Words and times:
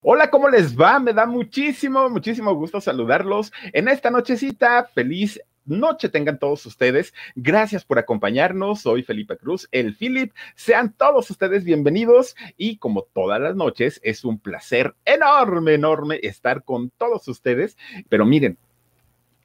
Hola, 0.00 0.30
¿cómo 0.30 0.48
les 0.48 0.78
va? 0.78 1.00
Me 1.00 1.12
da 1.12 1.26
muchísimo, 1.26 2.08
muchísimo 2.08 2.54
gusto 2.54 2.80
saludarlos 2.80 3.52
en 3.72 3.88
esta 3.88 4.10
nochecita. 4.10 4.84
Feliz 4.94 5.40
noche 5.64 6.08
tengan 6.08 6.38
todos 6.38 6.64
ustedes. 6.66 7.12
Gracias 7.34 7.84
por 7.84 7.98
acompañarnos. 7.98 8.82
Soy 8.82 9.02
Felipe 9.02 9.36
Cruz, 9.36 9.68
el 9.72 9.96
Philip. 9.96 10.32
Sean 10.54 10.92
todos 10.92 11.28
ustedes 11.30 11.64
bienvenidos 11.64 12.36
y 12.56 12.76
como 12.76 13.08
todas 13.12 13.40
las 13.40 13.56
noches 13.56 14.00
es 14.04 14.24
un 14.24 14.38
placer 14.38 14.94
enorme, 15.04 15.74
enorme 15.74 16.20
estar 16.22 16.62
con 16.62 16.90
todos 16.90 17.26
ustedes. 17.26 17.76
Pero 18.08 18.24
miren, 18.24 18.56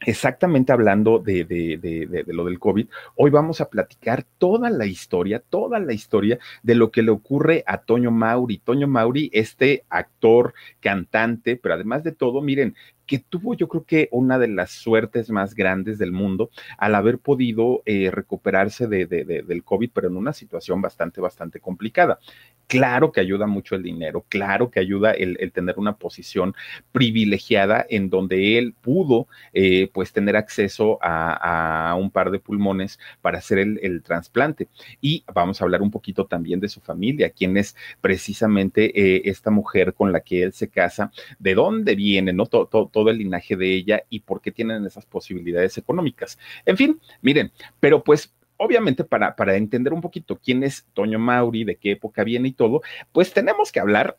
exactamente 0.06 0.72
hablando 0.72 1.20
de, 1.20 1.46
de, 1.46 1.78
de, 1.78 2.24
lo 2.34 2.46
del 2.46 2.60
COVID, 2.60 2.88
hoy 3.16 3.30
vamos 3.30 3.62
a 3.62 3.70
platicar 3.70 4.24
toda 4.38 4.70
la 4.70 4.86
historia, 4.86 5.40
toda 5.40 5.80
la 5.80 5.94
historia 5.94 6.40
de 6.62 6.76
lo 6.76 6.92
que 6.92 7.02
le 7.02 7.12
ocurre 7.12 7.64
a 7.66 7.80
Toño 7.80 8.12
Mauri. 8.12 8.60
Toño 8.60 8.88
Mauri, 8.88 9.30
este 9.34 9.86
actor, 9.90 10.54
cantante, 10.80 11.56
pero 11.56 11.76
además 11.76 12.04
de 12.04 12.12
todo, 12.12 12.42
miren, 12.42 12.76
que 13.06 13.20
tuvo 13.20 13.54
yo 13.54 13.68
creo 13.68 13.86
que 13.86 14.10
una 14.12 14.40
de 14.40 14.48
las 14.48 14.72
suertes 14.72 15.30
más 15.30 15.56
grandes 15.56 15.98
del 15.98 16.12
mundo 16.12 16.50
al 16.78 16.96
haber 16.96 17.20
podido 17.20 17.82
eh, 17.86 18.10
recuperarse 18.12 18.88
de, 18.88 19.06
de, 19.06 19.26
de, 19.26 19.44
del 19.44 19.64
COVID, 19.64 19.92
pero 19.94 20.08
en 20.08 20.18
una 20.18 20.34
situación 20.34 20.82
bastante, 20.82 21.22
bastante 21.22 21.60
complicada. 21.60 22.20
Claro 22.68 23.12
que 23.12 23.20
ayuda 23.20 23.46
mucho 23.46 23.76
el 23.76 23.84
dinero, 23.84 24.26
claro 24.30 24.72
que 24.72 24.80
ayuda 24.80 25.12
el, 25.12 25.52
tener 25.52 25.78
una 25.78 25.98
posición 25.98 26.56
privilegiada 26.92 27.86
en 27.88 28.10
donde 28.10 28.58
él 28.58 28.74
pudo 28.74 29.28
eh, 29.52 29.90
pues 29.94 30.12
tener 30.12 30.36
acceso 30.36 30.98
a, 31.02 31.92
a, 31.92 31.96
un 31.96 32.10
par 32.10 32.32
de 32.32 32.40
pulmones 32.40 33.00
para 33.22 33.38
hacer 33.38 33.60
el, 33.60 33.80
el, 33.84 34.02
trasplante. 34.02 34.70
Y 35.02 35.24
vamos 35.34 35.62
a 35.62 35.66
hablar 35.66 35.82
un 35.82 35.92
poquito 35.92 36.26
también 36.26 36.60
de 36.60 36.70
su 36.70 36.80
familia, 36.80 37.30
quién 37.30 37.58
es 37.58 37.76
precisamente 38.02 38.86
eh, 39.00 39.22
esta 39.26 39.52
mujer 39.52 39.94
con 39.94 40.12
la 40.12 40.22
que 40.22 40.42
él 40.42 40.54
se 40.54 40.70
casa, 40.70 41.12
de 41.38 41.54
dónde 41.54 41.96
viene, 41.96 42.34
¿no? 42.34 42.46
Todo 43.04 43.12
el 43.12 43.18
linaje 43.18 43.58
de 43.58 43.74
ella 43.74 44.04
y 44.10 44.22
por 44.22 44.42
qué 44.42 44.52
tienen 44.52 44.86
esas 44.86 45.06
posibilidades 45.06 45.78
económicas. 45.78 46.40
En 46.66 46.78
fin, 46.78 47.00
miren, 47.22 47.52
pero 47.82 48.02
pues 48.02 48.34
obviamente 48.56 49.04
para, 49.04 49.36
para 49.36 49.58
entender 49.58 49.92
un 49.92 50.00
poquito 50.00 50.40
quién 50.42 50.64
es 50.64 50.86
Toño 50.94 51.20
Mauri, 51.20 51.66
de 51.66 51.76
qué 51.76 51.92
época 51.92 52.24
viene 52.24 52.48
y 52.48 52.54
todo, 52.54 52.82
pues 53.12 53.34
tenemos 53.34 53.74
que 53.74 53.82
hablar 53.82 54.18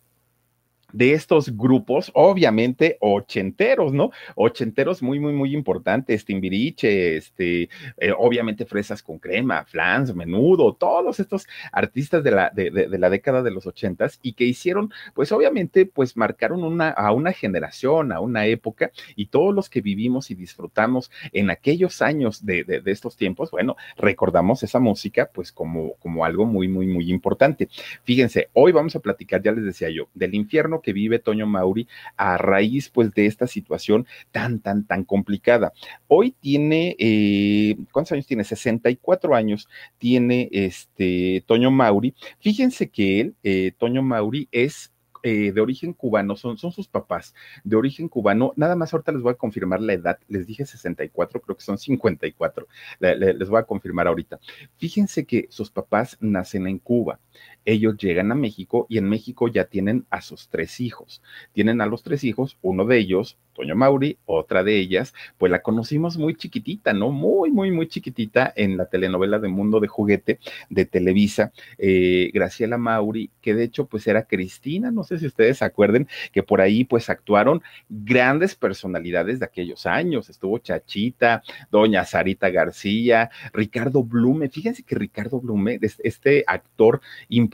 de 0.94 1.12
estos 1.12 1.56
grupos, 1.56 2.12
obviamente 2.15 2.97
ochenteros, 3.00 3.93
¿no? 3.93 4.12
Ochenteros 4.37 5.03
muy, 5.03 5.19
muy, 5.19 5.32
muy 5.32 5.53
importantes, 5.53 6.25
Timbiriche, 6.25 7.16
este, 7.16 7.69
eh, 7.99 8.12
obviamente 8.16 8.65
Fresas 8.65 9.03
con 9.03 9.19
Crema, 9.19 9.65
Flans, 9.65 10.15
Menudo, 10.15 10.72
todos 10.75 11.19
estos 11.19 11.49
artistas 11.72 12.22
de 12.22 12.31
la, 12.31 12.50
de, 12.50 12.71
de, 12.71 12.88
de, 12.88 12.99
la 12.99 13.10
década 13.10 13.43
de 13.43 13.50
los 13.50 13.66
ochentas 13.66 14.21
y 14.22 14.34
que 14.34 14.44
hicieron, 14.44 14.93
pues 15.15 15.33
obviamente, 15.33 15.84
pues 15.84 16.16
marcaron 16.16 16.62
una, 16.62 16.91
a 16.91 17.10
una 17.10 17.33
generación, 17.33 18.12
a 18.12 18.21
una 18.21 18.47
época 18.47 18.93
y 19.16 19.27
todos 19.27 19.53
los 19.53 19.69
que 19.69 19.81
vivimos 19.81 20.31
y 20.31 20.37
disfrutamos 20.37 21.10
en 21.33 21.50
aquellos 21.50 22.03
años 22.03 22.47
de, 22.47 22.62
de 22.62 22.83
estos 22.93 23.16
tiempos, 23.16 23.50
bueno, 23.50 23.77
recordamos 23.97 24.62
esa 24.62 24.78
música 24.78 25.28
pues 25.33 25.50
como, 25.50 25.94
como 25.94 26.25
algo 26.25 26.47
muy, 26.47 26.69
muy, 26.69 26.87
muy 26.87 27.10
importante. 27.10 27.69
Fíjense, 28.04 28.49
hoy 28.53 28.71
vamos 28.71 28.94
a 28.94 29.00
platicar, 29.00 29.43
ya 29.43 29.50
les 29.50 29.65
decía 29.65 29.91
yo, 29.91 30.09
del 30.15 30.34
infierno 30.34 30.81
que 30.84 30.93
vive 30.93 31.19
Toño 31.19 31.47
Mauri 31.47 31.89
a 32.17 32.37
raíz 32.37 32.91
pues 32.91 33.12
de 33.15 33.27
esta 33.27 33.47
situación 33.47 34.06
tan, 34.31 34.61
tan, 34.61 34.87
tan 34.87 35.05
complicada. 35.05 35.72
Hoy 36.06 36.33
tiene, 36.41 36.95
eh, 36.99 37.77
¿cuántos 37.91 38.12
años 38.12 38.27
tiene? 38.27 38.45
64 38.45 39.34
años 39.34 39.69
tiene 39.99 40.49
este 40.53 41.43
Toño 41.47 41.71
Mauri. 41.71 42.15
Fíjense 42.39 42.91
que 42.91 43.21
él, 43.21 43.34
eh, 43.43 43.72
Toño 43.78 44.03
Mauri, 44.03 44.49
es 44.53 44.93
eh, 45.27 45.53
de 45.53 45.61
origen 45.62 45.95
cubano, 45.95 46.37
son, 46.37 46.59
son 46.59 46.71
sus 46.71 46.87
papás 46.87 47.34
de 47.65 47.77
origen 47.77 48.09
cubano. 48.09 48.53
Nada 48.56 48.77
más 48.77 48.93
ahorita 48.93 49.11
les 49.11 49.22
voy 49.22 49.33
a 49.33 49.37
confirmar 49.37 49.81
la 49.81 49.95
edad. 49.95 50.19
Les 50.28 50.47
dije 50.47 50.66
64, 50.66 51.41
creo 51.41 51.56
que 51.56 51.65
son 51.65 51.78
54. 51.78 52.69
Le, 52.99 53.16
le, 53.16 53.33
les 53.33 53.49
voy 53.49 53.59
a 53.59 53.62
confirmar 53.62 54.06
ahorita. 54.06 54.39
Fíjense 54.77 55.25
que 55.25 55.47
sus 55.49 55.71
papás 55.71 56.19
nacen 56.21 56.66
en 56.66 56.78
Cuba 56.78 57.21
ellos 57.64 57.97
llegan 57.97 58.32
a 58.32 58.34
México 58.34 58.86
y 58.88 58.98
en 58.98 59.08
México 59.08 59.48
ya 59.48 59.64
tienen 59.64 60.06
a 60.10 60.20
sus 60.20 60.48
tres 60.48 60.80
hijos. 60.80 61.22
Tienen 61.52 61.80
a 61.80 61.86
los 61.86 62.02
tres 62.02 62.25
hijos, 62.25 62.58
uno 62.62 62.84
de 62.84 62.98
ellos, 62.98 63.38
Toño 63.54 63.76
Mauri, 63.76 64.19
otra 64.26 64.64
de 64.64 64.78
ellas, 64.78 65.14
pues 65.38 65.50
la 65.50 65.62
conocimos 65.62 66.19
muy 66.19 66.34
chiquitita, 66.34 66.92
¿no? 66.92 67.10
Muy, 67.10 67.50
muy, 67.50 67.70
muy 67.70 67.86
chiquitita 67.86 68.53
en 68.56 68.76
la 68.76 68.86
telenovela 68.86 69.38
de 69.38 69.48
Mundo 69.48 69.80
de 69.80 69.88
Juguete 69.88 70.41
de 70.69 70.84
Televisa, 70.84 71.53
eh, 71.78 72.30
Graciela 72.34 72.78
Mauri, 72.78 73.30
que 73.41 73.54
de 73.54 73.64
hecho 73.64 73.86
pues 73.86 74.06
era 74.06 74.24
Cristina, 74.24 74.91
no 74.91 75.04
sé 75.04 75.19
si 75.19 75.26
ustedes 75.26 75.62
acuerden, 75.62 76.08
que 76.32 76.42
por 76.42 76.60
ahí 76.60 76.84
pues 76.84 77.08
actuaron 77.08 77.62
grandes 77.88 78.56
personalidades 78.56 79.38
de 79.38 79.47
aquellos 79.47 79.86
años, 79.86 80.28
estuvo 80.28 80.58
Chachita, 80.58 81.42
Doña 81.70 82.04
Sarita 82.04 82.50
García, 82.50 83.30
Ricardo 83.53 84.03
Blume, 84.03 84.48
fíjense 84.48 84.82
que 84.82 84.97
Ricardo 84.97 85.41
Blume, 85.41 85.78
este 85.80 86.44
actor 86.47 87.00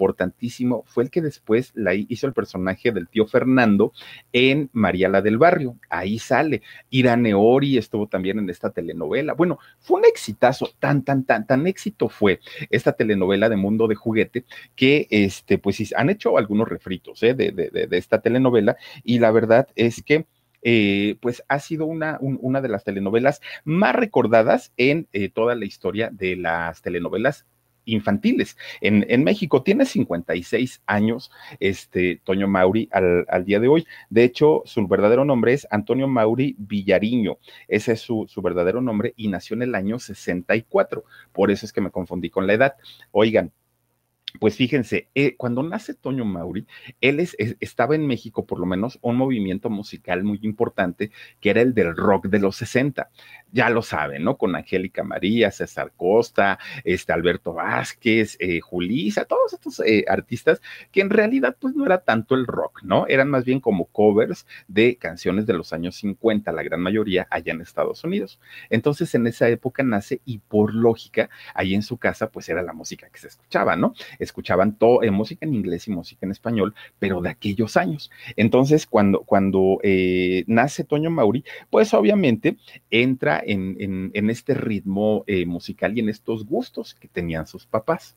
importantísimo, 0.00 0.84
fue 0.86 1.04
el 1.04 1.10
que 1.10 1.20
después 1.20 1.72
la 1.74 1.92
hizo 1.94 2.26
el 2.26 2.32
personaje 2.32 2.90
del 2.90 3.06
tío 3.08 3.26
Fernando 3.26 3.92
en 4.32 4.70
María 4.72 5.10
la 5.10 5.20
del 5.20 5.36
Barrio. 5.36 5.76
Ahí 5.90 6.18
sale. 6.18 6.62
Irane 6.88 7.34
Ori 7.34 7.76
estuvo 7.76 8.06
también 8.06 8.38
en 8.38 8.48
esta 8.48 8.70
telenovela. 8.70 9.34
Bueno, 9.34 9.58
fue 9.78 10.00
un 10.00 10.06
exitazo, 10.06 10.70
tan, 10.78 11.04
tan, 11.04 11.24
tan, 11.24 11.46
tan 11.46 11.66
éxito 11.66 12.08
fue 12.08 12.40
esta 12.70 12.92
telenovela 12.92 13.50
de 13.50 13.56
Mundo 13.56 13.88
de 13.88 13.94
Juguete 13.94 14.44
que, 14.74 15.06
este, 15.10 15.58
pues 15.58 15.92
han 15.94 16.08
hecho 16.08 16.38
algunos 16.38 16.68
refritos 16.68 17.22
¿eh? 17.22 17.34
de, 17.34 17.52
de, 17.52 17.70
de, 17.70 17.98
esta 17.98 18.20
telenovela 18.20 18.76
y 19.04 19.18
la 19.18 19.30
verdad 19.30 19.68
es 19.74 20.02
que 20.02 20.26
eh, 20.62 21.16
pues 21.20 21.42
ha 21.48 21.58
sido 21.58 21.86
una, 21.86 22.18
un, 22.20 22.38
una 22.42 22.60
de 22.60 22.68
las 22.68 22.84
telenovelas 22.84 23.40
más 23.64 23.94
recordadas 23.94 24.72
en 24.76 25.08
eh, 25.12 25.30
toda 25.30 25.54
la 25.54 25.64
historia 25.64 26.10
de 26.12 26.36
las 26.36 26.82
telenovelas 26.82 27.46
infantiles. 27.92 28.56
En, 28.80 29.04
en, 29.08 29.24
México 29.24 29.62
tiene 29.62 29.84
56 29.84 30.82
años, 30.86 31.30
este 31.58 32.20
Toño 32.24 32.48
Mauri 32.48 32.88
al, 32.92 33.24
al, 33.28 33.44
día 33.44 33.60
de 33.60 33.68
hoy. 33.68 33.86
De 34.08 34.24
hecho, 34.24 34.62
su 34.64 34.86
verdadero 34.86 35.24
nombre 35.24 35.52
es 35.52 35.66
Antonio 35.70 36.08
Mauri 36.08 36.54
Villariño. 36.58 37.38
Ese 37.68 37.92
es 37.92 38.00
su, 38.00 38.26
su 38.28 38.42
verdadero 38.42 38.80
nombre 38.80 39.14
y 39.16 39.28
nació 39.28 39.54
en 39.54 39.62
el 39.62 39.74
año 39.74 39.98
64. 39.98 41.04
Por 41.32 41.50
eso 41.50 41.66
es 41.66 41.72
que 41.72 41.80
me 41.80 41.90
confundí 41.90 42.30
con 42.30 42.46
la 42.46 42.54
edad. 42.54 42.74
Oigan, 43.12 43.52
pues 44.38 44.56
fíjense, 44.56 45.08
eh, 45.14 45.36
cuando 45.36 45.62
nace 45.62 45.94
Toño 45.94 46.24
Mauri, 46.24 46.66
él 47.00 47.20
es, 47.20 47.34
es, 47.38 47.56
estaba 47.60 47.94
en 47.94 48.06
México, 48.06 48.46
por 48.46 48.60
lo 48.60 48.66
menos, 48.66 48.98
un 49.02 49.16
movimiento 49.16 49.70
musical 49.70 50.22
muy 50.22 50.38
importante, 50.42 51.10
que 51.40 51.50
era 51.50 51.62
el 51.62 51.74
del 51.74 51.96
rock 51.96 52.26
de 52.26 52.38
los 52.38 52.56
60. 52.56 53.10
Ya 53.52 53.70
lo 53.70 53.82
saben, 53.82 54.24
¿no? 54.24 54.36
Con 54.36 54.54
Angélica 54.54 55.02
María, 55.02 55.50
César 55.50 55.92
Costa, 55.96 56.58
este, 56.84 57.12
Alberto 57.12 57.54
Vázquez, 57.54 58.36
eh, 58.38 58.60
Julisa, 58.60 59.24
todos 59.24 59.52
estos 59.52 59.80
eh, 59.80 60.04
artistas 60.08 60.60
que 60.92 61.00
en 61.00 61.10
realidad, 61.10 61.56
pues 61.58 61.74
no 61.74 61.84
era 61.84 61.98
tanto 62.02 62.34
el 62.34 62.46
rock, 62.46 62.82
¿no? 62.82 63.06
Eran 63.08 63.28
más 63.30 63.44
bien 63.44 63.60
como 63.60 63.86
covers 63.86 64.46
de 64.68 64.96
canciones 64.96 65.46
de 65.46 65.54
los 65.54 65.72
años 65.72 65.96
50, 65.96 66.52
la 66.52 66.62
gran 66.62 66.80
mayoría 66.80 67.26
allá 67.30 67.52
en 67.52 67.60
Estados 67.60 68.04
Unidos. 68.04 68.38
Entonces, 68.68 69.14
en 69.14 69.26
esa 69.26 69.48
época 69.48 69.82
nace 69.82 70.20
y 70.24 70.38
por 70.38 70.74
lógica, 70.74 71.30
ahí 71.54 71.74
en 71.74 71.82
su 71.82 71.96
casa, 71.96 72.30
pues 72.30 72.48
era 72.48 72.62
la 72.62 72.72
música 72.72 73.08
que 73.10 73.18
se 73.18 73.28
escuchaba, 73.28 73.76
¿no? 73.76 73.94
Escuchaban 74.20 74.76
todo, 74.76 75.00
música 75.10 75.46
en 75.46 75.54
inglés 75.54 75.88
y 75.88 75.90
música 75.90 76.26
en 76.26 76.32
español, 76.32 76.74
pero 76.98 77.20
de 77.20 77.30
aquellos 77.30 77.76
años. 77.76 78.10
Entonces, 78.36 78.86
cuando, 78.86 79.22
cuando 79.22 79.78
eh, 79.82 80.44
nace 80.46 80.84
Toño 80.84 81.10
Mauri, 81.10 81.44
pues 81.70 81.92
obviamente 81.94 82.56
entra 82.90 83.42
en, 83.44 83.76
en, 83.78 84.30
este 84.30 84.54
ritmo 84.54 85.24
eh, 85.26 85.46
musical 85.46 85.96
y 85.96 86.00
en 86.00 86.08
estos 86.08 86.46
gustos 86.46 86.94
que 86.94 87.08
tenían 87.08 87.46
sus 87.46 87.66
papás. 87.66 88.16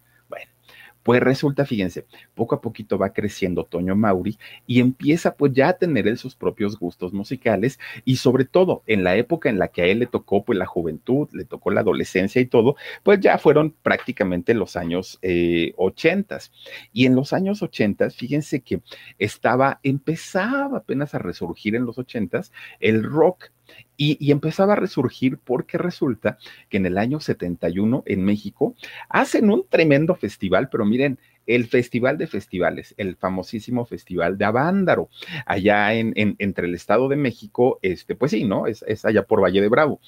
Pues 1.03 1.21
resulta, 1.21 1.65
fíjense, 1.65 2.05
poco 2.33 2.55
a 2.55 2.61
poquito 2.61 2.97
va 2.97 3.11
creciendo 3.13 3.65
Toño 3.65 3.95
Mauri 3.95 4.37
y 4.65 4.79
empieza 4.79 5.35
pues 5.35 5.53
ya 5.53 5.69
a 5.69 5.73
tener 5.73 6.07
él 6.07 6.17
sus 6.17 6.35
propios 6.35 6.79
gustos 6.79 7.13
musicales 7.13 7.79
y 8.05 8.15
sobre 8.15 8.45
todo 8.45 8.83
en 8.87 9.03
la 9.03 9.17
época 9.17 9.49
en 9.49 9.59
la 9.59 9.67
que 9.67 9.81
a 9.81 9.85
él 9.85 9.99
le 9.99 10.07
tocó 10.07 10.43
pues 10.45 10.57
la 10.57 10.65
juventud, 10.65 11.27
le 11.33 11.45
tocó 11.45 11.71
la 11.71 11.81
adolescencia 11.81 12.41
y 12.41 12.45
todo, 12.45 12.75
pues 13.03 13.19
ya 13.19 13.37
fueron 13.37 13.75
prácticamente 13.83 14.53
los 14.53 14.75
años 14.75 15.19
eh, 15.21 15.73
ochentas. 15.77 16.51
y 16.93 17.05
en 17.05 17.15
los 17.15 17.33
años 17.33 17.61
ochentas, 17.61 18.15
fíjense 18.15 18.61
que 18.61 18.81
estaba, 19.19 19.79
empezaba 19.83 20.77
apenas 20.77 21.13
a 21.15 21.19
resurgir 21.19 21.75
en 21.75 21.85
los 21.85 21.97
ochentas 21.97 22.51
el 22.79 23.03
rock 23.03 23.49
y, 23.97 24.31
empezaba 24.31 24.73
a 24.73 24.77
resurgir 24.77 25.37
porque 25.37 25.77
resulta 25.77 26.37
que 26.69 26.77
en 26.77 26.85
el 26.85 26.97
año 26.97 27.19
71 27.19 28.03
en 28.05 28.25
México 28.25 28.75
hacen 29.09 29.49
un 29.49 29.65
tremendo 29.69 30.15
festival, 30.15 30.69
pero 30.69 30.85
miren, 30.85 31.19
el 31.45 31.67
Festival 31.67 32.17
de 32.17 32.27
Festivales, 32.27 32.93
el 32.97 33.15
famosísimo 33.15 33.85
Festival 33.85 34.37
de 34.37 34.45
Avándaro, 34.45 35.09
allá 35.45 35.93
en, 35.93 36.13
entre 36.15 36.67
el 36.67 36.75
Estado 36.75 37.09
de 37.09 37.17
México, 37.17 37.79
este, 37.81 38.15
pues 38.15 38.31
sí, 38.31 38.45
¿no? 38.45 38.65
Es, 38.67 38.83
allá 39.05 39.23
por 39.23 39.43
Valle 39.43 39.61
de 39.61 39.69
Bravo. 39.69 39.99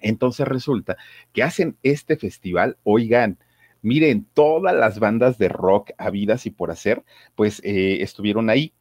Entonces 0.00 0.46
resulta 0.46 0.96
que 1.32 1.42
hacen 1.42 1.76
este 1.82 2.16
festival, 2.16 2.76
oigan, 2.84 3.38
miren, 3.82 4.26
todas 4.34 4.74
las 4.74 4.98
bandas 4.98 5.38
de 5.38 5.48
rock 5.48 5.90
habidas 5.98 6.46
y 6.46 6.50
por 6.50 6.70
hacer, 6.70 7.02
pues 7.34 7.60
eh, 7.64 7.98
estuvieron 8.02 8.50
ahí 8.50 8.72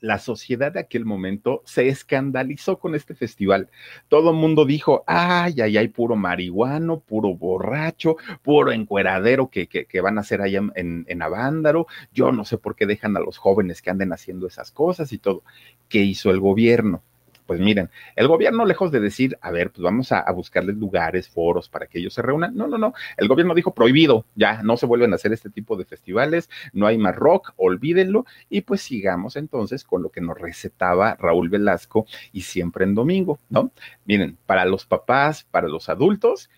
la 0.00 0.18
sociedad 0.18 0.72
de 0.72 0.80
aquel 0.80 1.04
momento 1.04 1.62
se 1.64 1.88
escandalizó 1.88 2.78
con 2.78 2.94
este 2.94 3.14
festival. 3.14 3.68
Todo 4.08 4.30
el 4.30 4.36
mundo 4.36 4.64
dijo, 4.64 5.04
ay, 5.06 5.60
ay, 5.60 5.76
ay, 5.76 5.88
puro 5.88 6.16
marihuano, 6.16 7.00
puro 7.00 7.34
borracho, 7.34 8.16
puro 8.42 8.72
encueradero 8.72 9.50
que, 9.50 9.66
que, 9.66 10.00
van 10.00 10.18
a 10.18 10.22
hacer 10.22 10.40
allá 10.40 10.62
en, 10.74 11.04
en 11.06 11.22
Avándaro. 11.22 11.86
Yo 12.12 12.32
no 12.32 12.44
sé 12.44 12.58
por 12.58 12.76
qué 12.76 12.86
dejan 12.86 13.16
a 13.16 13.20
los 13.20 13.38
jóvenes 13.38 13.82
que 13.82 13.90
anden 13.90 14.12
haciendo 14.12 14.46
esas 14.46 14.70
cosas 14.72 15.12
y 15.12 15.18
todo. 15.18 15.42
¿Qué 15.88 15.98
hizo 15.98 16.30
el 16.30 16.40
gobierno? 16.40 17.02
Pues 17.50 17.58
miren, 17.58 17.90
el 18.14 18.28
gobierno 18.28 18.64
lejos 18.64 18.92
de 18.92 19.00
decir, 19.00 19.36
a 19.40 19.50
ver, 19.50 19.72
pues 19.72 19.82
vamos 19.82 20.12
a, 20.12 20.24
buscarles 20.30 20.76
lugares, 20.76 21.28
foros 21.28 21.68
para 21.68 21.88
que 21.88 21.98
ellos 21.98 22.14
se 22.14 22.22
reúnan, 22.22 22.54
no, 22.54 22.68
no, 22.68 22.78
no, 22.78 22.94
el 23.16 23.26
gobierno 23.26 23.56
dijo 23.56 23.74
prohibido, 23.74 24.24
ya 24.36 24.62
no 24.62 24.76
se 24.76 24.86
vuelven 24.86 25.10
a 25.10 25.16
hacer 25.16 25.32
este 25.32 25.50
tipo 25.50 25.76
de 25.76 25.84
festivales, 25.84 26.48
no 26.72 26.86
hay 26.86 26.96
más 26.96 27.16
rock, 27.16 27.52
olvídenlo, 27.56 28.24
y 28.48 28.60
pues 28.60 28.82
sigamos 28.82 29.34
entonces 29.34 29.82
con 29.82 30.00
lo 30.00 30.10
que 30.10 30.20
nos 30.20 30.38
recetaba 30.38 31.16
Raúl 31.16 31.48
Velasco 31.48 32.06
y 32.30 32.42
siempre 32.42 32.84
en 32.84 32.94
domingo, 32.94 33.40
¿no? 33.48 33.72
Miren, 34.04 34.38
para 34.46 34.64
los 34.64 34.86
papás, 34.86 35.42
para 35.50 35.66
los 35.66 35.88
adultos, 35.88 36.50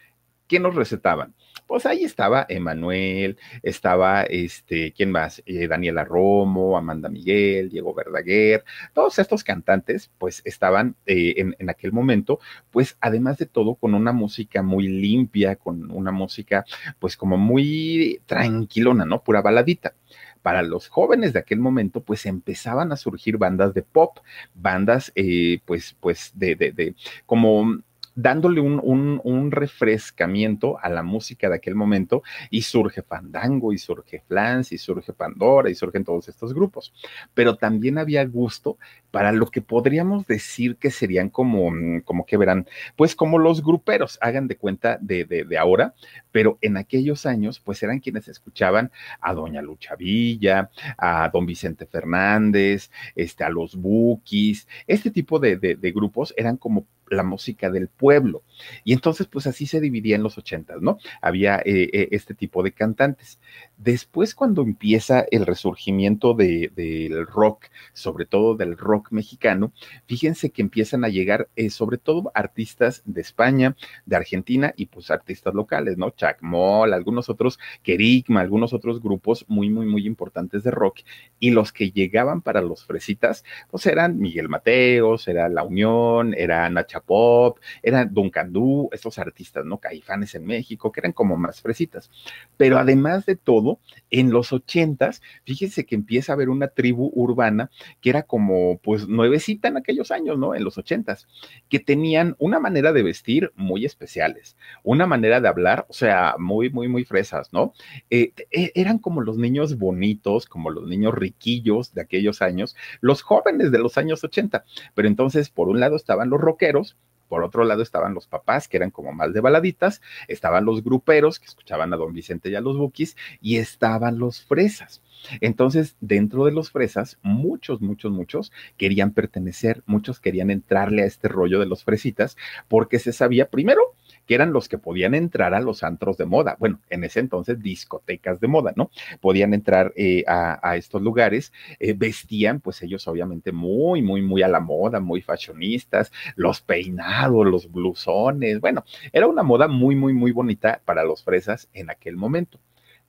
¿qué 0.46 0.60
nos 0.60 0.74
recetaban? 0.74 1.32
Pues 1.72 1.86
ahí 1.86 2.04
estaba 2.04 2.44
Emanuel, 2.50 3.38
estaba 3.62 4.24
este, 4.24 4.92
¿quién 4.92 5.10
más? 5.10 5.42
Eh, 5.46 5.68
Daniela 5.68 6.04
Romo, 6.04 6.76
Amanda 6.76 7.08
Miguel, 7.08 7.70
Diego 7.70 7.94
Verdaguer, 7.94 8.62
todos 8.92 9.18
estos 9.18 9.42
cantantes, 9.42 10.10
pues 10.18 10.42
estaban 10.44 10.96
eh, 11.06 11.32
en, 11.38 11.56
en, 11.58 11.70
aquel 11.70 11.90
momento, 11.92 12.40
pues 12.70 12.98
además 13.00 13.38
de 13.38 13.46
todo, 13.46 13.76
con 13.76 13.94
una 13.94 14.12
música 14.12 14.62
muy 14.62 14.86
limpia, 14.86 15.56
con 15.56 15.90
una 15.90 16.12
música, 16.12 16.66
pues 16.98 17.16
como 17.16 17.38
muy 17.38 18.20
tranquilona, 18.26 19.06
¿no? 19.06 19.22
Pura 19.22 19.40
baladita 19.40 19.94
para 20.42 20.60
los 20.60 20.88
jóvenes 20.88 21.32
de 21.32 21.38
aquel 21.38 21.60
momento, 21.60 22.02
pues 22.02 22.26
empezaban 22.26 22.92
a 22.92 22.96
surgir 22.96 23.38
bandas 23.38 23.72
de 23.72 23.80
pop, 23.80 24.18
bandas, 24.52 25.10
eh, 25.14 25.60
pues, 25.64 25.96
pues, 26.00 26.32
de, 26.34 26.54
de, 26.54 26.72
de, 26.72 26.94
como 27.24 27.80
dándole 28.14 28.60
un, 28.60 28.80
un, 29.22 29.50
refrescamiento 29.50 30.78
a 30.80 30.88
la 30.88 31.02
música 31.02 31.48
de 31.48 31.56
aquel 31.56 31.74
momento 31.74 32.22
y 32.50 32.62
surge 32.62 33.02
Fandango 33.02 33.72
y 33.72 33.78
surge 33.78 34.22
Flans 34.26 34.72
y 34.72 34.78
surge 34.78 35.12
Pandora 35.12 35.70
y 35.70 35.74
surgen 35.74 36.04
todos 36.04 36.28
estos 36.28 36.54
grupos. 36.54 36.92
Pero 37.34 37.56
también 37.56 37.98
había 37.98 38.24
gusto 38.24 38.78
para 39.10 39.30
lo 39.30 39.46
que 39.46 39.60
podríamos 39.60 40.26
decir 40.26 40.76
que 40.76 40.90
serían 40.90 41.28
como, 41.28 41.70
mm, 41.70 42.00
como 42.00 42.26
que 42.26 42.36
verán, 42.36 42.66
pues 42.96 43.14
como 43.14 43.38
los 43.38 43.62
gruperos, 43.62 44.18
hagan 44.20 44.48
de 44.48 44.56
cuenta 44.56 44.98
de, 45.00 45.24
de, 45.24 45.58
ahora, 45.58 45.94
pero 46.32 46.58
en 46.62 46.76
aquellos 46.76 47.26
años, 47.26 47.60
pues 47.60 47.82
eran 47.82 48.00
quienes 48.00 48.28
escuchaban 48.28 48.90
a 49.20 49.34
Doña 49.34 49.62
Lucha 49.62 49.96
Villa, 49.96 50.70
a 50.96 51.28
Don 51.32 51.46
Vicente 51.46 51.86
Fernández, 51.86 52.90
este, 53.14 53.44
a 53.44 53.50
los 53.50 53.76
Bukis, 53.76 54.66
este 54.86 55.10
tipo 55.10 55.38
de, 55.38 55.56
de 55.56 55.92
grupos 55.92 56.32
eran 56.36 56.56
como 56.56 56.86
la 57.12 57.22
música 57.22 57.70
del 57.70 57.88
pueblo. 57.88 58.42
Y 58.84 58.92
entonces, 58.92 59.26
pues 59.26 59.46
así 59.46 59.66
se 59.66 59.80
dividía 59.80 60.16
en 60.16 60.22
los 60.22 60.38
ochentas, 60.38 60.80
¿no? 60.80 60.98
Había 61.20 61.58
eh, 61.58 61.90
eh, 61.92 62.08
este 62.12 62.34
tipo 62.34 62.62
de 62.62 62.72
cantantes. 62.72 63.38
Después, 63.76 64.34
cuando 64.34 64.62
empieza 64.62 65.24
el 65.30 65.46
resurgimiento 65.46 66.34
del 66.34 67.26
rock, 67.26 67.66
sobre 67.92 68.26
todo 68.26 68.54
del 68.54 68.76
rock 68.76 69.10
mexicano, 69.10 69.72
fíjense 70.06 70.50
que 70.50 70.62
empiezan 70.62 71.04
a 71.04 71.08
llegar 71.08 71.48
eh, 71.56 71.70
sobre 71.70 71.98
todo 71.98 72.30
artistas 72.34 73.02
de 73.04 73.20
España, 73.20 73.76
de 74.06 74.16
Argentina 74.16 74.72
y 74.76 74.86
pues 74.86 75.10
artistas 75.10 75.54
locales, 75.54 75.98
¿no? 75.98 76.10
Chacmol, 76.10 76.92
algunos 76.92 77.28
otros, 77.28 77.58
Kerigma, 77.82 78.40
algunos 78.40 78.72
otros 78.72 79.02
grupos 79.02 79.44
muy, 79.48 79.68
muy, 79.68 79.86
muy 79.86 80.06
importantes 80.06 80.62
de 80.62 80.70
rock. 80.70 81.00
Y 81.40 81.50
los 81.50 81.72
que 81.72 81.90
llegaban 81.90 82.40
para 82.40 82.62
los 82.62 82.84
fresitas, 82.84 83.44
pues 83.70 83.86
eran 83.86 84.18
Miguel 84.18 84.48
Mateos, 84.48 85.26
era 85.28 85.48
La 85.48 85.64
Unión, 85.64 86.34
era 86.34 86.68
Nacha 86.70 87.01
Pop, 87.02 87.58
era 87.82 88.04
Duncan 88.04 88.52
Du, 88.52 88.88
estos 88.92 89.18
artistas, 89.18 89.64
¿no? 89.64 89.78
Caifanes 89.78 90.34
en 90.34 90.44
México, 90.44 90.90
que 90.92 91.00
eran 91.00 91.12
como 91.12 91.36
más 91.36 91.60
fresitas. 91.60 92.10
Pero 92.56 92.78
además 92.78 93.26
de 93.26 93.36
todo, 93.36 93.78
en 94.10 94.30
los 94.30 94.52
ochentas, 94.52 95.22
fíjense 95.44 95.84
que 95.84 95.94
empieza 95.94 96.32
a 96.32 96.34
haber 96.34 96.48
una 96.48 96.68
tribu 96.68 97.10
urbana 97.14 97.70
que 98.00 98.10
era 98.10 98.22
como, 98.22 98.78
pues, 98.78 99.08
nuevecita 99.08 99.68
en 99.68 99.76
aquellos 99.76 100.10
años, 100.10 100.38
¿no? 100.38 100.54
En 100.54 100.64
los 100.64 100.78
ochentas, 100.78 101.26
que 101.68 101.80
tenían 101.80 102.36
una 102.38 102.60
manera 102.60 102.92
de 102.92 103.02
vestir 103.02 103.52
muy 103.56 103.84
especiales, 103.84 104.56
una 104.82 105.06
manera 105.06 105.40
de 105.40 105.48
hablar, 105.48 105.86
o 105.88 105.92
sea, 105.92 106.36
muy, 106.38 106.70
muy, 106.70 106.88
muy 106.88 107.04
fresas, 107.04 107.52
¿no? 107.52 107.72
Eh, 108.10 108.32
e, 108.50 108.72
eran 108.74 108.98
como 108.98 109.20
los 109.20 109.36
niños 109.38 109.78
bonitos, 109.78 110.46
como 110.46 110.70
los 110.70 110.86
niños 110.86 111.14
riquillos 111.14 111.94
de 111.94 112.02
aquellos 112.02 112.42
años, 112.42 112.76
los 113.00 113.22
jóvenes 113.22 113.72
de 113.72 113.78
los 113.78 113.98
años 113.98 114.22
ochenta. 114.24 114.64
Pero 114.94 115.08
entonces, 115.08 115.50
por 115.50 115.68
un 115.68 115.80
lado 115.80 115.96
estaban 115.96 116.30
los 116.30 116.40
rockeros, 116.40 116.91
por 117.32 117.44
otro 117.44 117.64
lado 117.64 117.80
estaban 117.80 118.12
los 118.12 118.26
papás, 118.26 118.68
que 118.68 118.76
eran 118.76 118.90
como 118.90 119.14
más 119.14 119.32
de 119.32 119.40
baladitas, 119.40 120.02
estaban 120.28 120.66
los 120.66 120.84
gruperos, 120.84 121.40
que 121.40 121.46
escuchaban 121.46 121.90
a 121.94 121.96
don 121.96 122.12
Vicente 122.12 122.50
y 122.50 122.56
a 122.56 122.60
los 122.60 122.76
Bukis, 122.76 123.16
y 123.40 123.56
estaban 123.56 124.18
los 124.18 124.42
fresas. 124.42 125.00
Entonces, 125.40 125.96
dentro 126.02 126.44
de 126.44 126.52
los 126.52 126.70
fresas, 126.70 127.18
muchos, 127.22 127.80
muchos, 127.80 128.12
muchos 128.12 128.52
querían 128.76 129.12
pertenecer, 129.12 129.82
muchos 129.86 130.20
querían 130.20 130.50
entrarle 130.50 131.04
a 131.04 131.06
este 131.06 131.28
rollo 131.28 131.58
de 131.58 131.64
los 131.64 131.84
fresitas, 131.84 132.36
porque 132.68 132.98
se 132.98 133.14
sabía, 133.14 133.48
primero, 133.48 133.94
que 134.26 134.34
eran 134.34 134.52
los 134.52 134.68
que 134.68 134.78
podían 134.78 135.14
entrar 135.14 135.54
a 135.54 135.60
los 135.60 135.82
antros 135.82 136.16
de 136.16 136.26
moda. 136.26 136.56
Bueno, 136.58 136.80
en 136.90 137.04
ese 137.04 137.20
entonces 137.20 137.60
discotecas 137.60 138.40
de 138.40 138.48
moda, 138.48 138.72
¿no? 138.76 138.90
Podían 139.20 139.54
entrar 139.54 139.92
eh, 139.96 140.24
a, 140.26 140.76
estos 140.76 141.02
lugares, 141.02 141.52
eh, 141.78 141.92
vestían, 141.92 142.60
pues 142.60 142.82
ellos 142.82 143.06
obviamente 143.08 143.52
muy, 143.52 144.02
muy, 144.02 144.22
muy 144.22 144.42
a 144.42 144.48
la 144.48 144.60
moda, 144.60 145.00
muy 145.00 145.20
fashionistas, 145.20 146.12
los 146.36 146.60
peinados, 146.60 147.46
los 147.46 147.70
blusones, 147.70 148.60
bueno, 148.60 148.84
era 149.12 149.26
una 149.26 149.42
moda 149.42 149.68
muy, 149.68 149.96
muy, 149.96 150.12
muy 150.12 150.32
bonita 150.32 150.80
para 150.84 151.04
los 151.04 151.22
fresas 151.22 151.68
en 151.72 151.90
aquel 151.90 152.16
momento. 152.16 152.58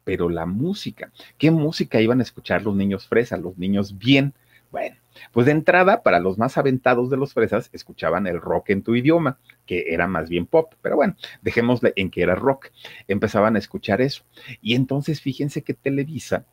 Pero 0.04 0.30
la 0.30 0.46
música, 0.46 1.12
¿qué 1.38 1.50
música 1.50 2.02
iban 2.02 2.20
a 2.20 2.24
escuchar 2.24 2.64
los 2.64 2.76
niños 2.76 3.08
fresas, 3.08 3.40
los 3.40 3.58
niños 3.58 3.98
bien? 3.98 4.34
Bueno, 4.74 4.96
pues 5.32 5.46
de 5.46 5.52
entrada, 5.52 6.02
para 6.02 6.20
los 6.20 6.40
más 6.40 6.58
aventados 6.58 7.12
de 7.12 7.16
los 7.16 7.36
fresas, 7.36 7.70
escuchaban 7.74 8.26
el 8.26 8.42
rock 8.42 8.72
en 8.72 8.82
tu 8.82 8.96
idioma, 8.96 9.38
que 9.68 9.94
era 9.94 10.08
más 10.08 10.30
bien 10.30 10.48
pop, 10.48 10.74
pero 10.82 10.96
bueno, 10.96 11.16
dejémosle 11.44 11.94
en 11.96 12.10
que 12.10 12.24
era 12.24 12.34
rock. 12.34 12.70
Empezaban 13.08 13.56
a 13.56 13.60
escuchar 13.60 14.02
eso. 14.02 14.24
Y 14.64 14.74
entonces 14.74 15.22
fíjense 15.22 15.62
que 15.62 15.76
Televisa 15.76 16.48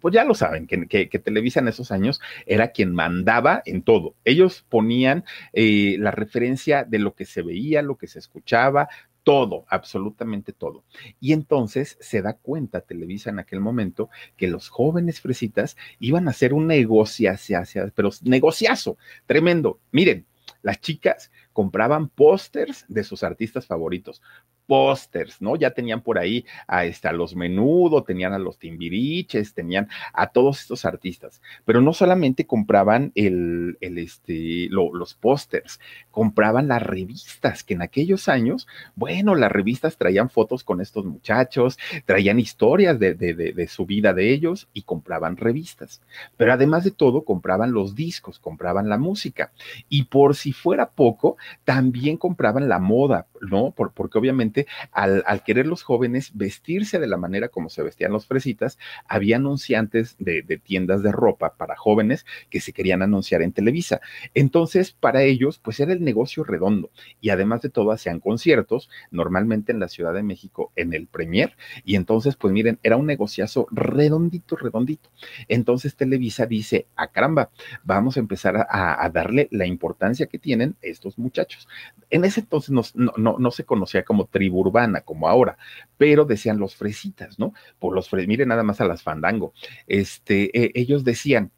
pues 0.00 0.14
ya 0.14 0.24
lo 0.24 0.34
saben, 0.34 0.66
que, 0.66 1.06
Televisa 1.06 1.60
en 1.60 1.68
esos 1.68 1.92
años 1.92 2.22
era 2.46 2.68
quien 2.68 2.94
mandaba 2.94 3.60
en 3.66 3.82
todo. 3.82 4.14
Ellos 4.24 4.64
ponían 4.66 5.24
eh, 5.52 5.96
la 5.98 6.10
referencia 6.10 6.84
de 6.84 7.00
lo 7.00 7.14
que 7.14 7.26
se 7.26 7.42
veía, 7.42 7.82
lo 7.82 7.98
que 7.98 8.06
se 8.06 8.18
escuchaba, 8.18 8.88
todo, 9.22 9.64
absolutamente 9.68 10.52
todo. 10.52 10.84
Y 11.20 11.32
entonces 11.32 11.96
se 12.00 12.22
da 12.22 12.34
cuenta 12.34 12.80
Televisa 12.80 13.30
en 13.30 13.38
aquel 13.38 13.60
momento 13.60 14.10
que 14.36 14.48
los 14.48 14.68
jóvenes 14.68 15.20
fresitas 15.20 15.76
iban 15.98 16.28
a 16.28 16.32
hacer 16.32 16.54
un 16.54 16.66
negocio, 16.66 17.32
pero 17.94 18.10
negociazo, 18.22 18.96
tremendo. 19.26 19.80
Miren, 19.92 20.26
las 20.62 20.80
chicas 20.80 21.30
compraban 21.52 22.08
pósters 22.08 22.84
de 22.88 23.04
sus 23.04 23.22
artistas 23.22 23.66
favoritos, 23.66 24.22
pósters, 24.70 25.42
¿no? 25.42 25.56
Ya 25.56 25.72
tenían 25.72 26.00
por 26.00 26.16
ahí 26.16 26.46
a, 26.68 26.84
este, 26.84 27.08
a 27.08 27.12
los 27.12 27.34
Menudo, 27.34 28.04
tenían 28.04 28.32
a 28.34 28.38
los 28.38 28.56
Timbiriches, 28.56 29.52
tenían 29.52 29.88
a 30.12 30.28
todos 30.28 30.60
estos 30.60 30.84
artistas, 30.84 31.42
pero 31.64 31.80
no 31.80 31.92
solamente 31.92 32.46
compraban 32.46 33.10
el, 33.16 33.78
el 33.80 33.98
este, 33.98 34.68
los 34.70 35.14
pósters, 35.14 35.80
compraban 36.12 36.68
las 36.68 36.84
revistas, 36.84 37.64
que 37.64 37.74
en 37.74 37.82
aquellos 37.82 38.28
años, 38.28 38.68
bueno, 38.94 39.34
las 39.34 39.50
revistas 39.50 39.96
traían 39.96 40.30
fotos 40.30 40.62
con 40.62 40.80
estos 40.80 41.04
muchachos, 41.04 41.76
traían 42.04 42.38
historias 42.38 43.00
de, 43.00 43.14
de, 43.14 43.34
de 43.34 43.66
su 43.66 43.86
vida 43.86 44.14
de 44.14 44.32
ellos 44.32 44.68
y 44.72 44.82
compraban 44.82 45.36
revistas. 45.36 46.00
Pero 46.36 46.52
además 46.52 46.84
de 46.84 46.92
todo, 46.92 47.24
compraban 47.24 47.72
los 47.72 47.96
discos, 47.96 48.38
compraban 48.38 48.88
la 48.88 48.98
música. 48.98 49.50
Y 49.88 50.04
por 50.04 50.36
si 50.36 50.52
fuera 50.52 50.90
poco, 50.90 51.38
también 51.64 52.16
compraban 52.16 52.68
la 52.68 52.78
moda, 52.78 53.26
¿no? 53.40 53.72
Por, 53.72 53.90
porque 53.90 54.16
obviamente 54.16 54.59
al, 54.92 55.24
querer 55.44 55.66
los 55.66 55.82
jóvenes 55.82 56.32
vestirse 56.34 56.98
de 56.98 57.06
la 57.06 57.16
manera 57.16 57.48
como 57.48 57.68
se 57.68 57.82
vestían 57.82 58.12
los 58.12 58.26
fresitas, 58.26 58.78
había 59.06 59.36
anunciantes 59.36 60.16
de, 60.18 60.42
tiendas 60.62 61.02
de 61.02 61.12
ropa 61.12 61.54
para 61.56 61.76
jóvenes 61.76 62.26
que 62.50 62.60
se 62.60 62.72
querían 62.72 63.02
anunciar 63.02 63.42
en 63.42 63.52
Televisa. 63.52 64.00
Entonces, 64.34 64.92
para 64.92 65.22
ellos, 65.22 65.58
pues 65.58 65.80
era 65.80 65.92
el 65.92 66.04
negocio 66.04 66.44
redondo. 66.44 66.90
Y 67.20 67.30
además 67.30 67.62
de 67.62 67.70
todo, 67.70 67.92
hacían 67.92 68.20
conciertos, 68.20 68.90
normalmente 69.10 69.72
en 69.72 69.80
la 69.80 69.88
Ciudad 69.88 70.14
de 70.14 70.22
México, 70.22 70.72
en 70.76 70.92
el 70.92 71.06
Premier. 71.06 71.56
Y 71.84 71.96
entonces, 71.96 72.36
pues 72.36 72.52
miren, 72.52 72.78
era 72.82 72.96
un 72.96 73.06
negociazo 73.06 73.66
redondito, 73.70 74.56
redondito. 74.56 75.10
Entonces, 75.48 75.96
Televisa 75.96 76.46
dice, 76.46 76.86
a 76.96 77.04
ah, 77.04 77.06
caramba, 77.08 77.50
vamos 77.84 78.16
a 78.16 78.20
empezar 78.20 78.66
a, 78.68 79.08
darle 79.12 79.48
la 79.50 79.66
importancia 79.66 80.26
que 80.26 80.38
tienen 80.38 80.76
estos 80.82 81.18
muchachos. 81.18 81.68
En 82.10 82.24
ese 82.24 82.40
entonces 82.40 82.70
no, 82.70 82.82
no, 83.16 83.36
no, 83.38 83.50
se 83.50 83.64
conocía 83.64 84.04
como 84.04 84.26
tribu 84.26 84.49
urbana, 84.58 85.00
como 85.00 85.28
ahora, 85.28 85.56
pero 85.96 86.24
decían 86.24 86.58
los 86.58 86.74
fresitas, 86.74 87.38
¿no? 87.38 87.54
Por 87.78 87.94
los 87.94 88.08
fres, 88.08 88.26
miren 88.26 88.48
nada 88.48 88.62
más 88.62 88.80
a 88.80 88.86
las 88.86 89.02
fandango. 89.02 89.52
Este, 89.86 90.50
eh, 90.58 90.72
ellos 90.74 91.04
decían. 91.04 91.50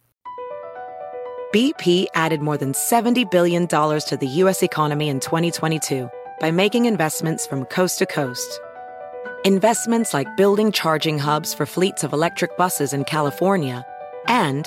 BP 1.53 2.07
added 2.15 2.41
more 2.41 2.57
than 2.57 2.73
$70 2.73 3.31
billion 3.31 3.67
to 3.69 4.17
the 4.19 4.27
U.S. 4.27 4.63
economy 4.63 5.09
in 5.09 5.21
2022 5.21 6.09
by 6.41 6.51
making 6.51 6.87
investments 6.87 7.47
from 7.47 7.67
coast 7.67 7.99
to 7.99 8.07
coast. 8.07 8.59
Investments 9.45 10.15
like 10.15 10.35
building 10.37 10.73
charging 10.73 11.19
hubs 11.19 11.53
for 11.53 11.67
fleets 11.67 12.05
of 12.05 12.13
electric 12.13 12.57
buses 12.57 12.95
in 12.95 13.05
California 13.05 13.85
and 14.29 14.67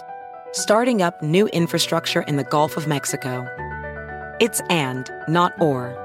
starting 0.51 1.01
up 1.01 1.24
new 1.24 1.48
infrastructure 1.48 2.22
in 2.22 2.38
the 2.38 2.44
Gulf 2.44 2.77
of 2.77 2.88
Mexico. 2.88 3.48
It's 4.39 4.62
and, 4.70 5.10
not 5.27 5.60
or. 5.60 6.05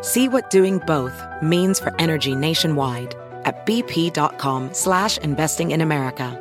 See 0.00 0.28
what 0.28 0.48
doing 0.48 0.78
both 0.86 1.26
means 1.42 1.80
for 1.80 1.92
energy 1.98 2.32
nationwide 2.32 3.16
at 3.44 3.66
bp.com 3.66 4.70
slash 4.72 5.18
investing 5.18 5.72
in 5.72 5.80
America. 5.80 6.40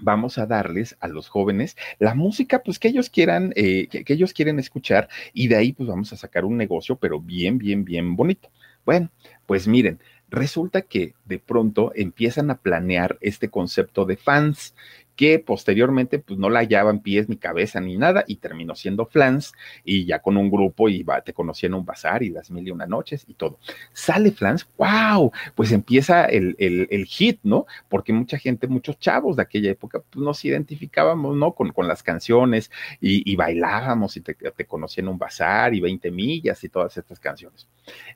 Vamos 0.00 0.38
a 0.38 0.46
darles 0.46 0.96
a 1.00 1.06
los 1.06 1.28
jóvenes 1.28 1.76
la 2.00 2.14
música 2.14 2.62
pues 2.64 2.80
que 2.80 2.88
ellos 2.88 3.10
quieran, 3.10 3.52
eh, 3.54 3.86
que, 3.88 4.12
ellos 4.12 4.32
quieren 4.32 4.58
escuchar 4.58 5.08
y 5.32 5.46
de 5.46 5.56
ahí 5.56 5.72
pues 5.72 5.88
vamos 5.88 6.12
a 6.12 6.16
sacar 6.16 6.44
un 6.44 6.56
negocio 6.56 6.96
pero 6.96 7.20
bien, 7.20 7.58
bien, 7.58 7.84
bien 7.84 8.16
bonito. 8.16 8.50
Bueno, 8.84 9.10
pues 9.46 9.68
miren, 9.68 10.00
resulta 10.30 10.82
que 10.82 11.14
de 11.26 11.38
pronto 11.38 11.92
empiezan 11.94 12.50
a 12.50 12.58
planear 12.58 13.18
este 13.20 13.50
concepto 13.50 14.04
de 14.04 14.16
fans 14.16 14.74
que 15.18 15.40
posteriormente 15.40 16.20
pues 16.20 16.38
no 16.38 16.48
la 16.48 16.60
hallaban 16.60 17.00
pies 17.00 17.28
ni 17.28 17.36
cabeza 17.36 17.80
ni 17.80 17.96
nada 17.96 18.22
y 18.28 18.36
terminó 18.36 18.76
siendo 18.76 19.04
Flans 19.04 19.52
y 19.84 20.04
ya 20.06 20.20
con 20.20 20.36
un 20.36 20.48
grupo 20.48 20.88
y 20.88 21.02
va, 21.02 21.22
te 21.22 21.32
conocí 21.32 21.66
en 21.66 21.74
un 21.74 21.84
bazar 21.84 22.22
y 22.22 22.30
las 22.30 22.52
mil 22.52 22.68
y 22.68 22.70
una 22.70 22.86
noches 22.86 23.24
y 23.26 23.34
todo. 23.34 23.58
Sale 23.92 24.30
Flans, 24.30 24.68
wow, 24.78 25.32
pues 25.56 25.72
empieza 25.72 26.24
el, 26.26 26.54
el, 26.60 27.04
hit, 27.06 27.40
¿no? 27.42 27.66
Porque 27.88 28.12
mucha 28.12 28.38
gente, 28.38 28.68
muchos 28.68 29.00
chavos 29.00 29.34
de 29.34 29.42
aquella 29.42 29.72
época 29.72 30.00
pues 30.08 30.24
nos 30.24 30.44
identificábamos, 30.44 31.34
¿no? 31.34 31.52
Con, 31.52 31.72
con 31.72 31.88
las 31.88 32.04
canciones 32.04 32.70
y, 33.00 33.28
y 33.28 33.34
bailábamos 33.34 34.16
y 34.16 34.20
te, 34.20 34.34
te, 34.34 34.66
conocí 34.66 35.00
en 35.00 35.08
un 35.08 35.18
bazar 35.18 35.74
y 35.74 35.80
20 35.80 36.12
millas 36.12 36.62
y 36.62 36.68
todas 36.68 36.96
estas 36.96 37.18
canciones. 37.18 37.66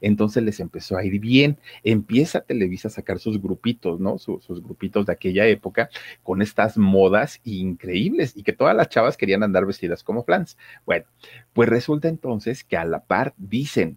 Entonces 0.00 0.44
les 0.44 0.60
empezó 0.60 0.96
a 0.96 1.04
ir 1.04 1.18
bien, 1.18 1.58
empieza 1.82 2.42
Televisa 2.42 2.86
a 2.86 2.92
sacar 2.92 3.18
sus 3.18 3.42
grupitos, 3.42 3.98
¿no? 3.98 4.18
Sus, 4.18 4.44
sus 4.44 4.62
grupitos 4.62 5.06
de 5.06 5.12
aquella 5.14 5.46
época 5.46 5.90
con 6.22 6.42
estas 6.42 6.76
modas 6.92 7.40
increíbles 7.44 8.36
y 8.36 8.42
que 8.42 8.52
todas 8.52 8.76
las 8.76 8.90
chavas 8.90 9.16
querían 9.16 9.42
andar 9.42 9.64
vestidas 9.64 10.04
como 10.04 10.24
flans. 10.24 10.58
Bueno, 10.84 11.06
pues 11.54 11.68
resulta 11.68 12.08
entonces 12.08 12.64
que 12.64 12.76
a 12.76 12.84
la 12.84 13.04
par 13.04 13.32
dicen, 13.38 13.96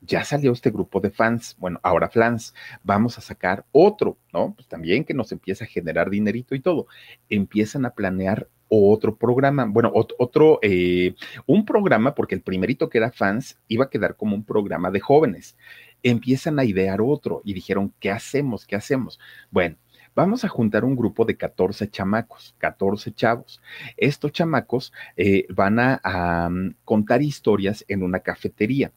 ya 0.00 0.24
salió 0.24 0.52
este 0.52 0.70
grupo 0.70 1.00
de 1.00 1.10
fans, 1.10 1.54
bueno, 1.58 1.78
ahora 1.82 2.08
flans, 2.08 2.54
vamos 2.82 3.18
a 3.18 3.20
sacar 3.20 3.66
otro, 3.72 4.16
¿no? 4.32 4.54
Pues 4.54 4.66
también 4.66 5.04
que 5.04 5.12
nos 5.12 5.30
empieza 5.30 5.64
a 5.64 5.68
generar 5.68 6.08
dinerito 6.08 6.54
y 6.54 6.60
todo. 6.60 6.86
Empiezan 7.28 7.84
a 7.84 7.90
planear 7.90 8.48
otro 8.68 9.16
programa, 9.16 9.66
bueno, 9.68 9.92
otro, 9.94 10.58
eh, 10.62 11.14
un 11.46 11.66
programa, 11.66 12.14
porque 12.14 12.36
el 12.36 12.40
primerito 12.40 12.88
que 12.88 12.98
era 12.98 13.10
fans 13.10 13.58
iba 13.68 13.84
a 13.84 13.90
quedar 13.90 14.16
como 14.16 14.34
un 14.34 14.44
programa 14.44 14.90
de 14.90 15.00
jóvenes. 15.00 15.56
Empiezan 16.02 16.58
a 16.58 16.64
idear 16.64 17.00
otro 17.02 17.42
y 17.44 17.52
dijeron, 17.52 17.92
¿qué 18.00 18.10
hacemos? 18.10 18.64
¿Qué 18.64 18.76
hacemos? 18.76 19.18
Bueno, 19.50 19.76
vamos 20.14 20.44
a 20.44 20.48
juntar 20.48 20.84
un 20.84 20.96
grupo 20.96 21.24
de 21.24 21.36
14 21.36 21.88
chamacos, 21.90 22.54
14 22.58 23.12
chavos. 23.12 23.60
Estos 23.96 24.32
chamacos 24.32 24.92
eh, 25.16 25.46
van 25.50 25.78
a, 25.78 26.48
mm, 26.50 26.74
contar 26.84 27.22
historias 27.22 27.84
en 27.88 28.02
una 28.02 28.20
cafetería 28.20 28.92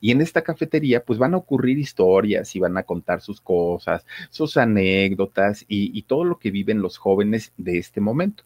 y 0.00 0.10
en 0.10 0.20
esta 0.20 0.42
cafetería 0.42 1.04
pues 1.04 1.18
van 1.18 1.34
a 1.34 1.38
ocurrir 1.38 1.78
historias 1.78 2.54
y 2.54 2.60
van 2.60 2.76
a 2.76 2.82
contar 2.82 3.20
sus 3.20 3.40
cosas, 3.40 4.04
sus 4.30 4.56
anécdotas 4.56 5.64
y, 5.68 5.98
todo 6.08 6.24
lo 6.24 6.38
que 6.38 6.50
viven 6.50 6.80
los 6.80 6.96
jóvenes 6.96 7.52
de 7.58 7.78
este 7.78 8.00
momento. 8.00 8.44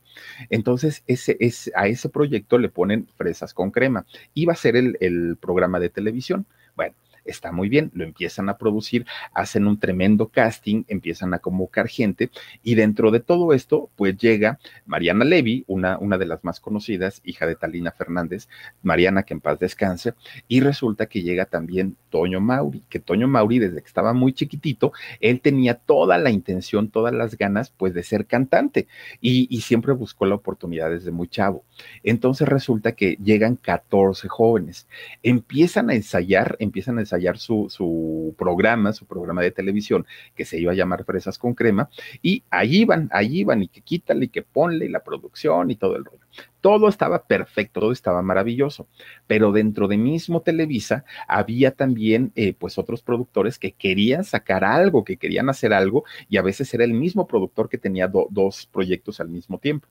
Entonces, 0.50 1.04
ese, 1.06 1.36
es, 1.38 1.70
a 1.76 1.86
ese 1.86 2.08
proyecto 2.08 2.58
le 2.58 2.68
ponen 2.70 3.06
fresas 3.16 3.54
con 3.54 3.70
crema. 3.70 4.04
Iba 4.34 4.52
a 4.52 4.56
ser 4.56 4.74
el, 4.74 4.96
el 5.00 5.36
programa 5.36 5.78
de 5.78 5.90
televisión. 5.90 6.46
Bueno, 6.74 6.94
está 7.24 7.52
muy 7.52 7.68
bien, 7.68 7.90
lo 7.94 8.04
empiezan 8.04 8.48
a 8.48 8.58
producir, 8.58 9.06
hacen 9.32 9.66
un 9.66 9.78
tremendo 9.78 10.28
casting, 10.28 10.84
empiezan 10.88 11.34
a 11.34 11.38
convocar 11.38 11.88
gente 11.88 12.30
y 12.62 12.74
dentro 12.74 13.10
de 13.10 13.20
todo 13.20 13.52
esto, 13.52 13.90
pues 13.96 14.16
llega 14.16 14.58
Mariana 14.86 15.24
Levy, 15.24 15.64
una, 15.66 15.98
una 15.98 16.18
de 16.18 16.26
las 16.26 16.44
más 16.44 16.60
conocidas, 16.60 17.20
hija 17.24 17.46
de 17.46 17.56
Talina 17.56 17.92
Fernández, 17.92 18.48
Mariana 18.82 19.22
que 19.22 19.34
en 19.34 19.40
paz 19.40 19.58
descanse, 19.58 20.14
y 20.48 20.60
resulta 20.60 21.06
que 21.06 21.22
llega 21.22 21.46
también 21.46 21.96
Toño 22.10 22.40
Mauri, 22.40 22.82
que 22.88 22.98
Toño 23.00 23.28
Mauri 23.28 23.58
desde 23.58 23.80
que 23.80 23.86
estaba 23.86 24.12
muy 24.12 24.32
chiquitito, 24.32 24.92
él 25.20 25.40
tenía 25.40 25.74
toda 25.74 26.18
la 26.18 26.30
intención, 26.30 26.90
todas 26.90 27.14
las 27.14 27.36
ganas, 27.36 27.70
pues 27.70 27.94
de 27.94 28.02
ser 28.02 28.26
cantante 28.26 28.86
y, 29.20 29.46
y 29.50 29.62
siempre 29.62 29.92
buscó 29.92 30.26
la 30.26 30.34
oportunidad 30.34 30.90
desde 30.90 31.10
muy 31.10 31.28
chavo. 31.28 31.64
Entonces 32.02 32.48
resulta 32.48 32.92
que 32.92 33.16
llegan 33.22 33.56
14 33.56 34.28
jóvenes, 34.28 34.86
empiezan 35.22 35.90
a 35.90 35.94
ensayar, 35.94 36.56
empiezan 36.58 36.98
a 36.98 37.00
ensayar 37.00 37.11
su, 37.38 38.34
programa, 38.38 38.92
su 38.92 39.06
programa 39.06 39.42
de 39.42 39.50
televisión, 39.50 40.06
que 40.34 40.44
se 40.44 40.58
iba 40.58 40.72
a 40.72 40.74
llamar 40.74 41.04
Fresas 41.04 41.38
con 41.38 41.54
Crema, 41.54 41.88
y 42.22 42.42
ahí 42.50 42.84
van, 42.84 43.08
ahí 43.12 43.44
van, 43.44 43.62
y 43.62 43.68
que 43.68 43.80
quítale, 43.80 44.26
y 44.26 44.28
que 44.28 44.42
ponle, 44.42 44.86
y 44.86 44.88
la 44.88 45.02
producción 45.02 45.70
y 45.70 45.76
todo 45.76 45.96
el 45.96 46.04
rollo. 46.04 46.26
Todo 46.60 46.88
estaba 46.88 47.24
perfecto, 47.24 47.80
todo 47.80 47.92
estaba 47.92 48.22
maravilloso, 48.22 48.86
pero 49.26 49.50
dentro 49.50 49.88
de 49.88 49.98
mismo 49.98 50.42
Televisa 50.42 51.04
había 51.26 51.72
también 51.72 52.32
eh, 52.36 52.54
pues 52.54 52.78
otros 52.78 53.02
productores 53.02 53.58
que 53.58 53.72
querían 53.72 54.24
sacar 54.24 54.64
algo, 54.64 55.04
que 55.04 55.16
querían 55.16 55.48
hacer 55.48 55.72
algo 55.72 56.04
y 56.28 56.36
a 56.36 56.42
veces 56.42 56.72
era 56.72 56.84
el 56.84 56.94
mismo 56.94 57.26
productor 57.26 57.68
que 57.68 57.78
tenía 57.78 58.06
do, 58.06 58.28
dos 58.30 58.66
proyectos 58.66 59.18
al 59.18 59.28
mismo 59.28 59.58
tiempo. 59.58 59.88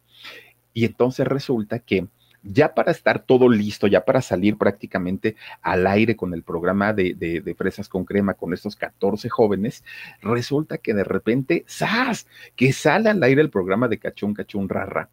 Y 0.73 0.85
entonces 0.85 1.27
resulta 1.27 1.79
que 1.79 2.07
ya 2.43 2.73
para 2.73 2.91
estar 2.91 3.19
todo 3.19 3.49
listo, 3.49 3.87
ya 3.87 4.03
para 4.03 4.21
salir 4.21 4.57
prácticamente 4.57 5.35
al 5.61 5.85
aire 5.87 6.15
con 6.15 6.33
el 6.33 6.43
programa 6.43 6.93
de, 6.93 7.13
de, 7.13 7.55
Fresas 7.55 7.87
con 7.87 8.05
Crema 8.05 8.33
con 8.33 8.53
estos 8.53 8.75
14 8.75 9.29
jóvenes, 9.29 9.83
resulta 10.21 10.77
que 10.77 10.93
de 10.93 11.03
repente, 11.03 11.65
¡zas! 11.67 12.27
Que 12.55 12.73
sale 12.73 13.09
al 13.09 13.21
aire 13.23 13.41
el 13.41 13.49
programa 13.49 13.87
de 13.87 13.99
Cachún 13.99 14.33
Cachún 14.33 14.69
Rara. 14.69 15.09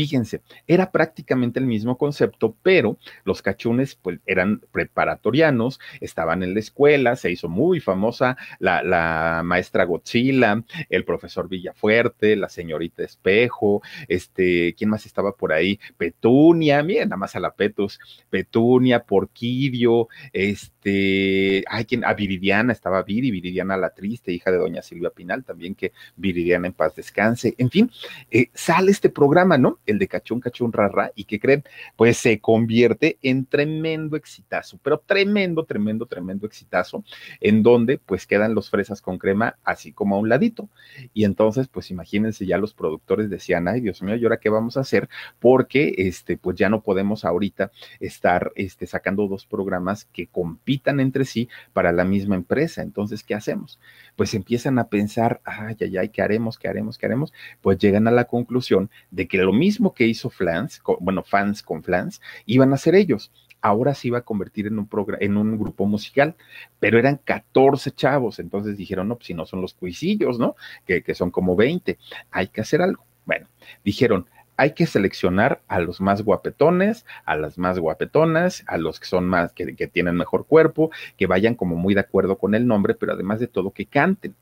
Fíjense, 0.00 0.40
era 0.66 0.92
prácticamente 0.92 1.60
el 1.60 1.66
mismo 1.66 1.98
concepto, 1.98 2.56
pero 2.62 2.96
los 3.24 3.42
cachunes 3.42 3.96
pues, 3.96 4.18
eran 4.24 4.62
preparatorianos, 4.72 5.78
estaban 6.00 6.42
en 6.42 6.54
la 6.54 6.60
escuela, 6.60 7.16
se 7.16 7.30
hizo 7.30 7.50
muy 7.50 7.80
famosa 7.80 8.38
la, 8.60 9.42
maestra 9.44 9.84
Godzilla, 9.84 10.64
el 10.88 11.04
profesor 11.04 11.50
Villafuerte, 11.50 12.34
la 12.34 12.48
señorita 12.48 13.02
Espejo, 13.02 13.82
este, 14.08 14.74
¿quién 14.74 14.88
más 14.88 15.04
estaba 15.04 15.32
por 15.32 15.52
ahí? 15.52 15.78
Petunia, 15.98 16.82
miren, 16.82 17.10
nada 17.10 17.18
más 17.18 17.36
a 17.36 17.40
la 17.40 17.50
Petus, 17.50 18.00
Petunia, 18.30 19.02
Porquirio, 19.02 20.08
este, 20.32 21.62
ay, 21.68 21.84
¿quién? 21.84 22.06
A 22.06 22.14
Viridiana, 22.14 22.72
estaba 22.72 23.02
Viri, 23.02 23.30
Viridiana 23.30 23.76
la 23.76 23.90
triste, 23.90 24.32
hija 24.32 24.50
de 24.50 24.56
doña 24.56 24.80
Silvia 24.80 25.10
Pinal, 25.10 25.44
también 25.44 25.74
que 25.74 25.92
Viridiana 26.16 26.68
en 26.68 26.72
paz 26.72 26.96
descanse, 26.96 27.54
en 27.58 27.68
fin, 27.68 27.90
eh, 28.30 28.48
sale 28.54 28.90
este 28.90 29.10
programa, 29.10 29.58
¿no? 29.58 29.78
El 29.90 29.98
de 29.98 30.08
Cachún 30.08 30.40
Cachún 30.40 30.72
Rara, 30.72 31.12
y 31.14 31.24
que 31.24 31.38
creen, 31.38 31.64
pues 31.96 32.16
se 32.16 32.40
convierte 32.40 33.18
en 33.22 33.46
tremendo 33.46 34.16
exitazo, 34.16 34.78
pero 34.82 35.02
tremendo, 35.04 35.64
tremendo, 35.64 36.06
tremendo 36.06 36.46
exitazo, 36.46 37.04
en 37.40 37.62
donde 37.62 37.98
pues 37.98 38.26
quedan 38.26 38.54
los 38.54 38.70
fresas 38.70 39.00
con 39.02 39.18
crema 39.18 39.56
así 39.64 39.92
como 39.92 40.16
a 40.16 40.18
un 40.18 40.28
ladito. 40.28 40.68
Y 41.14 41.24
entonces, 41.24 41.68
pues 41.68 41.90
imagínense 41.90 42.46
ya 42.46 42.58
los 42.58 42.74
productores 42.74 43.30
decían, 43.30 43.68
ay 43.68 43.80
Dios 43.80 44.02
mío, 44.02 44.16
¿y 44.16 44.24
ahora 44.24 44.38
qué 44.38 44.48
vamos 44.48 44.76
a 44.76 44.80
hacer? 44.80 45.08
Porque 45.38 45.94
este, 45.96 46.36
pues 46.36 46.56
ya 46.56 46.68
no 46.68 46.82
podemos 46.82 47.24
ahorita 47.24 47.70
estar 47.98 48.52
este, 48.54 48.86
sacando 48.86 49.26
dos 49.26 49.46
programas 49.46 50.04
que 50.06 50.26
compitan 50.26 51.00
entre 51.00 51.24
sí 51.24 51.48
para 51.72 51.92
la 51.92 52.04
misma 52.04 52.36
empresa. 52.36 52.82
Entonces, 52.82 53.22
¿qué 53.22 53.34
hacemos? 53.34 53.78
Pues 54.16 54.34
empiezan 54.34 54.78
a 54.78 54.88
pensar, 54.88 55.40
ay, 55.44 55.76
ay, 55.80 55.96
ay, 55.96 56.08
¿qué 56.08 56.22
haremos? 56.22 56.58
¿Qué 56.58 56.68
haremos? 56.68 56.98
¿Qué 56.98 57.06
haremos? 57.06 57.32
Pues 57.60 57.78
llegan 57.78 58.06
a 58.06 58.10
la 58.10 58.24
conclusión 58.24 58.90
de 59.10 59.26
que 59.26 59.38
lo 59.38 59.52
mismo 59.52 59.69
que 59.94 60.06
hizo 60.06 60.30
Flans, 60.30 60.82
bueno, 61.00 61.22
fans 61.22 61.62
con 61.62 61.82
Flans, 61.82 62.20
iban 62.46 62.72
a 62.72 62.74
hacer 62.74 62.94
ellos 62.94 63.30
ahora 63.62 63.94
se 63.94 64.08
iba 64.08 64.18
a 64.18 64.22
convertir 64.22 64.66
en 64.66 64.78
un, 64.78 64.88
en 65.20 65.36
un 65.36 65.58
grupo 65.58 65.84
musical, 65.84 66.34
pero 66.78 66.98
eran 66.98 67.20
14 67.22 67.90
chavos, 67.90 68.38
entonces 68.38 68.76
dijeron, 68.76 69.08
no, 69.08 69.16
pues 69.16 69.26
si 69.26 69.34
no 69.34 69.44
son 69.44 69.60
los 69.60 69.74
cuisillos, 69.74 70.38
¿no? 70.38 70.56
Que, 70.86 71.02
que 71.02 71.14
son 71.14 71.30
como 71.30 71.56
20, 71.56 71.98
hay 72.30 72.48
que 72.48 72.62
hacer 72.62 72.80
algo. 72.80 73.04
Bueno, 73.26 73.48
dijeron, 73.84 74.26
hay 74.60 74.74
que 74.74 74.84
seleccionar 74.84 75.62
a 75.68 75.80
los 75.80 76.02
más 76.02 76.20
guapetones, 76.20 77.06
a 77.24 77.34
las 77.34 77.56
más 77.56 77.78
guapetonas, 77.78 78.62
a 78.66 78.76
los 78.76 79.00
que 79.00 79.06
son 79.06 79.26
más, 79.26 79.54
que, 79.54 79.72
tienen 79.86 80.16
mejor 80.16 80.44
cuerpo, 80.44 80.90
que 81.16 81.26
vayan 81.26 81.54
como 81.54 81.76
muy 81.76 81.94
de 81.94 82.00
acuerdo 82.00 82.36
con 82.36 82.54
el 82.54 82.66
nombre, 82.66 82.94
pero 82.94 83.14
además 83.14 83.40
de 83.40 83.46
todo 83.46 83.70
que 83.70 83.86
canten. 83.86 84.34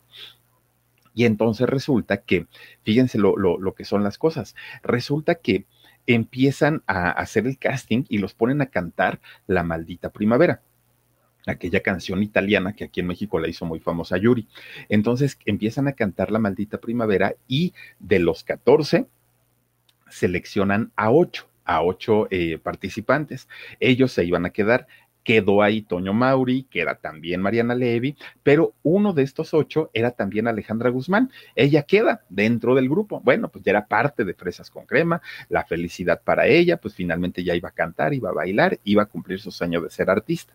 Y 1.19 1.25
entonces 1.25 1.69
resulta 1.69 2.19
que, 2.19 2.47
fíjense 2.85 3.19
lo, 3.19 3.37
lo, 3.37 3.75
que 3.75 3.85
son 3.85 4.05
las 4.05 4.19
cosas, 4.19 4.55
resulta 4.85 5.35
que 5.35 5.65
empiezan 6.07 6.85
a 6.87 7.11
hacer 7.11 7.49
el 7.49 7.59
casting 7.59 8.05
y 8.09 8.19
los 8.19 8.35
ponen 8.35 8.61
a 8.61 8.67
cantar 8.67 9.21
La 9.49 9.65
maldita 9.65 10.11
primavera 10.11 10.63
aquella 11.45 11.81
canción 11.81 12.23
italiana 12.23 12.75
que 12.75 12.85
aquí 12.85 13.01
en 13.01 13.09
México 13.09 13.41
la 13.41 13.49
hizo 13.49 13.65
muy 13.67 13.81
famosa 13.81 14.17
Yuri. 14.17 14.47
Entonces 14.89 15.41
empiezan 15.45 15.89
a 15.89 15.95
cantar 15.95 16.31
La 16.31 16.39
maldita 16.39 16.79
primavera 16.79 17.35
y 17.49 17.75
de 17.99 18.21
los 18.21 18.45
14 18.45 19.09
seleccionan 20.09 20.93
a 20.95 21.11
ocho, 21.11 21.49
a 21.65 21.83
ocho 21.83 22.29
eh, 22.31 22.59
participantes. 22.59 23.49
Ellos 23.81 24.13
se 24.13 24.25
iban 24.25 24.47
a 24.47 24.51
quedar. 24.51 24.87
Quedó 25.23 25.63
ahí 25.63 25.83
Toño 25.83 26.15
Mauri, 26.15 26.65
que 26.71 26.81
era 26.81 26.95
también 26.95 27.43
Mariana 27.43 27.75
Levy, 27.75 28.17
pero 28.43 28.75
uno 28.83 29.13
de 29.13 29.23
estos 29.23 29.53
ocho 29.53 29.91
era 29.93 30.13
también 30.13 30.49
Alejandra 30.49 30.89
Guzmán. 30.91 31.31
Ella 31.55 31.83
queda 31.83 32.23
dentro 32.29 32.75
del 32.75 32.89
grupo. 32.89 33.21
Bueno, 33.21 33.49
pues 33.49 33.63
ya 33.65 33.73
era 33.73 33.87
parte 33.87 34.25
de 34.25 34.35
Fresas 34.35 34.71
con 34.71 34.87
Crema, 34.87 35.21
la 35.49 35.65
felicidad 35.65 36.23
para 36.23 36.47
ella, 36.47 36.79
pues 36.79 36.95
finalmente 36.95 37.45
ya 37.45 37.55
iba 37.55 37.69
a 37.69 37.73
cantar, 37.73 38.15
iba 38.15 38.31
a 38.31 38.35
bailar, 38.35 38.81
iba 38.85 39.03
a 39.03 39.07
cumplir 39.07 39.41
sus 39.41 39.61
años 39.61 39.83
de 39.83 39.91
ser 39.91 40.09
artista. 40.09 40.55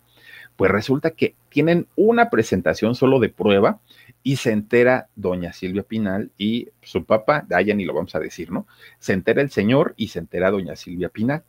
Pues 0.56 0.72
resulta 0.72 1.12
que 1.12 1.36
tienen 1.50 1.88
una 1.96 2.30
presentación 2.30 2.96
solo 2.96 3.20
de 3.20 3.30
prueba 3.30 3.80
y 4.24 4.38
se 4.38 4.52
entera 4.52 5.10
doña 5.16 5.52
Silvia 5.54 5.84
Pinal 5.84 6.32
y 6.38 6.70
su 6.82 7.06
papá, 7.06 7.46
ya 7.50 7.74
ni 7.74 7.86
lo 7.86 7.94
vamos 7.94 8.16
a 8.16 8.20
decir, 8.20 8.52
¿no? 8.52 8.68
Se 9.00 9.14
entera 9.14 9.42
el 9.42 9.50
señor 9.50 9.94
y 9.98 10.08
se 10.08 10.20
entera 10.20 10.50
doña 10.50 10.76
Silvia 10.76 11.10
Pinal. 11.10 11.44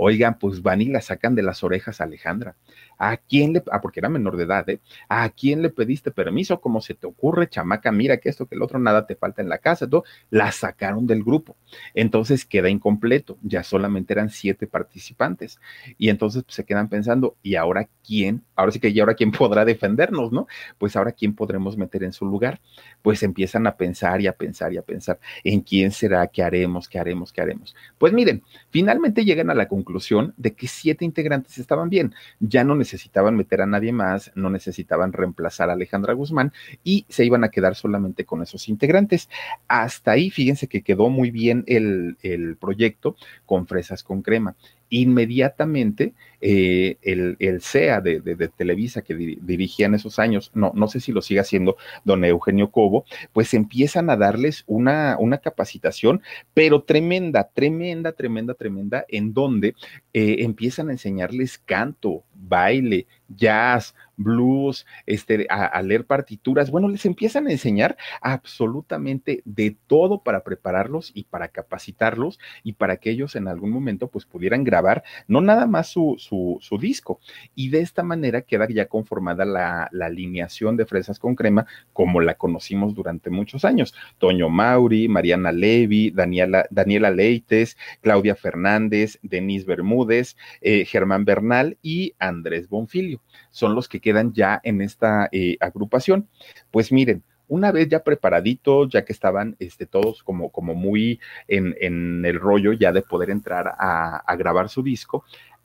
Oigan, 0.00 0.38
pues 0.38 0.62
van 0.62 0.80
y 0.80 0.84
la 0.84 1.00
sacan 1.00 1.34
de 1.34 1.42
las 1.42 1.64
orejas 1.64 2.00
a 2.00 2.04
Alejandra. 2.04 2.54
¿A 2.98 3.16
quién 3.16 3.52
le, 3.52 3.64
ah, 3.72 3.80
porque 3.80 3.98
era 3.98 4.08
menor 4.08 4.36
de 4.36 4.44
edad, 4.44 4.68
¿eh? 4.68 4.78
¿A 5.08 5.28
quién 5.30 5.60
le 5.60 5.70
pediste 5.70 6.12
permiso? 6.12 6.60
¿Cómo 6.60 6.80
se 6.80 6.94
te 6.94 7.08
ocurre, 7.08 7.48
chamaca? 7.48 7.90
Mira 7.90 8.18
que 8.18 8.28
esto, 8.28 8.46
que 8.46 8.54
el 8.54 8.62
otro, 8.62 8.78
nada 8.78 9.08
te 9.08 9.16
falta 9.16 9.42
en 9.42 9.48
la 9.48 9.58
casa, 9.58 9.88
todo. 9.88 10.04
La 10.30 10.52
sacaron 10.52 11.08
del 11.08 11.24
grupo. 11.24 11.56
Entonces 11.94 12.44
queda 12.44 12.68
incompleto. 12.68 13.38
Ya 13.42 13.64
solamente 13.64 14.12
eran 14.12 14.30
siete 14.30 14.68
participantes. 14.68 15.58
Y 15.96 16.10
entonces 16.10 16.44
pues, 16.44 16.54
se 16.54 16.64
quedan 16.64 16.88
pensando, 16.88 17.36
¿y 17.42 17.56
ahora 17.56 17.88
quién? 18.06 18.44
Ahora 18.54 18.70
sí 18.70 18.78
que, 18.78 18.90
¿y 18.90 19.00
ahora 19.00 19.14
quién 19.14 19.32
podrá 19.32 19.64
defendernos, 19.64 20.30
no? 20.30 20.46
Pues 20.78 20.94
ahora 20.94 21.10
quién 21.10 21.34
podremos 21.34 21.76
meter 21.76 22.04
en 22.04 22.12
su 22.12 22.24
lugar. 22.24 22.60
Pues 23.02 23.24
empiezan 23.24 23.66
a 23.66 23.76
pensar 23.76 24.20
y 24.20 24.28
a 24.28 24.32
pensar 24.32 24.72
y 24.72 24.76
a 24.76 24.82
pensar 24.82 25.18
en 25.42 25.60
quién 25.60 25.90
será, 25.90 26.24
qué 26.28 26.44
haremos, 26.44 26.88
qué 26.88 27.00
haremos, 27.00 27.32
qué 27.32 27.40
haremos. 27.40 27.74
Pues 27.98 28.12
miren, 28.12 28.44
finalmente 28.70 29.24
llegan 29.24 29.50
a 29.50 29.54
la 29.54 29.66
conclusión 29.66 29.87
de 30.36 30.54
que 30.54 30.68
siete 30.68 31.04
integrantes 31.04 31.58
estaban 31.58 31.88
bien. 31.88 32.14
Ya 32.40 32.64
no 32.64 32.74
necesitaban 32.74 33.36
meter 33.36 33.62
a 33.62 33.66
nadie 33.66 33.92
más, 33.92 34.30
no 34.34 34.50
necesitaban 34.50 35.12
reemplazar 35.12 35.70
a 35.70 35.72
Alejandra 35.72 36.12
Guzmán 36.12 36.52
y 36.84 37.06
se 37.08 37.24
iban 37.24 37.44
a 37.44 37.50
quedar 37.50 37.74
solamente 37.74 38.24
con 38.24 38.42
esos 38.42 38.68
integrantes. 38.68 39.28
Hasta 39.66 40.12
ahí, 40.12 40.30
fíjense 40.30 40.68
que 40.68 40.82
quedó 40.82 41.08
muy 41.08 41.30
bien 41.30 41.64
el, 41.66 42.16
el 42.22 42.56
proyecto 42.56 43.16
con 43.46 43.66
fresas 43.66 44.02
con 44.02 44.22
crema 44.22 44.54
inmediatamente 44.90 46.14
eh, 46.40 46.98
el, 47.02 47.36
el, 47.40 47.60
CEA 47.60 48.00
de, 48.00 48.20
Televisa 48.56 49.02
que 49.02 49.14
dirigía 49.14 49.86
en 49.86 49.94
esos 49.94 50.18
años, 50.18 50.50
no, 50.54 50.72
no 50.74 50.86
sé 50.86 51.00
si 51.00 51.12
lo 51.12 51.20
sigue 51.20 51.40
haciendo 51.40 51.76
don 52.04 52.24
Eugenio 52.24 52.70
Cobo, 52.70 53.04
pues 53.32 53.54
empiezan 53.54 54.08
a 54.10 54.16
darles 54.16 54.64
una, 54.66 55.16
una 55.18 55.38
capacitación, 55.38 56.22
pero 56.54 56.82
tremenda, 56.82 57.50
tremenda, 57.52 58.12
tremenda, 58.12 58.54
tremenda, 58.54 59.04
en 59.08 59.34
donde 59.34 59.74
eh, 60.12 60.36
empiezan 60.40 60.88
a 60.88 60.92
enseñarles 60.92 61.58
canto, 61.58 62.24
baile, 62.34 63.06
jazz, 63.28 63.94
blues, 64.18 64.84
este, 65.06 65.46
a, 65.48 65.80
leer 65.80 66.04
partituras. 66.04 66.70
Bueno, 66.70 66.88
les 66.88 67.06
empiezan 67.06 67.46
a 67.46 67.52
enseñar 67.52 67.96
absolutamente 68.20 69.42
de 69.46 69.76
todo 69.86 70.22
para 70.22 70.44
prepararlos 70.44 71.12
y 71.14 71.24
para 71.24 71.48
capacitarlos 71.48 72.38
y 72.62 72.74
para 72.74 72.98
que 72.98 73.10
ellos 73.10 73.36
en 73.36 73.48
algún 73.48 73.70
momento 73.70 74.08
pues 74.08 74.26
pudieran 74.26 74.64
grabar 74.64 75.04
no 75.28 75.40
nada 75.40 75.66
más 75.66 75.88
su, 75.88 76.16
su, 76.18 76.78
disco. 76.78 77.20
Y 77.54 77.70
de 77.70 77.80
esta 77.80 78.02
manera 78.02 78.42
queda 78.42 78.68
ya 78.68 78.86
conformada 78.86 79.44
la, 79.44 79.88
la, 79.92 80.06
alineación 80.06 80.76
de 80.76 80.86
Fresas 80.86 81.18
con 81.18 81.34
Crema 81.34 81.66
como 81.92 82.20
la 82.20 82.34
conocimos 82.34 82.94
durante 82.94 83.30
muchos 83.30 83.64
años. 83.64 83.94
Toño 84.18 84.48
Mauri, 84.48 85.08
Mariana 85.08 85.52
Levy, 85.52 86.10
Daniela, 86.10 86.66
Daniela 86.70 87.10
Leites, 87.10 87.76
Claudia 88.00 88.34
Fernández, 88.34 89.18
Denise 89.22 89.66
Bermúdez, 89.66 90.36
eh, 90.60 90.84
Germán 90.84 91.24
Bernal 91.24 91.78
y 91.82 92.14
Andrés 92.18 92.68
Bonfilio. 92.68 93.20
Son 93.50 93.74
los 93.74 93.88
que 93.88 94.00
quedan 94.08 94.32
ya 94.32 94.58
en 94.64 94.80
esta 94.80 95.28
eh, 95.32 95.58
agrupación. 95.60 96.28
Pues 96.70 96.90
miren, 96.90 97.22
una 97.46 97.72
vez 97.72 97.88
ya 97.88 98.02
preparaditos, 98.02 98.88
ya 98.88 99.04
que 99.04 99.12
estaban 99.12 99.54
este, 99.58 99.84
todos 99.84 100.22
como, 100.22 100.50
como 100.50 100.74
muy 100.74 101.20
en, 101.46 101.76
en, 101.78 102.24
el 102.24 102.40
rollo 102.40 102.72
ya 102.72 102.90
de 102.90 103.02
poder 103.02 103.28
entrar 103.28 103.74
a, 103.78 104.16
a 104.16 104.36
grabar 104.36 104.70
su 104.70 104.82
disco, 104.82 105.24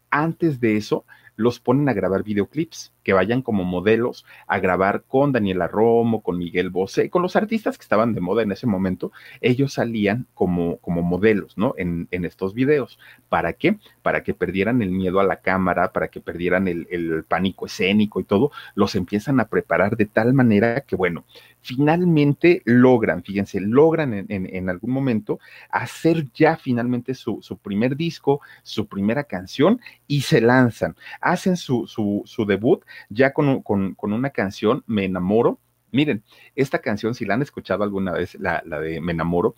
antes 0.09 0.59
de 0.59 0.75
eso 0.75 1.05
los 1.37 1.61
ponen 1.61 1.87
a 1.87 1.93
grabar 1.93 2.23
videoclips 2.23 2.92
que 3.03 3.13
vayan 3.13 3.41
como 3.41 3.63
modelos 3.63 4.25
a 4.47 4.59
grabar 4.59 5.03
con 5.07 5.31
Daniela 5.31 5.67
Romo, 5.67 6.21
con 6.21 6.37
Miguel 6.37 6.69
Bosé, 6.69 7.09
con 7.09 7.21
los 7.21 7.35
artistas 7.35 7.77
que 7.77 7.83
estaban 7.83 8.13
de 8.13 8.21
moda 8.21 8.43
en 8.43 8.51
ese 8.51 8.67
momento, 8.67 9.11
ellos 9.41 9.73
salían 9.73 10.27
como, 10.33 10.77
como 10.77 11.01
modelos, 11.01 11.57
¿no? 11.57 11.73
En, 11.77 12.07
en 12.11 12.25
estos 12.25 12.53
videos. 12.53 12.99
¿Para 13.29 13.53
qué? 13.53 13.77
Para 14.01 14.23
que 14.23 14.33
perdieran 14.33 14.81
el 14.81 14.91
miedo 14.91 15.19
a 15.19 15.23
la 15.23 15.41
cámara, 15.41 15.91
para 15.91 16.07
que 16.07 16.21
perdieran 16.21 16.67
el, 16.67 16.87
el 16.89 17.23
pánico 17.23 17.65
escénico 17.65 18.19
y 18.19 18.23
todo, 18.23 18.51
los 18.75 18.95
empiezan 18.95 19.39
a 19.39 19.47
preparar 19.47 19.97
de 19.97 20.05
tal 20.05 20.33
manera 20.33 20.81
que, 20.81 20.95
bueno, 20.95 21.25
finalmente 21.63 22.61
logran, 22.65 23.23
fíjense, 23.23 23.59
logran 23.61 24.13
en, 24.13 24.27
en, 24.29 24.69
algún 24.69 24.91
momento 24.91 25.39
hacer 25.69 26.27
ya 26.33 26.57
finalmente 26.57 27.13
su, 27.15 27.39
su, 27.41 27.57
primer 27.57 27.95
disco, 27.95 28.41
su 28.63 28.85
primera 28.85 29.23
canción 29.23 29.79
y 30.05 30.21
se 30.21 30.41
lanzan, 30.41 30.95
hacen 31.21 31.55
su, 31.55 31.87
su, 31.87 32.21
su 32.25 32.45
debut 32.45 32.83
ya 33.09 33.33
con, 33.33 33.61
con, 33.61 33.95
con 33.95 34.13
una 34.13 34.29
canción, 34.29 34.83
Me 34.87 35.05
enamoro. 35.05 35.59
Miren, 35.91 36.23
esta 36.55 36.79
canción, 36.79 37.13
si 37.13 37.25
la 37.25 37.35
han 37.35 37.41
escuchado 37.41 37.83
alguna 37.83 38.13
vez, 38.13 38.35
la, 38.35 38.63
la 38.65 38.79
de 38.79 38.99
Me 38.99 39.11
enamoro, 39.11 39.55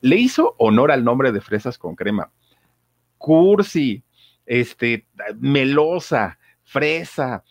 le 0.00 0.16
hizo 0.16 0.54
honor 0.58 0.92
al 0.92 1.04
nombre 1.04 1.32
de 1.32 1.40
Fresas 1.40 1.78
con 1.78 1.96
Crema. 1.96 2.30
Cursi, 3.16 4.04
este, 4.46 5.06
melosa, 5.38 6.37
fresa, 6.68 7.44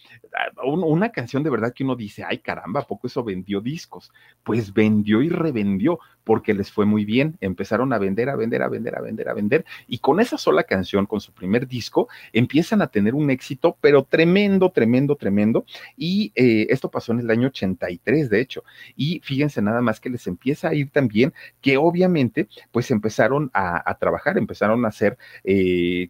una 0.63 1.09
canción 1.11 1.41
de 1.41 1.49
verdad 1.49 1.73
que 1.73 1.83
uno 1.83 1.95
dice, 1.95 2.23
ay 2.23 2.37
caramba, 2.37 2.81
¿a 2.81 2.87
poco 2.87 3.07
eso 3.07 3.23
vendió 3.23 3.61
discos? 3.61 4.11
Pues 4.43 4.73
vendió 4.73 5.23
y 5.23 5.29
revendió 5.29 5.99
porque 6.23 6.53
les 6.53 6.71
fue 6.71 6.85
muy 6.85 7.03
bien. 7.03 7.35
Empezaron 7.41 7.93
a 7.93 7.97
vender, 7.97 8.29
a 8.29 8.35
vender, 8.35 8.61
a 8.61 8.69
vender, 8.69 8.95
a 8.95 9.01
vender, 9.01 9.29
a 9.29 9.33
vender. 9.33 9.65
Y 9.87 9.99
con 9.99 10.19
esa 10.19 10.37
sola 10.37 10.63
canción, 10.63 11.05
con 11.07 11.19
su 11.19 11.31
primer 11.33 11.67
disco, 11.67 12.09
empiezan 12.31 12.81
a 12.81 12.87
tener 12.87 13.15
un 13.15 13.31
éxito, 13.31 13.77
pero 13.81 14.03
tremendo, 14.03 14.69
tremendo, 14.69 15.15
tremendo. 15.15 15.65
Y 15.95 16.31
eh, 16.35 16.67
esto 16.69 16.91
pasó 16.91 17.13
en 17.13 17.21
el 17.21 17.31
año 17.31 17.47
83, 17.47 18.29
de 18.29 18.41
hecho. 18.41 18.63
Y 18.95 19.21
fíjense 19.23 19.61
nada 19.61 19.81
más 19.81 19.99
que 19.99 20.09
les 20.09 20.27
empieza 20.27 20.69
a 20.69 20.75
ir 20.75 20.91
también, 20.91 21.33
que 21.61 21.77
obviamente, 21.77 22.49
pues 22.71 22.91
empezaron 22.91 23.49
a, 23.53 23.89
a 23.89 23.97
trabajar, 23.97 24.37
empezaron 24.37 24.85
a 24.85 24.89
hacer 24.89 25.17
eh, 25.43 26.09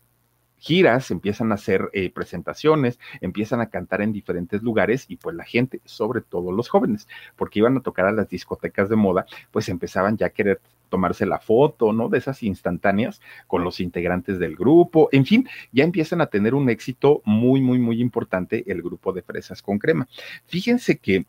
giras, 0.58 1.12
empiezan 1.12 1.52
a 1.52 1.56
hacer 1.56 1.90
eh, 1.94 2.10
presentaciones, 2.10 3.00
empiezan 3.22 3.62
a 3.62 3.70
cantar 3.70 4.02
en 4.02 4.14
diferentes 4.14 4.62
lugares 4.62 5.06
y 5.08 5.18
pues 5.18 5.36
la 5.36 5.46
gente, 5.46 5.82
sobre 5.86 6.22
todo 6.22 6.52
los 6.52 6.70
jóvenes, 6.70 7.08
porque 7.36 7.60
iban 7.60 7.78
a 7.78 7.82
tocar 7.82 8.06
a 8.06 8.12
las 8.12 8.30
discotecas 8.30 8.90
de 8.90 8.96
moda, 8.96 9.26
pues 9.52 9.70
empezaban 9.70 10.18
ya 10.18 10.28
a 10.28 10.32
querer 10.32 10.60
tomarse 10.90 11.26
la 11.26 11.40
foto, 11.40 11.94
¿no? 11.94 12.10
De 12.10 12.18
esas 12.18 12.44
instantáneas 12.44 13.22
con 13.46 13.64
los 13.64 13.80
integrantes 13.80 14.40
del 14.40 14.56
grupo, 14.56 15.10
en 15.12 15.26
fin, 15.26 15.48
ya 15.72 15.84
empiezan 15.84 16.22
a 16.22 16.28
tener 16.28 16.56
un 16.56 16.70
éxito 16.70 17.22
muy, 17.26 17.62
muy, 17.62 17.80
muy 17.80 18.02
importante 18.02 18.64
el 18.68 18.82
grupo 18.82 19.14
de 19.14 19.22
Fresas 19.22 19.62
con 19.62 19.80
Crema. 19.80 20.08
Fíjense 20.46 20.98
que 20.98 21.26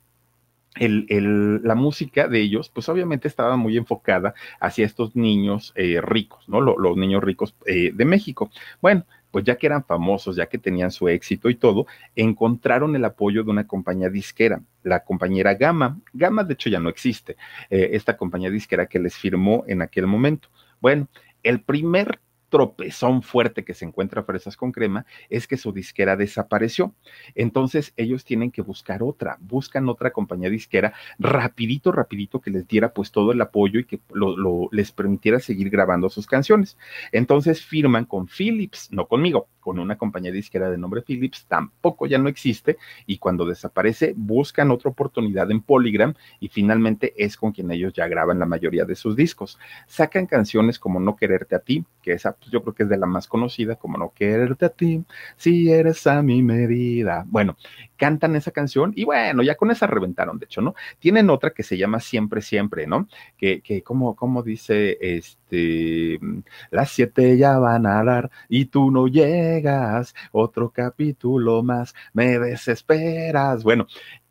la 0.80 1.74
música 1.74 2.28
de 2.28 2.40
ellos, 2.40 2.70
pues 2.72 2.88
obviamente 2.88 3.26
estaba 3.26 3.56
muy 3.56 3.76
enfocada 3.76 4.34
hacia 4.60 4.86
estos 4.86 5.16
niños 5.16 5.72
eh, 5.74 6.00
ricos, 6.00 6.48
¿no? 6.48 6.60
los 6.60 6.96
niños 6.96 7.22
ricos 7.22 7.54
eh, 7.66 7.90
de 7.92 8.04
México. 8.04 8.50
Bueno, 8.80 9.04
pues 9.30 9.44
ya 9.44 9.56
que 9.56 9.66
eran 9.66 9.84
famosos, 9.84 10.36
ya 10.36 10.46
que 10.46 10.58
tenían 10.58 10.90
su 10.90 11.08
éxito 11.08 11.48
y 11.50 11.54
todo, 11.54 11.86
encontraron 12.16 12.94
el 12.96 13.04
apoyo 13.04 13.44
de 13.44 13.50
una 13.50 13.66
compañía 13.66 14.08
disquera, 14.08 14.62
la 14.82 15.04
compañera 15.04 15.54
Gama. 15.54 15.98
Gama, 16.12 16.44
de 16.44 16.54
hecho, 16.54 16.70
ya 16.70 16.80
no 16.80 16.88
existe, 16.88 17.36
eh, 17.70 17.90
esta 17.92 18.16
compañía 18.16 18.50
disquera 18.50 18.86
que 18.86 18.98
les 18.98 19.14
firmó 19.14 19.64
en 19.66 19.82
aquel 19.82 20.06
momento. 20.06 20.48
Bueno, 20.80 21.08
el 21.42 21.60
primer 21.60 22.20
tropezón 22.48 23.22
fuerte 23.22 23.64
que 23.64 23.74
se 23.74 23.84
encuentra 23.84 24.22
Fresas 24.22 24.56
con 24.56 24.72
Crema 24.72 25.06
es 25.28 25.46
que 25.46 25.56
su 25.56 25.72
disquera 25.72 26.16
desapareció. 26.16 26.94
Entonces 27.34 27.92
ellos 27.96 28.24
tienen 28.24 28.50
que 28.50 28.62
buscar 28.62 29.02
otra, 29.02 29.36
buscan 29.40 29.88
otra 29.88 30.12
compañía 30.12 30.50
disquera 30.50 30.94
rapidito, 31.18 31.92
rapidito 31.92 32.40
que 32.40 32.50
les 32.50 32.66
diera 32.66 32.92
pues 32.92 33.12
todo 33.12 33.32
el 33.32 33.40
apoyo 33.40 33.80
y 33.80 33.84
que 33.84 34.00
lo, 34.12 34.68
les 34.72 34.92
permitiera 34.92 35.40
seguir 35.40 35.70
grabando 35.70 36.08
sus 36.08 36.26
canciones. 36.26 36.76
Entonces 37.12 37.64
firman 37.64 38.04
con 38.04 38.26
Philips, 38.26 38.90
no 38.92 39.06
conmigo, 39.06 39.48
una 39.76 39.98
compañía 39.98 40.30
disquera 40.30 40.70
de 40.70 40.78
nombre 40.78 41.02
Philips, 41.02 41.46
tampoco 41.48 42.06
ya 42.06 42.18
no 42.18 42.28
existe 42.28 42.78
y 43.06 43.18
cuando 43.18 43.44
desaparece 43.44 44.14
buscan 44.16 44.70
otra 44.70 44.90
oportunidad 44.90 45.50
en 45.50 45.60
Polygram 45.60 46.14
y 46.40 46.48
finalmente 46.48 47.14
es 47.16 47.36
con 47.36 47.52
quien 47.52 47.70
ellos 47.70 47.92
ya 47.92 48.06
graban 48.06 48.38
la 48.38 48.46
mayoría 48.46 48.84
de 48.84 48.94
sus 48.94 49.16
discos. 49.16 49.58
Sacan 49.86 50.26
canciones 50.26 50.78
como 50.78 51.00
No 51.00 51.16
quererte 51.16 51.56
a 51.56 51.60
ti, 51.60 51.84
que 52.02 52.12
esa 52.12 52.32
pues, 52.32 52.50
yo 52.50 52.62
creo 52.62 52.74
que 52.74 52.84
es 52.84 52.88
de 52.88 52.96
la 52.96 53.06
más 53.06 53.26
conocida, 53.26 53.76
como 53.76 53.98
No 53.98 54.12
quererte 54.14 54.66
a 54.66 54.70
ti, 54.70 55.04
si 55.36 55.70
eres 55.70 56.06
a 56.06 56.22
mi 56.22 56.42
medida. 56.42 57.24
Bueno, 57.28 57.56
cantan 57.98 58.36
esa 58.36 58.52
canción 58.52 58.92
y 58.96 59.04
bueno, 59.04 59.42
ya 59.42 59.56
con 59.56 59.70
esa 59.70 59.86
reventaron, 59.86 60.38
de 60.38 60.46
hecho, 60.46 60.62
¿no? 60.62 60.74
Tienen 60.98 61.28
otra 61.28 61.50
que 61.50 61.62
se 61.62 61.76
llama 61.76 62.00
Siempre, 62.00 62.40
Siempre, 62.40 62.86
¿no? 62.86 63.08
Que, 63.36 63.60
que 63.60 63.82
como, 63.82 64.16
como 64.16 64.42
dice, 64.42 64.96
este, 65.00 66.18
las 66.70 66.90
siete 66.90 67.36
ya 67.36 67.58
van 67.58 67.86
a 67.86 68.02
dar 68.02 68.30
y 68.48 68.66
tú 68.66 68.90
no 68.90 69.08
llegas, 69.08 70.14
otro 70.32 70.70
capítulo 70.70 71.62
más, 71.62 71.94
me 72.14 72.38
desesperas. 72.38 73.62
Bueno, 73.64 73.86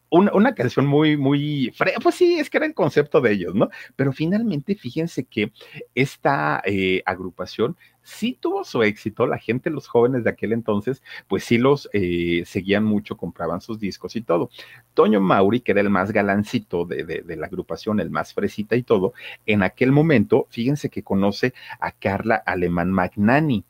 una, 0.09 0.31
una, 0.33 0.55
canción 0.55 0.85
muy, 0.85 1.17
muy, 1.17 1.73
pues 2.01 2.15
sí, 2.15 2.39
es 2.39 2.49
que 2.49 2.57
era 2.57 2.65
el 2.65 2.73
concepto 2.73 3.19
de 3.21 3.33
ellos, 3.33 3.55
¿no? 3.55 3.69
Pero 3.95 4.13
finalmente, 4.13 4.75
fíjense 4.75 5.25
que 5.25 5.51
esta 5.95 6.61
eh, 6.65 7.03
agrupación 7.05 7.77
sí 8.07 8.37
tuvo 8.39 8.63
su 8.63 8.83
éxito, 8.83 9.27
la 9.27 9.37
gente, 9.37 9.69
los 9.69 9.87
jóvenes 9.87 10.23
de 10.23 10.29
aquel 10.29 10.53
entonces, 10.53 11.03
pues 11.27 11.43
sí 11.43 11.57
los 11.57 11.89
eh, 11.91 12.43
seguían 12.45 12.85
mucho, 12.85 13.17
compraban 13.17 13.59
sus 13.59 13.79
discos 13.79 14.15
y 14.15 14.21
todo. 14.21 14.49
Toño 14.93 15.19
Mauri, 15.19 15.59
que 15.59 15.73
era 15.73 15.81
el 15.81 15.89
más 15.89 16.11
galancito 16.11 16.85
de, 16.85 17.03
de, 17.03 17.21
de, 17.21 17.35
la 17.35 17.47
agrupación, 17.47 17.99
el 17.99 18.09
más 18.09 18.33
fresita 18.33 18.75
y 18.77 18.83
todo, 18.83 19.13
en 19.45 19.61
aquel 19.61 19.91
momento, 19.91 20.47
fíjense 20.49 20.89
que 20.89 21.03
conoce 21.03 21.53
a 21.79 21.91
Carla 21.91 22.35
Alemán 22.35 22.91
Magnani 22.91 23.65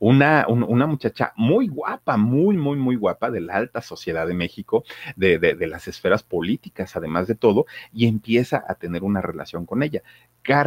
una, 0.00 0.46
una 0.48 0.86
muchacha 0.86 1.32
muy 1.36 1.68
guapa, 1.68 2.16
muy, 2.16 2.56
muy, 2.56 2.76
muy 2.76 2.96
guapa 2.96 3.30
de 3.30 3.40
la 3.40 3.54
alta 3.56 3.82
sociedad 3.82 4.26
de 4.26 4.34
México, 4.34 4.82
de, 5.14 5.38
de, 5.38 5.66
las 5.66 5.86
esferas 5.88 6.22
políticas, 6.22 6.96
además 6.96 7.28
de 7.28 7.34
todo, 7.34 7.66
y 7.92 8.06
empieza 8.06 8.64
a 8.66 8.74
tener 8.74 9.04
una 9.04 9.20
relación 9.20 9.66
con 9.66 9.82
ella. 9.82 10.02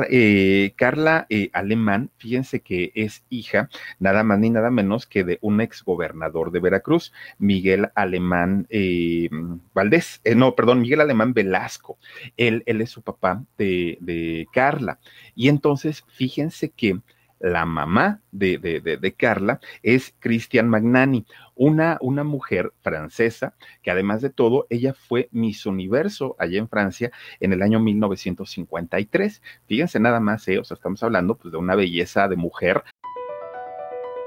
Eh, 0.09 0.73
Carla 0.75 1.25
eh, 1.29 1.49
Alemán, 1.51 2.11
fíjense 2.17 2.61
que 2.61 2.91
es 2.93 3.25
hija 3.29 3.69
nada 3.99 4.23
más 4.23 4.39
ni 4.39 4.51
nada 4.51 4.69
menos 4.69 5.07
que 5.07 5.23
de 5.23 5.39
un 5.41 5.61
ex 5.61 5.83
gobernador 5.83 6.51
de 6.51 6.59
Veracruz, 6.59 7.11
Miguel 7.39 7.89
Alemán 7.95 8.67
eh, 8.69 9.29
Valdés, 9.73 10.21
no, 10.35 10.55
perdón, 10.55 10.81
Miguel 10.81 11.01
Alemán 11.01 11.33
Velasco. 11.33 11.97
Él, 12.37 12.63
él 12.67 12.81
es 12.81 12.91
su 12.91 13.01
papá 13.01 13.43
de, 13.57 13.97
de 13.99 14.47
Carla. 14.53 14.99
Y 15.35 15.49
entonces, 15.49 16.05
fíjense 16.07 16.69
que 16.69 16.99
la 17.43 17.65
mamá 17.65 18.21
de, 18.31 18.57
de, 18.57 18.79
de, 18.79 19.13
Carla 19.13 19.59
es 19.83 20.15
Cristian 20.19 20.69
Magnani, 20.69 21.25
una, 21.55 21.97
una 21.99 22.23
mujer 22.23 22.71
francesa 22.81 23.53
que 23.81 23.91
además 23.91 24.21
de 24.21 24.29
todo, 24.29 24.65
ella 24.69 24.93
fue 24.93 25.27
Miss 25.33 25.65
Universo 25.65 26.37
allá 26.39 26.57
en 26.57 26.69
Francia 26.69 27.11
en 27.41 27.51
el 27.51 27.61
año 27.61 27.81
1953. 27.81 29.41
Fíjense 29.67 29.99
nada 29.99 30.21
más, 30.21 30.47
eh, 30.47 30.57
o 30.57 30.63
sea, 30.63 30.75
estamos 30.75 31.03
hablando 31.03 31.35
pues, 31.35 31.51
de 31.51 31.57
una 31.57 31.75
belleza 31.75 32.29
de 32.29 32.37
mujer. 32.37 32.81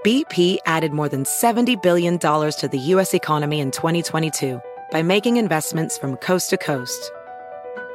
BP 0.05 0.61
added 0.67 0.93
more 0.93 1.09
than 1.09 1.25
$70 1.25 1.83
billion 1.83 2.19
to 2.19 2.69
the 2.71 2.79
U.S. 2.95 3.15
economy 3.15 3.61
in 3.61 3.71
2022 3.71 4.61
by 4.93 5.03
making 5.03 5.39
investments 5.39 5.97
from 5.97 6.17
coast 6.19 6.51
to 6.51 6.59
coast. 6.59 7.11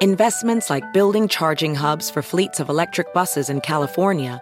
Investments 0.01 0.71
like 0.71 0.83
building 0.93 1.27
charging 1.27 1.75
hubs 1.75 2.09
for 2.09 2.23
fleets 2.23 2.59
of 2.59 2.69
electric 2.69 3.13
buses 3.13 3.51
in 3.51 3.61
California 3.61 4.41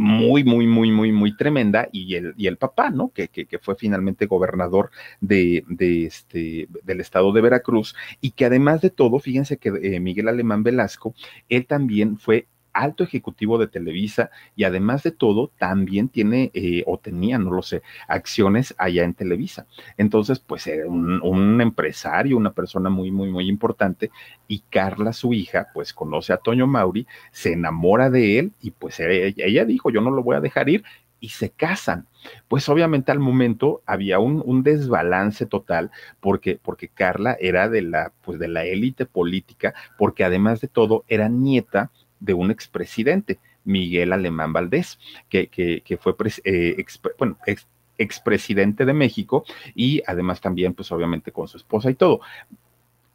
Muy, 0.00 0.44
muy, 0.44 0.68
muy, 0.68 0.92
muy, 0.92 1.10
muy 1.10 1.36
tremenda. 1.36 1.88
Y 1.90 2.14
el, 2.14 2.32
y 2.36 2.46
el 2.46 2.56
papá, 2.56 2.90
¿no? 2.90 3.10
Que, 3.10 3.28
que, 3.28 3.58
fue 3.58 3.74
finalmente 3.74 4.26
gobernador 4.26 4.90
de, 5.20 5.64
de, 5.68 6.06
este, 6.06 6.68
del 6.84 7.00
estado 7.00 7.32
de 7.32 7.40
Veracruz. 7.40 7.96
Y 8.20 8.30
que 8.30 8.44
además 8.44 8.80
de 8.80 8.90
todo, 8.90 9.18
fíjense 9.18 9.56
que 9.56 9.70
eh, 9.70 9.98
Miguel 9.98 10.28
Alemán 10.28 10.62
Velasco, 10.62 11.14
él 11.48 11.66
también 11.66 12.16
fue 12.16 12.46
alto 12.78 13.04
ejecutivo 13.04 13.58
de 13.58 13.66
Televisa 13.66 14.30
y 14.54 14.64
además 14.64 15.02
de 15.02 15.10
todo 15.10 15.50
también 15.58 16.08
tiene 16.08 16.50
eh, 16.54 16.84
o 16.86 16.98
tenía, 16.98 17.38
no 17.38 17.50
lo 17.50 17.62
sé, 17.62 17.82
acciones 18.06 18.74
allá 18.78 19.04
en 19.04 19.14
Televisa. 19.14 19.66
Entonces, 19.96 20.38
pues 20.38 20.66
era 20.66 20.86
un, 20.86 21.60
empresario, 21.60 22.36
una 22.36 22.52
persona 22.52 22.88
muy, 22.88 23.10
muy, 23.10 23.30
muy 23.30 23.48
importante 23.48 24.10
y 24.46 24.60
Carla, 24.70 25.12
su 25.12 25.34
hija, 25.34 25.68
pues 25.74 25.92
conoce 25.92 26.32
a 26.32 26.36
Toño 26.36 26.66
Mauri, 26.66 27.06
se 27.32 27.52
enamora 27.52 28.10
de 28.10 28.38
él 28.38 28.52
y 28.62 28.70
pues 28.70 29.00
ella, 29.00 29.34
ella 29.44 29.64
dijo, 29.64 29.90
yo 29.90 30.00
no 30.00 30.10
lo 30.10 30.22
voy 30.22 30.36
a 30.36 30.40
dejar 30.40 30.68
ir 30.68 30.84
y 31.20 31.30
se 31.30 31.50
casan. 31.50 32.06
Pues 32.48 32.68
obviamente 32.68 33.12
al 33.12 33.18
momento 33.18 33.82
había 33.86 34.18
un, 34.18 34.42
un, 34.44 34.62
desbalance 34.62 35.46
total 35.46 35.90
porque, 36.20 36.58
porque 36.62 36.88
Carla 36.88 37.36
era 37.40 37.68
de 37.68 37.82
la, 37.82 38.12
pues 38.22 38.38
de 38.38 38.48
la 38.48 38.64
élite 38.64 39.06
política, 39.06 39.74
porque 39.96 40.24
además 40.24 40.60
de 40.60 40.68
todo 40.68 41.04
era 41.08 41.28
nieta 41.28 41.90
de 42.20 42.34
un 42.34 42.50
expresidente, 42.50 43.38
Miguel 43.64 44.12
Alemán 44.12 44.52
Valdés, 44.52 44.98
que, 45.28 45.48
que, 45.48 45.98
fue, 45.98 46.14
eh, 46.44 46.84
bueno, 47.18 47.38
ex, 47.46 47.66
expresidente 47.98 48.84
de 48.84 48.94
México 48.94 49.44
y 49.74 50.02
además 50.06 50.40
también, 50.40 50.72
pues 50.72 50.90
obviamente 50.92 51.32
con 51.32 51.48
su 51.48 51.58
esposa 51.58 51.90
y 51.90 51.94
todo. 51.94 52.20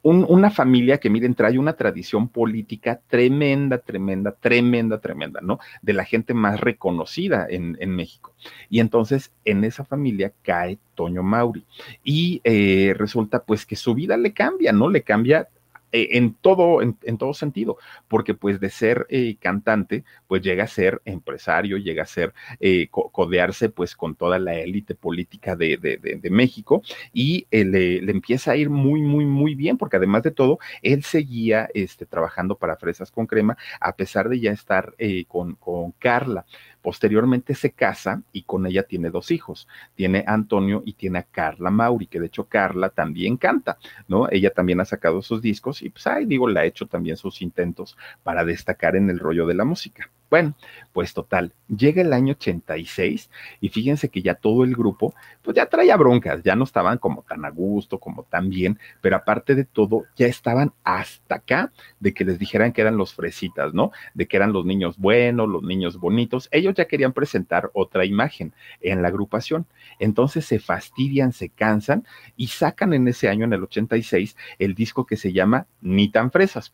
Un, 0.04 0.26
una 0.28 0.52
familia 0.52 0.98
que, 0.98 1.10
miren, 1.10 1.34
trae 1.34 1.58
una 1.58 1.78
tradición 1.78 2.28
política 2.28 3.00
tremenda, 3.08 3.78
tremenda, 3.78 4.34
tremenda, 4.34 5.00
tremenda, 5.00 5.40
¿no? 5.42 5.60
De 5.82 5.94
la 5.94 6.04
gente 6.04 6.34
más 6.34 6.60
reconocida 6.60 7.48
en, 7.50 7.78
en 7.80 7.96
México. 7.96 8.34
Y 8.70 8.82
entonces 8.82 9.32
en 9.46 9.64
esa 9.64 9.86
familia 9.86 10.34
cae 10.42 10.78
Toño 10.94 11.24
Mauri 11.24 11.66
y 12.04 12.42
eh, 12.44 12.94
resulta 12.98 13.44
pues 13.44 13.66
que 13.66 13.78
su 13.78 13.96
vida 13.96 14.18
le 14.18 14.34
cambia, 14.34 14.74
¿no? 14.74 14.90
Le 14.90 15.04
cambia 15.04 15.48
eh, 15.94 16.18
en 16.18 16.34
todo, 16.34 16.82
en, 16.82 16.98
en, 17.04 17.20
todo 17.20 17.36
sentido, 17.36 17.78
porque 18.08 18.34
pues 18.34 18.60
de 18.60 18.72
ser 18.72 19.06
eh, 19.10 19.38
cantante, 19.40 20.04
pues 20.28 20.42
llega 20.42 20.64
a 20.64 20.68
ser 20.68 21.04
empresario, 21.06 21.78
llega 21.78 22.02
a 22.02 22.08
ser 22.08 22.34
eh, 22.60 22.88
co 22.90 23.12
codearse 23.12 23.70
pues 23.70 23.96
con 23.96 24.16
toda 24.16 24.40
la 24.40 24.56
élite 24.56 24.96
política 24.96 25.56
de, 25.56 25.78
de, 25.78 25.98
de, 25.98 26.16
de, 26.16 26.30
México 26.32 26.82
y 27.14 27.46
le, 27.52 28.02
le, 28.02 28.12
empieza 28.12 28.54
a 28.54 28.56
ir 28.56 28.72
muy, 28.72 29.04
muy, 29.04 29.26
muy 29.26 29.54
bien, 29.54 29.78
porque 29.78 29.98
además 29.98 30.24
de 30.24 30.32
todo, 30.32 30.58
él 30.82 31.04
seguía 31.04 31.70
este, 31.76 32.08
trabajando 32.08 32.58
para 32.58 32.76
Fresas 32.76 33.12
con 33.12 33.28
Crema, 33.28 33.56
a 33.80 33.96
pesar 33.96 34.30
de 34.30 34.40
ya 34.40 34.52
estar 34.52 34.96
con, 35.28 35.54
con 35.56 35.92
Carla. 35.92 36.46
Posteriormente 36.84 37.56
se 37.56 37.72
casa 37.72 38.22
y 38.34 38.44
con 38.44 38.68
ella 38.68 38.84
tiene 38.84 39.10
dos 39.10 39.32
hijos. 39.32 39.68
Tiene 39.96 40.26
a 40.28 40.34
Antonio 40.34 40.84
y 40.86 40.94
tiene 40.94 41.20
a 41.20 41.24
Carla 41.24 41.72
Mauri, 41.72 42.08
que 42.08 42.20
de 42.20 42.28
hecho 42.28 42.44
Carla 42.44 42.90
también 42.90 43.38
canta, 43.38 43.78
¿no? 44.08 44.28
Ella 44.30 44.52
también 44.52 44.82
ha 44.82 44.86
sacado 44.86 45.22
sus 45.22 45.42
discos 45.42 45.82
y 45.82 45.90
pues, 45.90 46.06
ay, 46.06 46.26
digo, 46.26 46.48
le 46.48 46.60
ha 46.60 46.66
hecho 46.66 46.86
también 46.86 47.18
sus 47.18 47.42
intentos 47.42 47.98
para 48.22 48.44
destacar 48.44 48.96
en 48.98 49.10
el 49.10 49.18
rollo 49.18 49.48
de 49.48 49.56
la 49.56 49.64
música. 49.64 50.12
Bueno, 50.34 50.56
pues 50.94 51.14
total, 51.14 51.54
llega 51.68 52.02
el 52.02 52.12
año 52.12 52.32
86 52.32 53.30
y 53.62 53.70
fíjense 53.70 54.10
que 54.10 54.24
ya 54.24 54.34
todo 54.34 54.64
el 54.64 54.76
grupo, 54.76 55.14
pues 55.44 55.56
ya 55.56 55.68
traía 55.68 55.96
broncas, 55.96 56.42
ya 56.42 56.56
no 56.56 56.64
estaban 56.64 56.98
como 56.98 57.22
tan 57.22 57.46
a 57.46 57.52
gusto, 57.52 58.00
como 58.00 58.24
tan 58.24 58.50
bien, 58.50 58.80
pero 59.00 59.16
aparte 59.16 59.54
de 59.54 59.64
todo, 59.64 60.06
ya 60.16 60.26
estaban 60.26 60.74
hasta 60.84 61.36
acá 61.36 61.72
de 62.00 62.16
que 62.16 62.26
les 62.26 62.40
dijeran 62.40 62.74
que 62.74 62.82
eran 62.82 62.98
los 62.98 63.14
fresitas, 63.14 63.76
¿no? 63.76 63.92
De 64.16 64.28
que 64.28 64.38
eran 64.38 64.54
los 64.54 64.66
niños 64.66 64.98
buenos, 64.98 65.48
los 65.48 65.62
niños 65.62 66.00
bonitos. 66.00 66.50
Ellos 66.50 66.74
ya 66.74 66.86
querían 66.86 67.14
presentar 67.14 67.70
otra 67.76 68.04
imagen 68.04 68.56
en 68.82 69.04
la 69.04 69.10
agrupación. 69.10 69.68
Entonces 70.00 70.48
se 70.48 70.58
fastidian, 70.58 71.32
se 71.32 71.50
cansan 71.50 72.08
y 72.36 72.48
sacan 72.48 72.94
en 72.94 73.08
ese 73.08 73.30
año, 73.30 73.46
en 73.46 73.54
el 73.54 73.62
86, 73.62 74.36
el 74.58 74.74
disco 74.74 75.06
que 75.06 75.16
se 75.16 75.32
llama 75.32 75.68
Ni 75.80 76.10
tan 76.10 76.32
fresas 76.32 76.74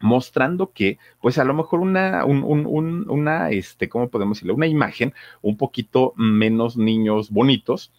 mostrando 0.00 0.72
que, 0.72 0.98
pues 1.20 1.38
a 1.38 1.44
lo 1.44 1.54
mejor 1.54 1.80
una, 1.80 2.24
un, 2.24 2.42
un, 2.44 3.08
una, 3.10 3.50
este, 3.50 3.88
¿cómo 3.88 4.08
podemos 4.08 4.38
decirlo? 4.38 4.54
Una 4.54 4.66
imagen 4.66 5.14
un 5.42 5.56
poquito 5.56 6.12
menos 6.16 6.76
niños 6.76 7.30
bonitos, 7.30 7.92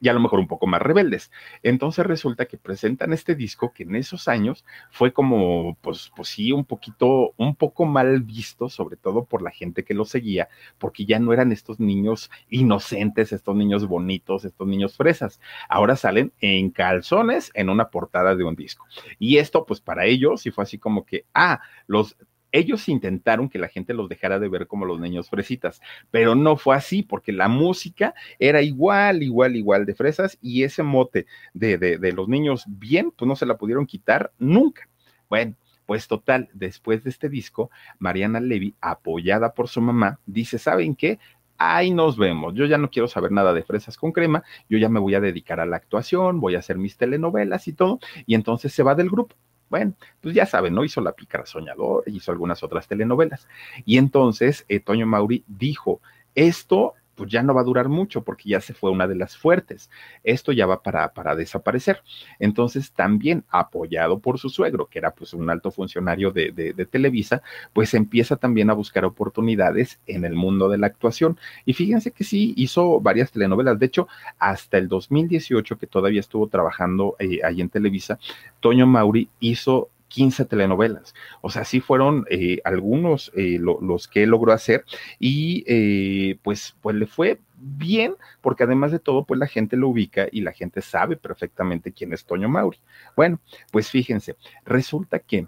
y 0.00 0.08
a 0.08 0.12
lo 0.12 0.20
mejor 0.20 0.38
un 0.38 0.48
poco 0.48 0.66
más 0.66 0.80
rebeldes. 0.82 1.30
Entonces 1.62 2.06
resulta 2.06 2.46
que 2.46 2.56
presentan 2.56 3.12
este 3.12 3.34
disco 3.34 3.72
que 3.72 3.82
en 3.82 3.96
esos 3.96 4.28
años 4.28 4.64
fue 4.90 5.12
como, 5.12 5.76
pues, 5.82 6.10
pues 6.16 6.28
sí, 6.28 6.52
un 6.52 6.64
poquito, 6.64 7.34
un 7.36 7.54
poco 7.54 7.84
mal 7.84 8.22
visto, 8.22 8.68
sobre 8.68 8.96
todo 8.96 9.24
por 9.24 9.42
la 9.42 9.50
gente 9.50 9.84
que 9.84 9.94
lo 9.94 10.04
seguía, 10.04 10.48
porque 10.78 11.04
ya 11.04 11.18
no 11.18 11.32
eran 11.32 11.52
estos 11.52 11.80
niños 11.80 12.30
inocentes, 12.48 13.32
estos 13.32 13.54
niños 13.54 13.86
bonitos, 13.86 14.44
estos 14.44 14.66
niños 14.66 14.96
fresas. 14.96 15.40
Ahora 15.68 15.96
salen 15.96 16.32
en 16.40 16.70
calzones 16.70 17.50
en 17.54 17.68
una 17.68 17.90
portada 17.90 18.34
de 18.34 18.44
un 18.44 18.56
disco. 18.56 18.86
Y 19.18 19.38
esto, 19.38 19.66
pues 19.66 19.80
para 19.80 20.06
ellos, 20.06 20.42
sí 20.42 20.50
fue 20.50 20.64
así 20.64 20.78
como 20.78 21.04
que, 21.04 21.26
ah, 21.34 21.60
los 21.86 22.16
ellos 22.52 22.88
intentaron 22.88 23.48
que 23.48 23.58
la 23.58 23.68
gente 23.68 23.94
los 23.94 24.08
dejara 24.08 24.38
de 24.38 24.48
ver 24.48 24.66
como 24.66 24.84
los 24.84 25.00
niños 25.00 25.28
fresitas, 25.28 25.80
pero 26.10 26.34
no 26.34 26.56
fue 26.56 26.76
así 26.76 27.02
porque 27.02 27.32
la 27.32 27.48
música 27.48 28.14
era 28.38 28.62
igual, 28.62 29.22
igual, 29.22 29.56
igual 29.56 29.86
de 29.86 29.94
fresas 29.94 30.38
y 30.40 30.64
ese 30.64 30.82
mote 30.82 31.26
de, 31.54 31.78
de, 31.78 32.12
los 32.12 32.28
niños 32.28 32.64
bien, 32.66 33.10
pues 33.12 33.28
no 33.28 33.36
se 33.36 33.46
la 33.46 33.56
pudieron 33.56 33.86
quitar 33.86 34.32
nunca. 34.38 34.88
Bueno, 35.28 35.54
pues 35.86 36.08
total, 36.08 36.48
después 36.52 37.04
de 37.04 37.10
este 37.10 37.28
disco, 37.28 37.70
Mariana 37.98 38.40
Levy, 38.40 38.74
apoyada 38.80 39.54
por 39.54 39.68
su 39.68 39.80
mamá, 39.80 40.18
dice, 40.26 40.58
¿saben 40.58 40.94
qué? 40.94 41.18
Ahí 41.58 41.90
nos 41.90 42.16
vemos. 42.16 42.54
Yo 42.54 42.64
ya 42.64 42.78
no 42.78 42.90
quiero 42.90 43.06
saber 43.06 43.32
nada 43.32 43.52
de 43.52 43.62
fresas 43.62 43.96
con 43.96 44.12
crema, 44.12 44.42
yo 44.68 44.78
ya 44.78 44.88
me 44.88 45.00
voy 45.00 45.14
a 45.14 45.20
dedicar 45.20 45.60
a 45.60 45.66
la 45.66 45.76
actuación, 45.76 46.40
voy 46.40 46.54
a 46.54 46.60
hacer 46.60 46.78
mis 46.78 46.96
telenovelas 46.96 47.68
y 47.68 47.72
todo, 47.72 47.98
y 48.26 48.34
entonces 48.34 48.72
se 48.72 48.82
va 48.82 48.94
del 48.94 49.10
grupo. 49.10 49.36
Bueno, 49.70 49.94
pues 50.20 50.34
ya 50.34 50.44
saben, 50.46 50.74
¿no? 50.74 50.84
Hizo 50.84 51.00
La 51.00 51.12
Pícara 51.12 51.46
Soñador, 51.46 52.02
hizo 52.06 52.32
algunas 52.32 52.62
otras 52.62 52.88
telenovelas. 52.88 53.48
Y 53.86 53.96
entonces 53.96 54.66
eh, 54.68 54.80
Toño 54.80 55.06
Mauri 55.06 55.44
dijo, 55.46 56.00
esto 56.34 56.94
pues 57.20 57.30
ya 57.30 57.42
no 57.42 57.52
va 57.52 57.60
a 57.60 57.64
durar 57.64 57.90
mucho 57.90 58.24
porque 58.24 58.48
ya 58.48 58.62
se 58.62 58.72
fue 58.72 58.90
una 58.90 59.06
de 59.06 59.14
las 59.14 59.36
fuertes. 59.36 59.90
Esto 60.24 60.52
ya 60.52 60.64
va 60.64 60.82
para, 60.82 61.12
para 61.12 61.36
desaparecer. 61.36 62.02
Entonces, 62.38 62.92
también 62.92 63.44
apoyado 63.50 64.20
por 64.20 64.38
su 64.38 64.48
suegro, 64.48 64.86
que 64.86 65.00
era 65.00 65.10
pues 65.10 65.34
un 65.34 65.50
alto 65.50 65.70
funcionario 65.70 66.30
de, 66.30 66.50
de, 66.50 66.86
Televisa, 66.86 67.42
pues 67.74 67.92
empieza 67.92 68.36
también 68.36 68.70
a 68.70 68.72
buscar 68.72 69.04
oportunidades 69.04 70.00
en 70.06 70.24
el 70.24 70.32
mundo 70.32 70.70
de 70.70 70.78
la 70.78 70.86
actuación. 70.86 71.38
Y 71.66 71.74
fíjense 71.74 72.10
que 72.10 72.24
sí, 72.24 72.54
hizo 72.56 73.00
varias 73.00 73.30
telenovelas. 73.30 73.78
De 73.78 73.84
hecho, 73.84 74.08
hasta 74.38 74.78
el 74.78 74.88
2018, 74.88 75.76
que 75.76 75.86
todavía 75.86 76.20
estuvo 76.20 76.48
trabajando 76.48 77.16
eh, 77.18 77.40
ahí 77.44 77.60
en 77.60 77.68
Televisa, 77.68 78.18
Toño 78.60 78.86
Mauri 78.86 79.28
hizo 79.40 79.90
15 80.10 80.44
telenovelas. 80.44 81.14
O 81.40 81.48
sea, 81.48 81.64
sí 81.64 81.80
fueron 81.80 82.26
eh, 82.28 82.60
algunos 82.64 83.32
eh, 83.34 83.58
lo, 83.58 83.80
los 83.80 84.08
que 84.08 84.26
logró 84.26 84.52
hacer 84.52 84.84
y 85.18 85.64
eh, 85.66 86.38
pues, 86.42 86.76
pues 86.82 86.96
le 86.96 87.06
fue 87.06 87.40
bien, 87.56 88.16
porque 88.40 88.64
además 88.64 88.90
de 88.92 88.98
todo, 88.98 89.24
pues 89.24 89.38
la 89.38 89.46
gente 89.46 89.76
lo 89.76 89.88
ubica 89.88 90.26
y 90.30 90.42
la 90.42 90.52
gente 90.52 90.82
sabe 90.82 91.16
perfectamente 91.16 91.92
quién 91.92 92.12
es 92.12 92.24
Toño 92.24 92.48
Mauri. 92.48 92.78
Bueno, 93.16 93.40
pues 93.70 93.88
fíjense, 93.90 94.36
resulta 94.64 95.20
que 95.20 95.46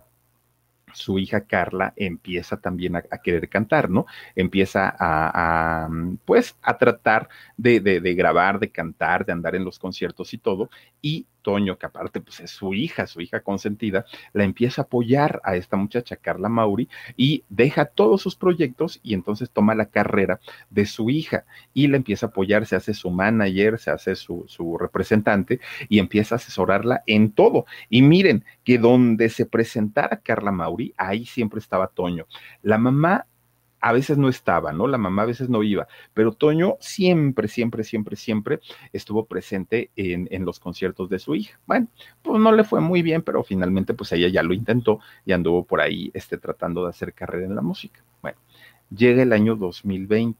su 0.94 1.18
hija 1.18 1.46
Carla 1.46 1.92
empieza 1.96 2.58
también 2.58 2.96
a, 2.96 3.02
querer 3.22 3.48
cantar, 3.48 3.88
¿no? 3.90 4.06
Empieza 4.34 4.94
a, 4.98 5.88
pues, 6.24 6.56
a 6.62 6.76
tratar 6.76 7.28
de, 7.56 7.80
de, 7.80 8.14
grabar, 8.14 8.58
de 8.58 8.70
cantar, 8.70 9.24
de 9.24 9.32
andar 9.32 9.54
en 9.54 9.64
los 9.64 9.78
conciertos 9.78 10.34
y 10.34 10.38
todo, 10.38 10.70
y 11.00 11.26
Toño, 11.42 11.78
que 11.78 11.86
aparte 11.86 12.20
pues 12.20 12.40
es 12.40 12.50
su 12.50 12.74
hija, 12.74 13.06
su 13.06 13.20
hija 13.20 13.40
consentida, 13.40 14.04
la 14.32 14.44
empieza 14.44 14.82
a 14.82 14.84
apoyar 14.84 15.40
a 15.44 15.56
esta 15.56 15.76
muchacha 15.76 16.16
Carla 16.16 16.48
Mauri 16.48 16.88
y 17.16 17.44
deja 17.48 17.84
todos 17.84 18.22
sus 18.22 18.36
proyectos 18.36 19.00
y 19.02 19.14
entonces 19.14 19.50
toma 19.50 19.74
la 19.74 19.86
carrera 19.86 20.40
de 20.70 20.86
su 20.86 21.10
hija 21.10 21.44
y 21.74 21.88
la 21.88 21.96
empieza 21.96 22.26
a 22.26 22.28
apoyar, 22.30 22.66
se 22.66 22.76
hace 22.76 22.94
su 22.94 23.10
manager, 23.10 23.78
se 23.78 23.90
hace 23.90 24.14
su, 24.14 24.44
su 24.48 24.78
representante 24.78 25.60
y 25.88 25.98
empieza 25.98 26.34
a 26.34 26.36
asesorarla 26.36 27.02
en 27.06 27.32
todo. 27.32 27.66
Y 27.88 28.02
miren 28.02 28.44
que 28.64 28.78
donde 28.78 29.28
se 29.28 29.46
presentara 29.46 30.18
Carla 30.18 30.52
Mauri, 30.52 30.94
ahí 30.96 31.26
siempre 31.26 31.58
estaba 31.58 31.88
Toño. 31.88 32.26
La 32.62 32.78
mamá 32.78 33.26
a 33.82 33.92
veces 33.92 34.16
no 34.16 34.28
estaba, 34.28 34.72
¿no? 34.72 34.86
La 34.86 34.96
mamá 34.96 35.22
a 35.22 35.26
veces 35.26 35.50
no 35.50 35.62
iba, 35.62 35.88
pero 36.14 36.32
Toño 36.32 36.76
siempre, 36.80 37.48
siempre, 37.48 37.82
siempre, 37.84 38.16
siempre 38.16 38.60
estuvo 38.92 39.26
presente 39.26 39.90
en, 39.96 40.28
en, 40.30 40.44
los 40.44 40.60
conciertos 40.60 41.10
de 41.10 41.18
su 41.18 41.34
hija. 41.34 41.58
Bueno, 41.66 41.88
pues 42.22 42.40
no 42.40 42.52
le 42.52 42.62
fue 42.62 42.80
muy 42.80 43.02
bien, 43.02 43.22
pero 43.22 43.42
finalmente 43.42 43.92
pues 43.92 44.12
ella 44.12 44.28
ya 44.28 44.42
lo 44.44 44.54
intentó 44.54 45.00
y 45.26 45.32
anduvo 45.32 45.64
por 45.64 45.80
ahí 45.80 46.10
este, 46.14 46.38
tratando 46.38 46.84
de 46.84 46.90
hacer 46.90 47.12
carrera 47.12 47.44
en 47.44 47.56
la 47.56 47.62
música. 47.62 48.02
Bueno, 48.22 48.38
llega 48.96 49.22
el 49.22 49.32
año 49.32 49.56
2020. 49.56 50.38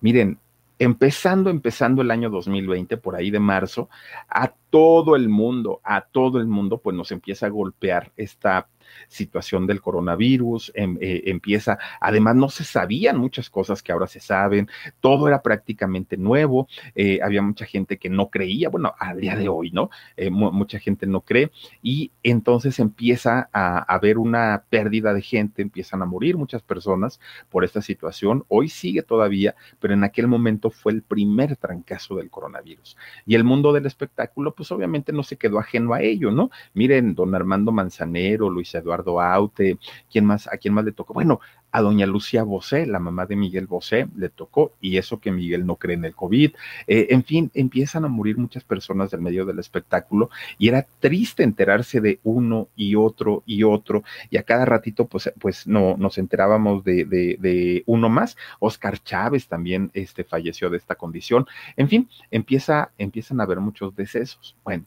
Miren, 0.00 0.38
empezando, 0.78 1.50
empezando 1.50 2.02
el 2.02 2.10
año 2.10 2.30
2020, 2.30 2.96
por 2.98 3.16
ahí 3.16 3.30
de 3.30 3.40
marzo, 3.40 3.90
a 4.28 4.54
todo 4.70 5.16
el 5.16 5.28
mundo, 5.28 5.80
a 5.82 6.02
todo 6.02 6.38
el 6.38 6.46
mundo, 6.46 6.78
pues 6.78 6.96
nos 6.96 7.10
empieza 7.10 7.46
a 7.46 7.50
golpear 7.50 8.12
esta 8.16 8.68
situación 9.08 9.66
del 9.66 9.80
coronavirus, 9.80 10.72
em, 10.74 10.96
eh, 11.00 11.22
empieza, 11.26 11.78
además 12.00 12.36
no 12.36 12.48
se 12.48 12.64
sabían 12.64 13.18
muchas 13.18 13.50
cosas 13.50 13.82
que 13.82 13.92
ahora 13.92 14.06
se 14.06 14.20
saben, 14.20 14.68
todo 15.00 15.28
era 15.28 15.42
prácticamente 15.42 16.16
nuevo, 16.16 16.68
eh, 16.94 17.20
había 17.22 17.42
mucha 17.42 17.66
gente 17.66 17.98
que 17.98 18.08
no 18.08 18.30
creía, 18.30 18.68
bueno, 18.68 18.94
a 18.98 19.14
día 19.14 19.36
de 19.36 19.48
hoy, 19.48 19.70
¿no? 19.70 19.90
Eh, 20.16 20.30
mucha 20.30 20.78
gente 20.78 21.06
no 21.06 21.22
cree 21.22 21.50
y 21.82 22.12
entonces 22.22 22.78
empieza 22.78 23.48
a 23.52 23.78
haber 23.92 24.18
una 24.18 24.64
pérdida 24.68 25.12
de 25.14 25.22
gente, 25.22 25.62
empiezan 25.62 26.02
a 26.02 26.06
morir 26.06 26.36
muchas 26.36 26.62
personas 26.62 27.20
por 27.48 27.64
esta 27.64 27.82
situación, 27.82 28.44
hoy 28.48 28.68
sigue 28.68 29.02
todavía, 29.02 29.54
pero 29.78 29.94
en 29.94 30.04
aquel 30.04 30.26
momento 30.26 30.70
fue 30.70 30.92
el 30.92 31.02
primer 31.02 31.56
trancazo 31.56 32.16
del 32.16 32.30
coronavirus. 32.30 32.96
Y 33.26 33.34
el 33.34 33.44
mundo 33.44 33.72
del 33.72 33.86
espectáculo, 33.86 34.54
pues 34.54 34.70
obviamente 34.72 35.12
no 35.12 35.22
se 35.22 35.36
quedó 35.36 35.58
ajeno 35.58 35.94
a 35.94 36.02
ello, 36.02 36.30
¿no? 36.30 36.50
Miren, 36.74 37.14
don 37.14 37.34
Armando 37.34 37.72
Manzanero, 37.72 38.50
Luis 38.50 38.74
Eduardo 38.80 39.20
Aute, 39.20 39.78
¿quién 40.10 40.24
más, 40.24 40.46
¿a 40.48 40.56
quién 40.56 40.74
más 40.74 40.84
le 40.84 40.92
tocó? 40.92 41.14
Bueno, 41.14 41.40
a 41.72 41.80
doña 41.82 42.06
Lucía 42.06 42.42
Bosé, 42.42 42.86
la 42.86 42.98
mamá 42.98 43.26
de 43.26 43.36
Miguel 43.36 43.66
Bosé, 43.66 44.08
le 44.16 44.28
tocó, 44.28 44.72
y 44.80 44.96
eso 44.96 45.20
que 45.20 45.30
Miguel 45.30 45.66
no 45.66 45.76
cree 45.76 45.94
en 45.94 46.04
el 46.04 46.14
COVID. 46.14 46.52
Eh, 46.86 47.06
en 47.10 47.24
fin, 47.24 47.50
empiezan 47.54 48.04
a 48.04 48.08
morir 48.08 48.38
muchas 48.38 48.64
personas 48.64 49.10
del 49.10 49.20
medio 49.20 49.44
del 49.44 49.58
espectáculo 49.58 50.30
y 50.58 50.68
era 50.68 50.86
triste 50.98 51.42
enterarse 51.42 52.00
de 52.00 52.20
uno 52.24 52.68
y 52.76 52.94
otro 52.96 53.42
y 53.46 53.62
otro, 53.62 54.02
y 54.30 54.36
a 54.36 54.42
cada 54.42 54.64
ratito, 54.64 55.06
pues, 55.06 55.32
pues 55.38 55.66
no, 55.66 55.96
nos 55.96 56.18
enterábamos 56.18 56.84
de, 56.84 57.04
de, 57.04 57.82
uno 57.86 58.08
más. 58.08 58.36
Oscar 58.58 58.98
Chávez 59.02 59.48
también 59.48 59.90
este, 59.94 60.24
falleció 60.24 60.70
de 60.70 60.76
esta 60.76 60.94
condición. 60.94 61.46
En 61.76 61.88
fin, 61.88 62.08
empieza, 62.30 62.92
empiezan 62.98 63.40
a 63.40 63.44
haber 63.44 63.60
muchos 63.60 63.94
decesos. 63.94 64.56
Bueno, 64.64 64.84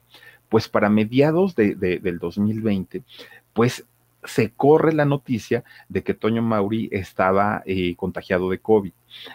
pues 0.48 0.68
para 0.68 0.88
mediados 0.88 1.56
de, 1.56 1.74
de, 1.74 1.98
del 1.98 2.18
2020, 2.18 3.02
pues 3.54 3.86
se 4.24 4.52
corre 4.52 4.92
la 4.92 5.04
noticia 5.04 5.64
de 5.88 6.02
que 6.02 6.14
Toño 6.14 6.42
Mauri 6.42 6.88
estaba 6.92 7.62
eh, 7.66 7.94
contagiado 7.96 8.50
de 8.50 8.58
COVID. 8.58 8.92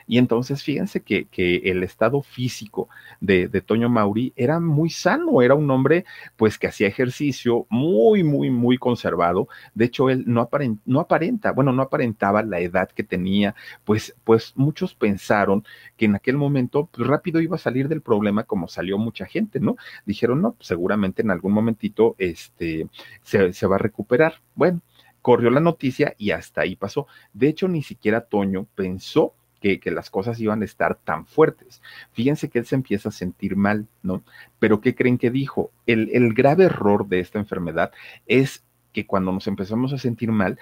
Y 0.07 0.17
entonces 0.17 0.63
fíjense 0.63 1.01
que, 1.01 1.25
que 1.25 1.57
el 1.65 1.83
estado 1.83 2.21
físico 2.21 2.89
de, 3.19 3.47
de, 3.47 3.61
Toño 3.61 3.89
Mauri 3.89 4.33
era 4.35 4.59
muy 4.59 4.89
sano, 4.89 5.41
era 5.41 5.55
un 5.55 5.69
hombre 5.71 6.05
pues 6.37 6.57
que 6.57 6.67
hacía 6.67 6.87
ejercicio 6.87 7.65
muy, 7.69 8.23
muy, 8.23 8.49
muy 8.49 8.77
conservado. 8.77 9.47
De 9.73 9.85
hecho, 9.85 10.09
él 10.09 10.23
no 10.27 10.41
aparenta, 10.41 10.81
no 10.85 10.99
aparenta, 10.99 11.51
bueno, 11.51 11.71
no 11.71 11.83
aparentaba 11.83 12.43
la 12.43 12.59
edad 12.59 12.89
que 12.89 13.03
tenía, 13.03 13.55
pues, 13.83 14.15
pues 14.23 14.53
muchos 14.55 14.95
pensaron 14.95 15.63
que 15.97 16.05
en 16.05 16.15
aquel 16.15 16.37
momento 16.37 16.89
pues, 16.91 17.07
rápido 17.07 17.41
iba 17.41 17.55
a 17.55 17.59
salir 17.59 17.87
del 17.87 18.01
problema 18.01 18.43
como 18.43 18.67
salió 18.67 18.97
mucha 18.97 19.25
gente, 19.25 19.59
¿no? 19.59 19.75
Dijeron, 20.05 20.41
no, 20.41 20.55
seguramente 20.59 21.21
en 21.21 21.31
algún 21.31 21.53
momentito 21.53 22.15
este, 22.17 22.87
se, 23.23 23.53
se 23.53 23.67
va 23.67 23.75
a 23.75 23.79
recuperar. 23.79 24.41
Bueno, 24.55 24.81
corrió 25.21 25.49
la 25.49 25.59
noticia 25.59 26.15
y 26.17 26.31
hasta 26.31 26.61
ahí 26.61 26.75
pasó. 26.75 27.07
De 27.33 27.47
hecho, 27.47 27.67
ni 27.67 27.83
siquiera 27.83 28.21
Toño 28.21 28.67
pensó 28.75 29.33
que, 29.59 29.79
las 29.91 30.09
cosas 30.09 30.39
iban 30.39 30.61
a 30.61 30.65
estar 30.65 30.95
tan 30.95 31.25
fuertes. 31.25 31.81
Fíjense 32.11 32.49
que 32.49 32.59
él 32.59 32.65
se 32.65 32.75
empieza 32.75 33.09
a 33.09 33.11
sentir 33.11 33.55
mal, 33.55 33.87
¿no? 34.03 34.23
Pero 34.59 34.81
¿qué 34.81 34.95
creen 34.95 35.17
que 35.17 35.31
dijo? 35.31 35.71
El, 35.85 36.09
el 36.13 36.33
grave 36.33 36.65
error 36.65 37.07
de 37.07 37.19
esta 37.19 37.39
enfermedad 37.39 37.91
es 38.25 38.63
que 38.93 39.05
cuando 39.05 39.31
nos 39.31 39.47
empezamos 39.47 39.93
a 39.93 39.97
sentir 39.97 40.31
mal, 40.31 40.57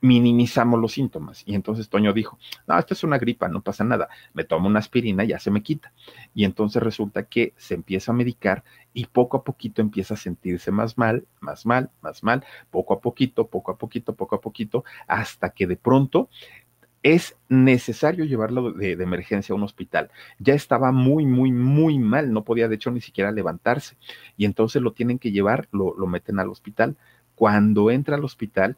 minimizamos 0.00 0.80
los 0.80 0.92
síntomas. 0.92 1.42
Y 1.46 1.54
entonces 1.54 1.88
Toño 1.88 2.12
dijo, 2.12 2.38
no, 2.66 2.78
esto 2.78 2.94
es 2.94 3.04
una 3.04 3.18
gripa, 3.18 3.48
no 3.48 3.62
pasa 3.62 3.84
nada, 3.84 4.08
me 4.32 4.44
tomo 4.44 4.68
una 4.68 4.78
aspirina, 4.78 5.24
ya 5.24 5.38
se 5.38 5.50
me 5.50 5.62
quita. 5.62 5.92
Y 6.34 6.44
entonces 6.44 6.82
resulta 6.82 7.24
que 7.24 7.52
se 7.56 7.74
empieza 7.74 8.12
a 8.12 8.14
medicar 8.14 8.64
y 8.92 9.06
poco 9.06 9.36
a 9.36 9.44
poquito 9.44 9.82
empieza 9.82 10.14
a 10.14 10.16
sentirse 10.16 10.70
más 10.70 10.98
mal, 10.98 11.26
más 11.40 11.66
mal, 11.66 11.90
más 12.00 12.22
mal, 12.22 12.44
poco 12.70 12.94
a 12.94 13.00
poquito, 13.00 13.48
poco 13.48 13.72
a 13.72 13.78
poquito, 13.78 14.14
poco 14.14 14.36
a 14.36 14.40
poquito, 14.40 14.84
hasta 15.06 15.50
que 15.50 15.66
de 15.66 15.76
pronto 15.76 16.28
es 17.02 17.36
necesario 17.48 18.24
llevarlo 18.24 18.72
de, 18.72 18.92
emergencia 18.92 19.52
a 19.52 19.56
un 19.56 19.62
hospital. 19.62 20.10
Ya 20.38 20.54
estaba 20.54 20.92
muy, 20.92 21.24
muy, 21.26 21.50
muy 21.52 21.98
mal, 21.98 22.32
no 22.32 22.44
podía 22.44 22.68
de 22.68 22.74
hecho 22.74 22.90
ni 22.90 23.00
siquiera 23.00 23.32
levantarse. 23.32 23.96
Y 24.36 24.44
entonces 24.44 24.82
lo 24.82 24.92
tienen 24.92 25.18
que 25.18 25.32
llevar, 25.32 25.68
lo, 25.72 25.94
lo 25.96 26.06
meten 26.06 26.38
al 26.38 26.50
hospital. 26.50 26.96
Cuando 27.34 27.90
entra 27.90 28.16
al 28.16 28.24
hospital, 28.24 28.76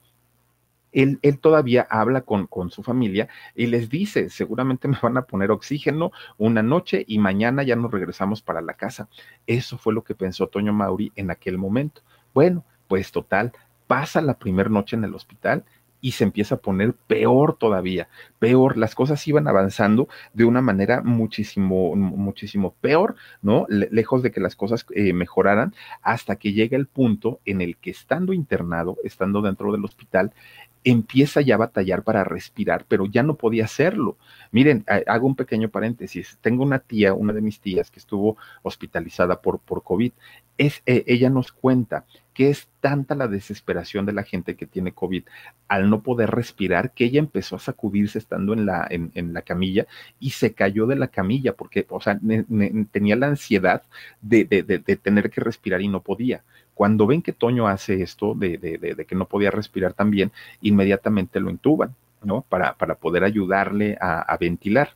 él, 0.92 1.18
todavía 1.40 1.86
habla 1.90 2.20
con, 2.20 2.46
con, 2.46 2.70
su 2.70 2.82
familia 2.82 3.28
y 3.54 3.66
les 3.66 3.88
dice, 3.88 4.28
seguramente 4.28 4.88
me 4.88 4.98
van 5.02 5.16
a 5.16 5.22
poner 5.22 5.50
oxígeno 5.50 6.12
una 6.38 6.62
noche 6.62 7.04
y 7.08 7.18
mañana 7.18 7.62
ya 7.62 7.76
nos 7.76 7.90
regresamos 7.90 8.42
para 8.42 8.60
la 8.60 8.74
casa. 8.74 9.08
Eso 9.46 9.78
fue 9.78 9.94
lo 9.94 10.04
que 10.04 10.14
pensó 10.14 10.48
Toño 10.48 10.72
Mauri 10.72 11.12
en 11.16 11.30
aquel 11.30 11.58
momento. 11.58 12.02
Bueno, 12.34 12.64
pues 12.88 13.10
total, 13.10 13.52
pasa 13.86 14.20
la 14.20 14.38
primera 14.38 14.68
noche 14.68 14.96
en 14.96 15.04
el 15.04 15.14
hospital 15.14 15.64
y 16.02 16.12
se 16.12 16.24
empieza 16.24 16.56
a 16.56 16.58
poner 16.58 16.92
peor 16.92 17.56
todavía, 17.56 18.08
peor, 18.38 18.76
las 18.76 18.94
cosas 18.94 19.26
iban 19.26 19.48
avanzando 19.48 20.08
de 20.34 20.44
una 20.44 20.60
manera 20.60 21.00
muchísimo, 21.00 21.94
muchísimo 21.94 22.74
peor, 22.80 23.14
¿no? 23.40 23.66
lejos 23.68 24.22
de 24.22 24.32
que 24.32 24.40
las 24.40 24.56
cosas 24.56 24.84
eh, 24.94 25.12
mejoraran, 25.14 25.74
hasta 26.02 26.36
que 26.36 26.52
llega 26.52 26.76
el 26.76 26.86
punto 26.86 27.40
en 27.46 27.60
el 27.62 27.76
que 27.76 27.90
estando 27.90 28.32
internado, 28.32 28.98
estando 29.04 29.40
dentro 29.40 29.70
del 29.70 29.84
hospital, 29.84 30.32
empieza 30.84 31.40
ya 31.40 31.54
a 31.54 31.58
batallar 31.58 32.02
para 32.02 32.24
respirar, 32.24 32.84
pero 32.88 33.06
ya 33.06 33.22
no 33.22 33.36
podía 33.36 33.64
hacerlo. 33.64 34.16
Miren, 34.50 34.84
hago 35.06 35.26
un 35.28 35.36
pequeño 35.36 35.68
paréntesis. 35.68 36.38
Tengo 36.40 36.64
una 36.64 36.80
tía, 36.80 37.14
una 37.14 37.32
de 37.32 37.40
mis 37.40 37.60
tías, 37.60 37.90
que 37.90 38.00
estuvo 38.00 38.36
hospitalizada 38.62 39.40
por, 39.40 39.60
por 39.60 39.84
COVID. 39.84 40.12
Eh, 40.86 41.04
ella 41.06 41.28
nos 41.28 41.50
cuenta 41.50 42.04
que 42.34 42.48
es 42.48 42.68
tanta 42.80 43.14
la 43.14 43.28
desesperación 43.28 44.06
de 44.06 44.12
la 44.12 44.22
gente 44.22 44.54
que 44.54 44.66
tiene 44.66 44.92
COVID 44.92 45.24
al 45.68 45.90
no 45.90 46.02
poder 46.02 46.30
respirar 46.30 46.92
que 46.92 47.04
ella 47.04 47.18
empezó 47.18 47.56
a 47.56 47.58
sacudirse 47.58 48.18
estando 48.18 48.52
en 48.52 48.64
la, 48.64 48.86
en, 48.88 49.32
la 49.34 49.42
camilla 49.42 49.86
y 50.20 50.30
se 50.30 50.54
cayó 50.54 50.86
de 50.86 50.96
la 50.96 51.08
camilla 51.08 51.52
porque, 51.54 51.86
o 51.90 52.00
sea, 52.00 52.18
tenía 52.90 53.16
la 53.16 53.26
ansiedad 53.26 53.82
de, 54.20 54.44
de, 54.44 54.62
de 54.62 54.96
tener 54.96 55.30
que 55.30 55.40
respirar 55.40 55.82
y 55.82 55.88
no 55.88 56.00
podía. 56.00 56.42
Cuando 56.74 57.06
ven 57.06 57.22
que 57.22 57.32
Toño 57.32 57.66
hace 57.68 58.02
esto 58.02 58.34
de, 58.34 58.56
de, 58.58 59.04
que 59.04 59.14
no 59.14 59.26
podía 59.26 59.50
respirar 59.50 59.92
tan 59.92 60.10
bien, 60.10 60.32
inmediatamente 60.62 61.40
lo 61.40 61.50
intuban. 61.50 61.94
¿No? 62.24 62.42
Para, 62.48 62.74
para 62.74 62.94
poder 62.96 63.24
ayudarle 63.24 63.96
a, 64.00 64.36
ventilar. 64.38 64.90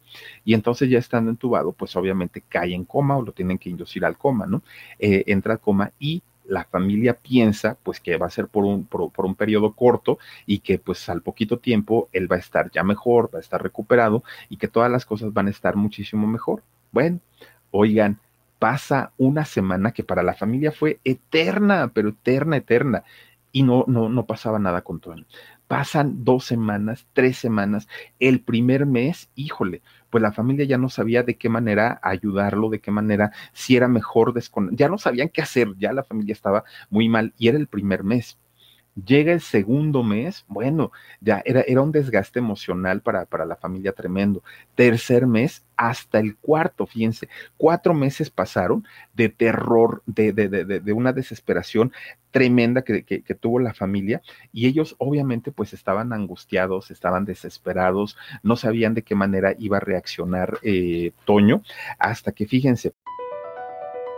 Y 0.44 0.54
entonces 0.54 0.88
ya 0.90 0.98
estando 0.98 1.30
entubado, 1.30 1.72
pues 1.72 1.94
obviamente 1.96 2.42
cae 2.48 2.74
en 2.74 2.84
coma 2.84 3.16
o 3.16 3.22
lo 3.22 3.32
tienen 3.32 3.58
que 3.58 3.70
inducir 3.70 4.04
al 4.04 4.18
coma, 4.18 4.46
¿no? 4.46 4.62
Eh, 4.98 5.24
entra 5.26 5.54
al 5.54 5.60
coma 5.60 5.92
y 5.98 6.22
la 6.48 6.64
familia 6.64 7.14
piensa 7.14 7.76
pues 7.82 8.00
que 8.00 8.16
va 8.16 8.26
a 8.26 8.30
ser 8.30 8.48
por 8.48 8.64
un, 8.64 8.84
por, 8.84 9.10
por, 9.10 9.26
un 9.26 9.34
periodo 9.34 9.72
corto 9.72 10.18
y 10.46 10.60
que 10.60 10.78
pues 10.78 11.08
al 11.08 11.22
poquito 11.22 11.58
tiempo 11.58 12.08
él 12.12 12.30
va 12.30 12.36
a 12.36 12.40
estar 12.40 12.70
ya 12.70 12.82
mejor, 12.82 13.30
va 13.34 13.38
a 13.38 13.42
estar 13.42 13.62
recuperado 13.62 14.22
y 14.48 14.56
que 14.56 14.68
todas 14.68 14.90
las 14.90 15.04
cosas 15.04 15.32
van 15.32 15.48
a 15.48 15.50
estar 15.50 15.76
muchísimo 15.76 16.26
mejor. 16.26 16.62
Bueno, 16.92 17.20
oigan, 17.70 18.20
pasa 18.58 19.12
una 19.18 19.44
semana 19.44 19.92
que 19.92 20.04
para 20.04 20.22
la 20.22 20.34
familia 20.34 20.72
fue 20.72 21.00
eterna, 21.04 21.90
pero 21.92 22.10
eterna, 22.10 22.56
eterna, 22.56 23.04
y 23.52 23.62
no, 23.62 23.84
no, 23.86 24.08
no 24.08 24.26
pasaba 24.26 24.58
nada 24.58 24.82
con 24.82 25.00
Toño. 25.00 25.24
Pasan 25.68 26.24
dos 26.24 26.44
semanas, 26.44 27.06
tres 27.12 27.38
semanas, 27.38 27.88
el 28.20 28.40
primer 28.40 28.86
mes, 28.86 29.30
híjole, 29.34 29.82
pues 30.10 30.22
la 30.22 30.32
familia 30.32 30.64
ya 30.64 30.78
no 30.78 30.88
sabía 30.88 31.24
de 31.24 31.36
qué 31.36 31.48
manera 31.48 31.98
ayudarlo, 32.02 32.70
de 32.70 32.80
qué 32.80 32.92
manera, 32.92 33.32
si 33.52 33.76
era 33.76 33.88
mejor, 33.88 34.32
ya 34.72 34.88
no 34.88 34.98
sabían 34.98 35.28
qué 35.28 35.42
hacer, 35.42 35.74
ya 35.76 35.92
la 35.92 36.04
familia 36.04 36.32
estaba 36.34 36.64
muy 36.88 37.08
mal 37.08 37.34
y 37.36 37.48
era 37.48 37.58
el 37.58 37.66
primer 37.66 38.04
mes. 38.04 38.38
Llega 39.04 39.32
el 39.32 39.42
segundo 39.42 40.02
mes, 40.02 40.46
bueno, 40.48 40.90
ya 41.20 41.42
era, 41.44 41.60
era 41.60 41.82
un 41.82 41.92
desgaste 41.92 42.38
emocional 42.38 43.02
para, 43.02 43.26
para, 43.26 43.44
la 43.44 43.56
familia 43.56 43.92
tremendo. 43.92 44.42
Tercer 44.74 45.26
mes, 45.26 45.64
hasta 45.76 46.18
el 46.18 46.36
cuarto, 46.36 46.86
fíjense, 46.86 47.28
cuatro 47.58 47.92
meses 47.92 48.30
pasaron 48.30 48.86
de 49.12 49.28
terror, 49.28 50.02
de, 50.06 50.32
de, 50.32 50.48
de, 50.48 50.64
de 50.80 50.92
una 50.92 51.12
desesperación 51.12 51.92
tremenda 52.30 52.82
que, 52.82 53.02
que, 53.02 53.34
tuvo 53.34 53.60
la 53.60 53.72
familia 53.72 54.20
y 54.52 54.66
ellos 54.66 54.94
obviamente 54.98 55.52
pues 55.52 55.72
estaban 55.72 56.12
angustiados, 56.12 56.90
estaban 56.90 57.24
desesperados, 57.24 58.18
no 58.42 58.56
sabían 58.56 58.92
de 58.92 59.02
qué 59.02 59.14
manera 59.14 59.54
iba 59.58 59.78
a 59.78 59.80
reaccionar 59.80 60.58
eh, 60.62 61.12
Toño, 61.24 61.62
hasta 61.98 62.32
que 62.32 62.46
fíjense, 62.46 62.92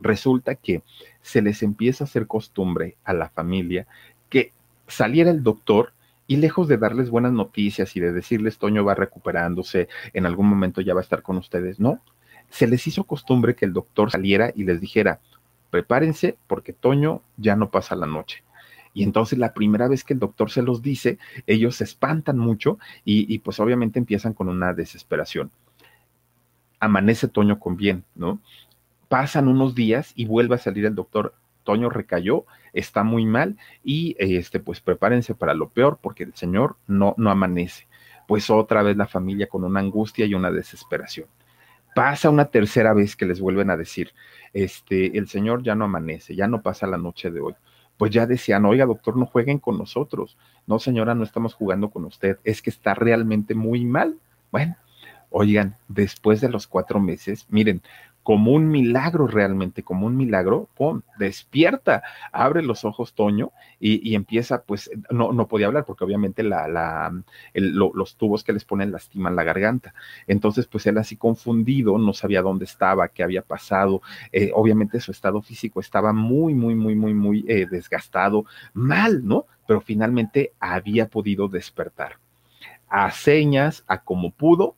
Resulta 0.00 0.54
que 0.54 0.82
se 1.22 1.42
les 1.42 1.62
empieza 1.62 2.04
a 2.04 2.06
hacer 2.06 2.26
costumbre 2.26 2.96
a 3.04 3.12
la 3.12 3.28
familia 3.28 3.86
que 4.28 4.52
saliera 4.86 5.30
el 5.30 5.42
doctor 5.42 5.92
y 6.26 6.36
lejos 6.36 6.68
de 6.68 6.78
darles 6.78 7.10
buenas 7.10 7.32
noticias 7.32 7.96
y 7.96 8.00
de 8.00 8.12
decirles 8.12 8.58
Toño 8.58 8.84
va 8.84 8.94
recuperándose, 8.94 9.88
en 10.12 10.26
algún 10.26 10.48
momento 10.48 10.80
ya 10.80 10.94
va 10.94 11.00
a 11.00 11.02
estar 11.02 11.22
con 11.22 11.36
ustedes, 11.36 11.78
no, 11.78 12.00
se 12.48 12.66
les 12.66 12.86
hizo 12.86 13.04
costumbre 13.04 13.54
que 13.54 13.64
el 13.64 13.72
doctor 13.72 14.10
saliera 14.10 14.52
y 14.54 14.64
les 14.64 14.80
dijera, 14.80 15.20
prepárense 15.70 16.36
porque 16.46 16.72
Toño 16.72 17.22
ya 17.36 17.56
no 17.56 17.70
pasa 17.70 17.96
la 17.96 18.06
noche. 18.06 18.42
Y 18.94 19.02
entonces 19.02 19.38
la 19.38 19.52
primera 19.52 19.88
vez 19.88 20.04
que 20.04 20.14
el 20.14 20.20
doctor 20.20 20.50
se 20.50 20.62
los 20.62 20.80
dice, 20.80 21.18
ellos 21.46 21.76
se 21.76 21.84
espantan 21.84 22.38
mucho 22.38 22.78
y, 23.04 23.32
y 23.32 23.40
pues 23.40 23.60
obviamente 23.60 23.98
empiezan 23.98 24.32
con 24.32 24.48
una 24.48 24.72
desesperación. 24.72 25.50
Amanece 26.80 27.28
Toño 27.28 27.58
con 27.58 27.76
bien, 27.76 28.04
¿no? 28.14 28.40
Pasan 29.08 29.48
unos 29.48 29.74
días 29.74 30.12
y 30.14 30.26
vuelve 30.26 30.56
a 30.56 30.58
salir 30.58 30.84
el 30.86 30.94
doctor. 30.94 31.34
Toño 31.64 31.90
recayó, 31.90 32.46
está 32.72 33.02
muy 33.02 33.26
mal 33.26 33.56
y 33.82 34.14
este, 34.18 34.60
pues 34.60 34.80
prepárense 34.80 35.34
para 35.34 35.54
lo 35.54 35.68
peor 35.70 35.98
porque 36.00 36.24
el 36.24 36.34
señor 36.34 36.76
no, 36.86 37.14
no 37.18 37.30
amanece. 37.30 37.86
Pues 38.28 38.50
otra 38.50 38.82
vez 38.82 38.96
la 38.96 39.06
familia 39.06 39.48
con 39.48 39.64
una 39.64 39.80
angustia 39.80 40.26
y 40.26 40.34
una 40.34 40.50
desesperación. 40.50 41.28
Pasa 41.94 42.28
una 42.28 42.46
tercera 42.46 42.92
vez 42.92 43.16
que 43.16 43.26
les 43.26 43.40
vuelven 43.40 43.70
a 43.70 43.76
decir, 43.76 44.12
este, 44.52 45.16
el 45.16 45.28
señor 45.28 45.62
ya 45.62 45.74
no 45.74 45.86
amanece, 45.86 46.34
ya 46.36 46.46
no 46.46 46.62
pasa 46.62 46.86
la 46.86 46.98
noche 46.98 47.30
de 47.30 47.40
hoy. 47.40 47.54
Pues 47.96 48.10
ya 48.10 48.26
decían, 48.26 48.66
oiga 48.66 48.84
doctor, 48.84 49.16
no 49.16 49.26
jueguen 49.26 49.58
con 49.58 49.78
nosotros. 49.78 50.36
No 50.66 50.78
señora, 50.78 51.14
no 51.14 51.24
estamos 51.24 51.54
jugando 51.54 51.90
con 51.90 52.04
usted, 52.04 52.38
es 52.44 52.60
que 52.60 52.70
está 52.70 52.94
realmente 52.94 53.54
muy 53.54 53.84
mal. 53.84 54.18
Bueno, 54.52 54.76
oigan, 55.30 55.76
después 55.88 56.40
de 56.40 56.50
los 56.50 56.66
cuatro 56.66 57.00
meses, 57.00 57.46
miren, 57.48 57.80
como 58.26 58.50
un 58.50 58.68
milagro 58.68 59.28
realmente, 59.28 59.84
como 59.84 60.08
un 60.08 60.16
milagro, 60.16 60.68
¡pum! 60.74 61.02
Despierta, 61.16 62.02
abre 62.32 62.60
los 62.60 62.84
ojos 62.84 63.14
Toño 63.14 63.52
y, 63.78 64.16
empieza, 64.16 64.62
pues, 64.64 64.90
no, 65.10 65.32
no 65.32 65.46
podía 65.46 65.68
hablar 65.68 65.84
porque 65.84 66.02
obviamente 66.02 66.42
la, 66.42 66.66
la, 66.66 67.22
los 67.54 68.16
tubos 68.16 68.42
que 68.42 68.52
les 68.52 68.64
ponen 68.64 68.90
lastiman 68.90 69.36
la 69.36 69.44
garganta. 69.44 69.94
Entonces, 70.26 70.66
pues 70.66 70.88
él 70.88 70.98
así 70.98 71.14
confundido, 71.14 71.98
no 71.98 72.12
sabía 72.12 72.42
dónde 72.42 72.64
estaba, 72.64 73.06
qué 73.06 73.22
había 73.22 73.42
pasado. 73.42 74.02
Eh, 74.32 74.50
obviamente 74.52 74.98
su 74.98 75.12
estado 75.12 75.40
físico 75.40 75.78
estaba 75.78 76.12
muy, 76.12 76.52
muy, 76.52 76.74
muy, 76.74 76.96
muy, 76.96 77.14
muy 77.14 77.44
eh, 77.46 77.68
desgastado, 77.70 78.44
mal, 78.74 79.24
¿no? 79.24 79.46
Pero 79.68 79.80
finalmente 79.80 80.52
había 80.58 81.06
podido 81.06 81.46
despertar. 81.46 82.18
A 82.88 83.08
señas, 83.12 83.84
a 83.86 84.02
como 84.02 84.32
pudo, 84.32 84.74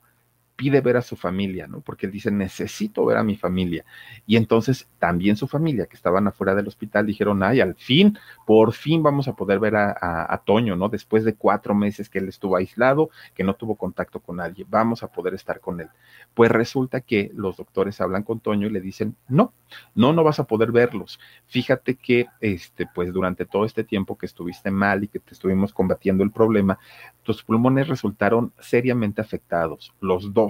pide 0.58 0.80
ver 0.80 0.96
a 0.96 1.02
su 1.02 1.14
familia, 1.14 1.68
¿no? 1.68 1.82
Porque 1.82 2.06
él 2.06 2.12
dice, 2.12 2.32
necesito 2.32 3.06
ver 3.06 3.16
a 3.16 3.22
mi 3.22 3.36
familia. 3.36 3.84
Y 4.26 4.36
entonces 4.36 4.88
también 4.98 5.36
su 5.36 5.46
familia, 5.46 5.86
que 5.86 5.94
estaban 5.94 6.26
afuera 6.26 6.52
del 6.56 6.66
hospital, 6.66 7.06
dijeron, 7.06 7.44
ay, 7.44 7.60
al 7.60 7.76
fin, 7.76 8.18
por 8.44 8.72
fin 8.72 9.00
vamos 9.00 9.28
a 9.28 9.34
poder 9.34 9.60
ver 9.60 9.76
a, 9.76 9.96
a, 10.28 10.38
Toño, 10.38 10.74
¿no? 10.74 10.88
Después 10.88 11.24
de 11.24 11.36
cuatro 11.36 11.76
meses 11.76 12.08
que 12.08 12.18
él 12.18 12.28
estuvo 12.28 12.56
aislado, 12.56 13.10
que 13.36 13.44
no 13.44 13.54
tuvo 13.54 13.76
contacto 13.76 14.18
con 14.18 14.38
nadie, 14.38 14.66
vamos 14.68 15.04
a 15.04 15.12
poder 15.12 15.34
estar 15.34 15.60
con 15.60 15.80
él. 15.80 15.90
Pues 16.34 16.50
resulta 16.50 17.02
que 17.02 17.30
los 17.36 17.56
doctores 17.56 18.00
hablan 18.00 18.24
con 18.24 18.40
Toño 18.40 18.66
y 18.66 18.70
le 18.70 18.80
dicen, 18.80 19.14
no, 19.28 19.52
no, 19.94 20.12
no 20.12 20.24
vas 20.24 20.40
a 20.40 20.44
poder 20.44 20.72
verlos. 20.72 21.20
Fíjate 21.46 21.94
que, 21.94 22.26
este, 22.40 22.88
pues 22.92 23.12
durante 23.12 23.46
todo 23.46 23.64
este 23.64 23.84
tiempo 23.84 24.18
que 24.18 24.26
estuviste 24.26 24.72
mal 24.72 25.04
y 25.04 25.08
que 25.08 25.20
te 25.20 25.34
estuvimos 25.34 25.72
combatiendo 25.72 26.24
el 26.24 26.32
problema, 26.32 26.80
tus 27.22 27.44
pulmones 27.44 27.86
resultaron 27.86 28.52
seriamente 28.58 29.20
afectados, 29.20 29.94
los 30.00 30.34
dos 30.34 30.47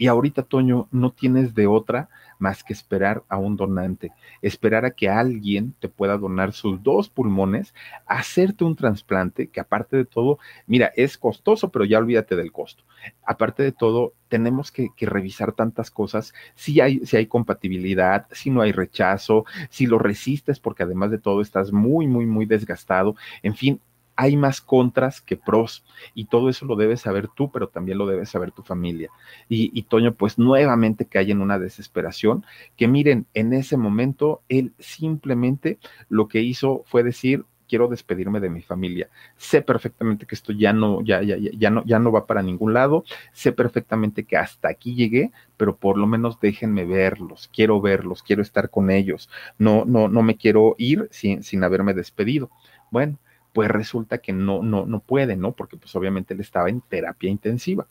y 0.00 0.06
ahorita, 0.06 0.44
Toño, 0.44 0.88
no 0.90 1.12
tienes 1.12 1.54
de 1.54 1.66
otra 1.66 2.08
más 2.38 2.64
que 2.64 2.72
esperar 2.72 3.22
a 3.28 3.36
un 3.36 3.56
donante, 3.56 4.12
esperar 4.40 4.86
a 4.86 4.92
que 4.92 5.10
alguien 5.10 5.74
te 5.78 5.90
pueda 5.90 6.16
donar 6.16 6.54
sus 6.54 6.82
dos 6.82 7.10
pulmones, 7.10 7.74
hacerte 8.06 8.64
un 8.64 8.76
trasplante, 8.76 9.48
que 9.48 9.60
aparte 9.60 9.98
de 9.98 10.06
todo, 10.06 10.38
mira, 10.66 10.90
es 10.96 11.18
costoso, 11.18 11.70
pero 11.70 11.84
ya 11.84 11.98
olvídate 11.98 12.34
del 12.34 12.50
costo. 12.50 12.82
Aparte 13.26 13.62
de 13.62 13.72
todo, 13.72 14.14
tenemos 14.28 14.72
que, 14.72 14.88
revisar 14.98 15.52
tantas 15.52 15.90
cosas, 15.90 16.32
si 16.54 16.80
hay, 16.80 17.04
si 17.04 17.18
hay 17.18 17.26
compatibilidad, 17.26 18.26
si 18.32 18.48
no 18.48 18.62
hay 18.62 18.72
rechazo, 18.72 19.44
si 19.68 19.86
lo 19.86 19.98
resistes, 19.98 20.60
porque 20.60 20.84
además 20.84 21.10
de 21.10 21.18
todo 21.18 21.42
estás 21.42 21.72
muy, 21.72 22.06
muy, 22.06 22.24
muy 22.24 22.46
desgastado. 22.46 23.16
En 23.42 23.54
fin, 23.54 23.80
hay 24.20 24.36
más 24.36 24.60
contras 24.60 25.22
que 25.22 25.38
pros 25.38 25.82
y 26.14 26.26
todo 26.26 26.50
eso 26.50 26.66
lo 26.66 26.76
debes 26.76 27.00
saber 27.00 27.28
tú, 27.28 27.50
pero 27.50 27.68
también 27.68 27.96
lo 27.96 28.04
debes 28.04 28.28
saber 28.28 28.52
tu 28.52 28.62
familia. 28.62 29.08
Y, 29.48 29.82
Toño, 29.84 30.12
pues 30.12 30.38
nuevamente 30.38 31.06
cae 31.06 31.30
en 31.30 31.40
una 31.40 31.58
desesperación 31.58 32.44
que 32.76 32.86
miren, 32.86 33.24
en 33.32 33.54
ese 33.54 33.78
momento 33.78 34.42
él 34.50 34.74
simplemente 34.78 35.78
lo 36.10 36.28
que 36.28 36.42
hizo 36.42 36.82
fue 36.84 37.02
decir, 37.02 37.46
quiero 37.66 37.88
despedirme 37.88 38.40
de 38.40 38.50
mi 38.50 38.60
familia. 38.60 39.08
Sé 39.38 39.62
perfectamente 39.62 40.26
que 40.26 40.34
esto 40.34 40.52
ya 40.52 40.74
no, 40.74 41.00
ya, 41.02 41.22
ya, 41.22 41.36
ya 41.38 41.70
no, 41.70 41.82
ya 41.86 41.98
no 41.98 42.12
va 42.12 42.26
para 42.26 42.42
ningún 42.42 42.74
lado. 42.74 43.04
Sé 43.32 43.52
perfectamente 43.52 44.24
que 44.24 44.36
hasta 44.36 44.68
aquí 44.68 44.94
llegué, 44.94 45.32
pero 45.56 45.76
por 45.76 45.96
lo 45.96 46.06
menos 46.06 46.38
déjenme 46.40 46.84
verlos. 46.84 47.48
Quiero 47.50 47.80
verlos, 47.80 48.22
quiero 48.22 48.42
estar 48.42 48.68
con 48.68 48.90
ellos. 48.90 49.30
No, 49.56 49.86
no, 49.86 50.08
no 50.08 50.22
me 50.22 50.36
quiero 50.36 50.74
ir 50.76 51.08
sin, 51.10 51.42
sin 51.42 51.64
haberme 51.64 51.94
despedido. 51.94 52.50
Bueno, 52.90 53.18
pues 53.52 53.70
resulta 53.70 54.18
que 54.18 54.32
no, 54.32 54.62
no, 54.62 54.86
no 54.86 55.00
puede, 55.00 55.36
¿no? 55.36 55.52
Porque 55.52 55.76
pues 55.76 55.94
obviamente 55.96 56.34
él 56.34 56.40
estaba 56.40 56.68
en 56.68 56.80
terapia 56.80 57.30
intensiva. 57.30 57.86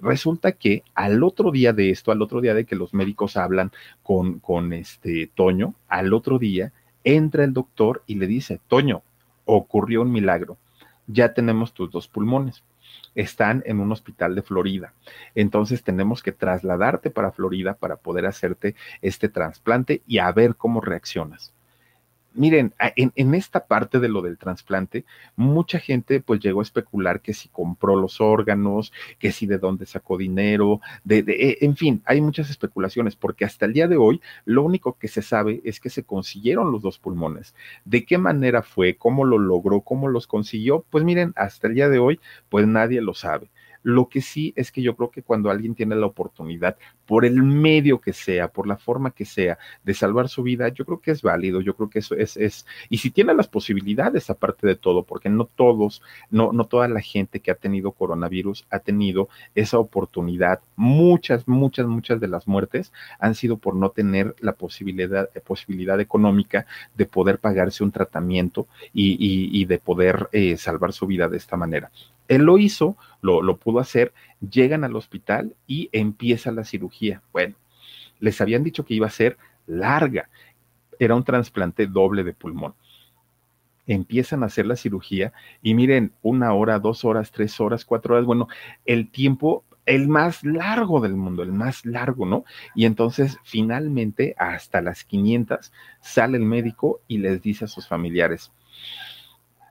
Resulta 0.00 0.52
que 0.52 0.82
al 0.94 1.22
otro 1.22 1.50
día 1.50 1.72
de 1.72 1.90
esto, 1.90 2.10
al 2.10 2.22
otro 2.22 2.40
día 2.40 2.54
de 2.54 2.64
que 2.64 2.76
los 2.76 2.92
médicos 2.92 3.36
hablan 3.36 3.70
con, 4.02 4.40
con 4.40 4.72
este 4.72 5.30
Toño, 5.34 5.74
al 5.88 6.12
otro 6.12 6.38
día 6.38 6.72
entra 7.04 7.44
el 7.44 7.52
doctor 7.52 8.02
y 8.06 8.16
le 8.16 8.26
dice, 8.26 8.60
Toño, 8.68 9.02
ocurrió 9.44 10.02
un 10.02 10.12
milagro, 10.12 10.56
ya 11.06 11.34
tenemos 11.34 11.72
tus 11.72 11.90
dos 11.90 12.08
pulmones 12.08 12.64
están 13.14 13.62
en 13.66 13.80
un 13.80 13.92
hospital 13.92 14.34
de 14.34 14.42
Florida. 14.42 14.94
Entonces 15.34 15.82
tenemos 15.82 16.22
que 16.22 16.32
trasladarte 16.32 17.10
para 17.10 17.32
Florida 17.32 17.74
para 17.74 17.96
poder 17.96 18.26
hacerte 18.26 18.74
este 19.02 19.28
trasplante 19.28 20.02
y 20.06 20.18
a 20.18 20.32
ver 20.32 20.56
cómo 20.56 20.80
reaccionas 20.80 21.52
miren, 22.34 22.74
en, 22.96 23.34
esta 23.34 23.66
parte 23.66 24.00
de 24.00 24.08
lo 24.08 24.22
del 24.22 24.38
trasplante, 24.38 25.04
mucha 25.36 25.78
gente 25.78 26.20
pues 26.20 26.40
llegó 26.40 26.60
a 26.60 26.64
especular 26.64 27.20
que 27.20 27.34
si 27.34 27.48
compró 27.48 27.96
los 27.96 28.20
órganos, 28.20 28.92
que 29.18 29.32
si 29.32 29.46
de 29.46 29.58
dónde 29.58 29.86
sacó 29.86 30.16
dinero, 30.16 30.80
de, 31.04 31.24
e, 31.26 31.64
en 31.64 31.76
fin, 31.76 32.02
hay 32.04 32.20
muchas 32.20 32.50
especulaciones, 32.50 33.16
porque 33.16 33.44
hasta 33.44 33.66
el 33.66 33.72
día 33.72 33.88
de 33.88 33.96
hoy 33.96 34.20
lo 34.44 34.62
único 34.62 34.98
que 34.98 35.08
se 35.08 35.22
sabe 35.22 35.60
es 35.64 35.80
que 35.80 35.90
se 35.90 36.04
consiguieron 36.04 36.72
los 36.72 36.82
dos 36.82 36.98
pulmones. 36.98 37.54
¿De 37.84 38.04
qué 38.04 38.18
manera 38.18 38.62
fue? 38.62 38.96
¿Cómo 38.96 39.24
lo 39.24 39.38
logró? 39.38 39.80
¿Cómo 39.80 40.08
los 40.08 40.26
consiguió? 40.26 40.84
Pues 40.90 41.04
miren, 41.04 41.32
hasta 41.36 41.68
el 41.68 41.74
día 41.74 41.88
de 41.88 41.98
hoy, 41.98 42.20
pues 42.48 42.66
nadie 42.66 43.00
lo 43.00 43.14
sabe. 43.14 43.50
Lo 43.82 44.08
que 44.08 44.20
sí 44.20 44.52
es 44.56 44.70
que 44.70 44.82
yo 44.82 44.96
creo 44.96 45.10
que 45.10 45.22
cuando 45.22 45.50
alguien 45.50 45.74
tiene 45.74 45.96
la 45.96 46.06
oportunidad, 46.06 46.76
por 47.06 47.24
el 47.24 47.42
medio 47.42 48.00
que 48.00 48.12
sea, 48.12 48.48
por 48.48 48.66
la 48.66 48.76
forma 48.76 49.10
que 49.10 49.24
sea, 49.24 49.58
de 49.84 49.94
salvar 49.94 50.28
su 50.28 50.42
vida, 50.42 50.68
yo 50.68 50.84
creo 50.84 51.00
que 51.00 51.10
es 51.10 51.22
válido, 51.22 51.60
yo 51.60 51.74
creo 51.74 51.90
que 51.90 51.98
eso 51.98 52.14
es, 52.14 52.36
es, 52.36 52.66
y 52.88 52.98
si 52.98 53.10
tiene 53.10 53.34
las 53.34 53.48
posibilidades 53.48 54.30
aparte 54.30 54.66
de 54.66 54.76
todo, 54.76 55.02
porque 55.02 55.28
no 55.28 55.44
todos, 55.46 56.02
no, 56.30 56.52
no 56.52 56.64
toda 56.64 56.88
la 56.88 57.00
gente 57.00 57.40
que 57.40 57.50
ha 57.50 57.54
tenido 57.54 57.92
coronavirus 57.92 58.66
ha 58.70 58.78
tenido 58.78 59.28
esa 59.54 59.78
oportunidad. 59.78 60.60
Muchas, 60.76 61.48
muchas, 61.48 61.86
muchas 61.86 62.20
de 62.20 62.28
las 62.28 62.46
muertes 62.46 62.92
han 63.18 63.34
sido 63.34 63.56
por 63.56 63.74
no 63.74 63.90
tener 63.90 64.34
la 64.40 64.52
posibilidad, 64.52 65.28
posibilidad 65.44 66.00
económica 66.00 66.66
de 66.96 67.06
poder 67.06 67.38
pagarse 67.38 67.84
un 67.84 67.92
tratamiento 67.92 68.66
y, 68.92 69.16
y, 69.20 69.64
de 69.64 69.78
poder 69.78 70.28
eh, 70.32 70.56
salvar 70.56 70.92
su 70.92 71.06
vida 71.06 71.28
de 71.28 71.36
esta 71.36 71.56
manera. 71.56 71.90
Él 72.32 72.44
lo 72.44 72.56
hizo, 72.56 72.96
lo, 73.20 73.42
lo 73.42 73.58
pudo 73.58 73.78
hacer, 73.78 74.14
llegan 74.40 74.84
al 74.84 74.96
hospital 74.96 75.54
y 75.66 75.90
empieza 75.92 76.50
la 76.50 76.64
cirugía. 76.64 77.20
Bueno, 77.30 77.56
les 78.20 78.40
habían 78.40 78.64
dicho 78.64 78.86
que 78.86 78.94
iba 78.94 79.06
a 79.06 79.10
ser 79.10 79.36
larga, 79.66 80.30
era 80.98 81.14
un 81.14 81.24
trasplante 81.24 81.86
doble 81.86 82.24
de 82.24 82.32
pulmón. 82.32 82.74
Empiezan 83.86 84.42
a 84.42 84.46
hacer 84.46 84.64
la 84.64 84.76
cirugía 84.76 85.34
y 85.60 85.74
miren, 85.74 86.12
una 86.22 86.54
hora, 86.54 86.78
dos 86.78 87.04
horas, 87.04 87.32
tres 87.32 87.60
horas, 87.60 87.84
cuatro 87.84 88.14
horas, 88.14 88.24
bueno, 88.24 88.48
el 88.86 89.10
tiempo 89.10 89.62
el 89.84 90.08
más 90.08 90.42
largo 90.42 91.00
del 91.00 91.16
mundo, 91.16 91.42
el 91.42 91.52
más 91.52 91.84
largo, 91.84 92.24
¿no? 92.24 92.44
Y 92.74 92.86
entonces 92.86 93.36
finalmente 93.42 94.34
hasta 94.38 94.80
las 94.80 95.04
500 95.04 95.70
sale 96.00 96.38
el 96.38 96.44
médico 96.44 97.00
y 97.08 97.18
les 97.18 97.42
dice 97.42 97.66
a 97.66 97.68
sus 97.68 97.88
familiares, 97.88 98.52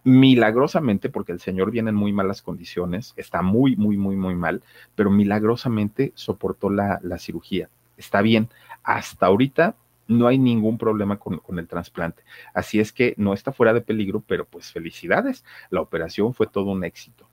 milagrosamente, 0.04 1.10
porque 1.10 1.32
el 1.32 1.40
señor 1.40 1.72
viene 1.72 1.90
en 1.90 1.96
muy 1.96 2.14
malas 2.14 2.42
condiciones, 2.42 3.14
está 3.18 3.42
muy, 3.42 3.76
muy, 3.76 3.98
muy, 3.98 4.16
muy 4.16 4.36
mal, 4.36 4.64
pero 4.96 5.12
milagrosamente 5.12 6.12
soportó 6.16 6.70
la, 6.70 7.00
cirugía. 7.20 7.70
Está 7.98 8.22
bien, 8.22 8.50
hasta 8.84 9.28
ahorita 9.28 9.76
no 10.08 10.28
hay 10.28 10.38
ningún 10.38 10.78
problema 10.78 11.18
con, 11.20 11.38
con 11.38 11.60
el 11.60 11.68
trasplante. 11.68 12.24
Así 12.54 12.80
es 12.80 12.92
que 12.92 13.14
no 13.18 13.34
está 13.34 13.52
fuera 13.52 13.74
de 13.74 13.82
peligro, 13.82 14.24
pero 14.26 14.46
pues 14.46 14.72
felicidades, 14.72 15.46
la 15.70 15.82
operación 15.82 16.34
fue 16.34 16.48
todo 16.48 16.72
un 16.72 16.84
éxito. 16.84 17.30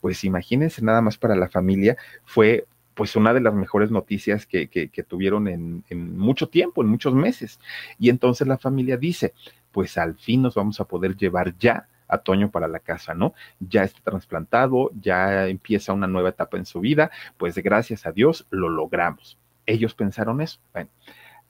Pues 0.00 0.24
imagínense 0.24 0.82
nada 0.82 1.00
más 1.00 1.18
para 1.18 1.34
la 1.34 1.48
familia, 1.48 1.96
fue 2.24 2.66
pues 2.94 3.16
una 3.16 3.32
de 3.32 3.40
las 3.40 3.54
mejores 3.54 3.90
noticias 3.90 4.46
que, 4.46 4.68
que, 4.68 5.02
tuvieron 5.02 5.48
en, 5.48 5.82
mucho 6.18 6.48
tiempo, 6.48 6.82
en 6.82 6.88
muchos 6.88 7.14
meses. 7.14 7.58
Y 7.98 8.10
entonces 8.10 8.46
la 8.46 8.58
familia 8.58 8.96
dice, 8.96 9.32
pues 9.70 9.96
al 9.96 10.16
fin 10.16 10.42
nos 10.42 10.54
vamos 10.54 10.80
a 10.80 10.84
poder 10.84 11.16
llevar 11.16 11.56
ya 11.58 11.88
a 12.12 12.18
Toño 12.18 12.50
para 12.50 12.68
la 12.68 12.78
casa, 12.78 13.14
¿no? 13.14 13.34
Ya 13.58 13.84
está 13.84 14.00
trasplantado, 14.02 14.90
ya 15.00 15.48
empieza 15.48 15.94
una 15.94 16.06
nueva 16.06 16.28
etapa 16.28 16.58
en 16.58 16.66
su 16.66 16.80
vida, 16.80 17.10
pues 17.38 17.56
gracias 17.58 18.06
a 18.06 18.12
Dios 18.12 18.46
lo 18.50 18.68
logramos. 18.68 19.38
Ellos 19.64 19.94
pensaron 19.94 20.42
eso. 20.42 20.60
Bueno, 20.74 20.90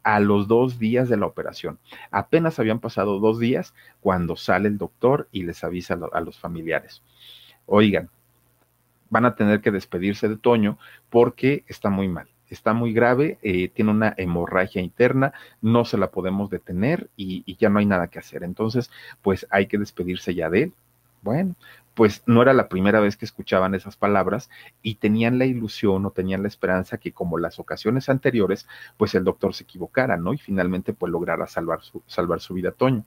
a 0.04 0.20
los 0.20 0.46
dos 0.46 0.78
días 0.78 1.08
de 1.08 1.16
la 1.16 1.26
operación. 1.26 1.78
Apenas 2.10 2.58
habían 2.58 2.78
pasado 2.78 3.18
dos 3.18 3.40
días 3.40 3.74
cuando 4.00 4.36
sale 4.36 4.68
el 4.68 4.78
doctor 4.78 5.28
y 5.32 5.42
les 5.42 5.64
avisa 5.64 5.98
a 6.12 6.20
los 6.20 6.38
familiares. 6.38 7.02
Oigan, 7.66 8.08
van 9.10 9.24
a 9.24 9.34
tener 9.34 9.60
que 9.60 9.72
despedirse 9.72 10.28
de 10.28 10.36
Toño 10.36 10.78
porque 11.10 11.64
está 11.66 11.90
muy 11.90 12.08
mal 12.08 12.28
está 12.52 12.72
muy 12.72 12.92
grave, 12.92 13.38
eh, 13.42 13.68
tiene 13.68 13.90
una 13.90 14.14
hemorragia 14.16 14.82
interna, 14.82 15.32
no 15.60 15.84
se 15.84 15.98
la 15.98 16.10
podemos 16.10 16.50
detener 16.50 17.08
y, 17.16 17.42
y, 17.46 17.56
ya 17.56 17.68
no 17.68 17.78
hay 17.78 17.86
nada 17.86 18.08
que 18.08 18.18
hacer. 18.18 18.42
Entonces, 18.44 18.90
pues 19.22 19.46
hay 19.50 19.66
que 19.66 19.78
despedirse 19.78 20.34
ya 20.34 20.50
de 20.50 20.64
él. 20.64 20.72
Bueno, 21.22 21.54
pues 21.94 22.22
no 22.26 22.42
era 22.42 22.52
la 22.52 22.68
primera 22.68 23.00
vez 23.00 23.16
que 23.16 23.24
escuchaban 23.24 23.74
esas 23.74 23.96
palabras 23.96 24.50
y 24.82 24.96
tenían 24.96 25.38
la 25.38 25.46
ilusión 25.46 26.04
o 26.06 26.10
tenían 26.10 26.42
la 26.42 26.48
esperanza 26.48 26.98
que 26.98 27.12
como 27.12 27.38
las 27.38 27.58
ocasiones 27.58 28.08
anteriores, 28.08 28.66
pues 28.96 29.14
el 29.14 29.24
doctor 29.24 29.54
se 29.54 29.64
equivocara, 29.64 30.16
¿no? 30.16 30.32
Y 30.34 30.38
finalmente 30.38 30.92
pues 30.94 31.12
lograra 31.12 31.46
salvar 31.46 31.82
su, 31.82 32.02
salvar 32.06 32.40
su 32.40 32.54
vida 32.54 32.72
Toño. 32.72 33.04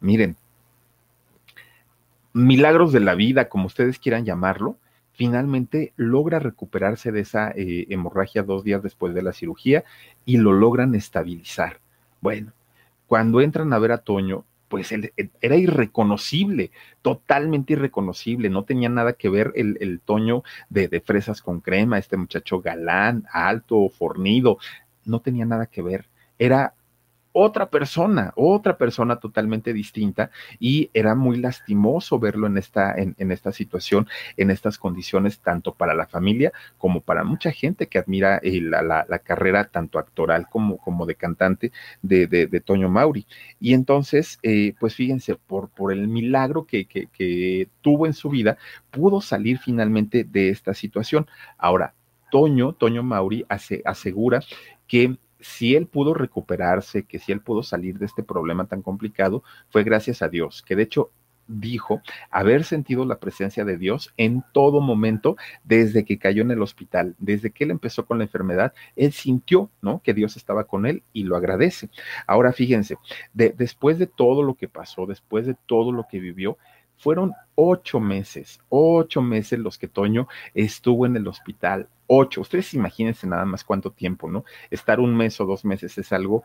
Miren, 0.00 0.36
milagros 2.32 2.92
de 2.92 3.00
la 3.00 3.14
vida, 3.14 3.48
como 3.48 3.66
ustedes 3.66 3.98
quieran 3.98 4.24
llamarlo, 4.24 4.76
finalmente 5.12 5.92
logra 5.96 6.38
recuperarse 6.38 7.12
de 7.12 7.20
esa 7.20 7.50
eh, 7.50 7.86
hemorragia 7.90 8.42
dos 8.42 8.64
días 8.64 8.82
después 8.82 9.14
de 9.14 9.22
la 9.22 9.32
cirugía 9.32 9.84
y 10.24 10.38
lo 10.38 10.52
logran 10.52 10.94
estabilizar. 10.94 11.80
Bueno, 12.20 12.52
cuando 13.06 13.40
entran 13.40 13.72
a 13.72 13.78
ver 13.78 13.92
a 13.92 13.98
Toño, 13.98 14.44
pues 14.68 14.90
él, 14.90 15.12
era 15.42 15.56
irreconocible, 15.56 16.70
totalmente 17.02 17.74
irreconocible, 17.74 18.48
no 18.48 18.64
tenía 18.64 18.88
nada 18.88 19.12
que 19.12 19.28
ver 19.28 19.52
el, 19.54 20.00
Toño 20.02 20.44
de, 20.70 20.88
de, 20.88 21.00
fresas 21.00 21.42
con 21.42 21.60
crema, 21.60 21.98
este 21.98 22.16
muchacho 22.16 22.62
galán, 22.62 23.26
alto, 23.30 23.90
fornido, 23.90 24.56
no 25.04 25.20
tenía 25.20 25.44
nada 25.44 25.66
que 25.66 25.82
ver, 25.82 26.06
era 26.38 26.74
otra 27.32 27.70
persona, 27.70 28.32
otra 28.36 28.76
persona 28.76 29.16
totalmente 29.16 29.72
distinta 29.72 30.30
y 30.58 30.90
era 30.94 31.14
muy 31.14 31.38
lastimoso 31.38 32.18
verlo 32.18 32.46
en 32.46 32.58
esta, 32.58 32.94
en, 32.94 33.32
esta 33.32 33.52
situación, 33.52 34.06
en 34.36 34.50
estas 34.50 34.78
condiciones, 34.78 35.40
tanto 35.40 35.74
para 35.74 35.94
la 35.94 36.06
familia 36.06 36.52
como 36.78 37.00
para 37.00 37.24
mucha 37.24 37.50
gente 37.50 37.86
que 37.86 37.98
admira 37.98 38.38
eh, 38.42 38.60
la, 38.60 39.06
carrera 39.24 39.64
tanto 39.64 39.98
actoral 39.98 40.48
como, 40.48 40.78
como 40.78 41.06
de 41.06 41.14
cantante 41.14 41.72
de, 42.02 42.26
de, 42.26 42.60
Toño 42.60 42.88
Mauri. 42.88 43.26
Y 43.60 43.74
entonces, 43.74 44.38
eh, 44.42 44.74
pues 44.78 44.94
fíjense, 44.94 45.36
por, 45.36 45.68
por 45.68 45.92
el 45.92 46.08
milagro 46.08 46.66
que, 46.66 46.86
que, 46.86 47.06
que 47.06 47.68
tuvo 47.80 48.06
en 48.06 48.14
su 48.14 48.30
vida, 48.30 48.58
pudo 48.90 49.20
salir 49.20 49.58
finalmente 49.58 50.24
de 50.24 50.50
esta 50.50 50.74
situación. 50.74 51.26
Ahora, 51.56 51.94
Toño, 52.32 52.72
Toño 52.72 53.02
Mauri 53.02 53.44
asegura 53.84 54.40
que 54.88 55.16
si 55.42 55.74
él 55.74 55.86
pudo 55.86 56.14
recuperarse, 56.14 57.04
que 57.04 57.18
si 57.18 57.32
él 57.32 57.40
pudo 57.40 57.62
salir 57.62 57.98
de 57.98 58.06
este 58.06 58.22
problema 58.22 58.66
tan 58.66 58.80
complicado, 58.80 59.42
fue 59.68 59.84
gracias 59.84 60.22
a 60.22 60.28
Dios, 60.28 60.62
que 60.62 60.76
de 60.76 60.84
hecho 60.84 61.10
dijo 61.48 62.02
haber 62.30 62.64
sentido 62.64 63.04
la 63.04 63.18
presencia 63.18 63.64
de 63.64 63.76
Dios 63.76 64.12
en 64.16 64.44
todo 64.52 64.80
momento 64.80 65.36
desde 65.64 66.04
que 66.04 66.18
cayó 66.18 66.42
en 66.42 66.50
el 66.52 66.62
hospital, 66.62 67.14
desde 67.18 67.50
que 67.50 67.64
él 67.64 67.70
empezó 67.70 68.06
con 68.06 68.18
la 68.18 68.24
enfermedad, 68.24 68.72
él 68.96 69.12
sintió, 69.12 69.70
¿no? 69.80 70.00
Que 70.02 70.14
Dios 70.14 70.36
estaba 70.36 70.64
con 70.64 70.86
él 70.86 71.02
y 71.12 71.24
lo 71.24 71.36
agradece. 71.36 71.90
Ahora 72.26 72.52
fíjense, 72.52 72.96
después 73.34 73.98
de 73.98 74.06
todo 74.06 74.42
lo 74.42 74.54
que 74.54 74.68
pasó, 74.68 75.06
después 75.06 75.46
de 75.46 75.56
todo 75.66 75.92
lo 75.92 76.06
que 76.08 76.20
vivió, 76.20 76.56
fueron 77.02 77.34
ocho 77.56 77.98
meses, 77.98 78.60
ocho 78.68 79.22
meses 79.22 79.58
los 79.58 79.76
que 79.76 79.88
Toño 79.88 80.28
estuvo 80.54 81.04
en 81.04 81.16
el 81.16 81.26
hospital, 81.26 81.88
ocho. 82.06 82.42
Ustedes 82.42 82.74
imagínense 82.74 83.26
nada 83.26 83.44
más 83.44 83.64
cuánto 83.64 83.90
tiempo, 83.90 84.30
¿no? 84.30 84.44
Estar 84.70 85.00
un 85.00 85.16
mes 85.16 85.40
o 85.40 85.44
dos 85.44 85.64
meses 85.64 85.98
es 85.98 86.12
algo 86.12 86.44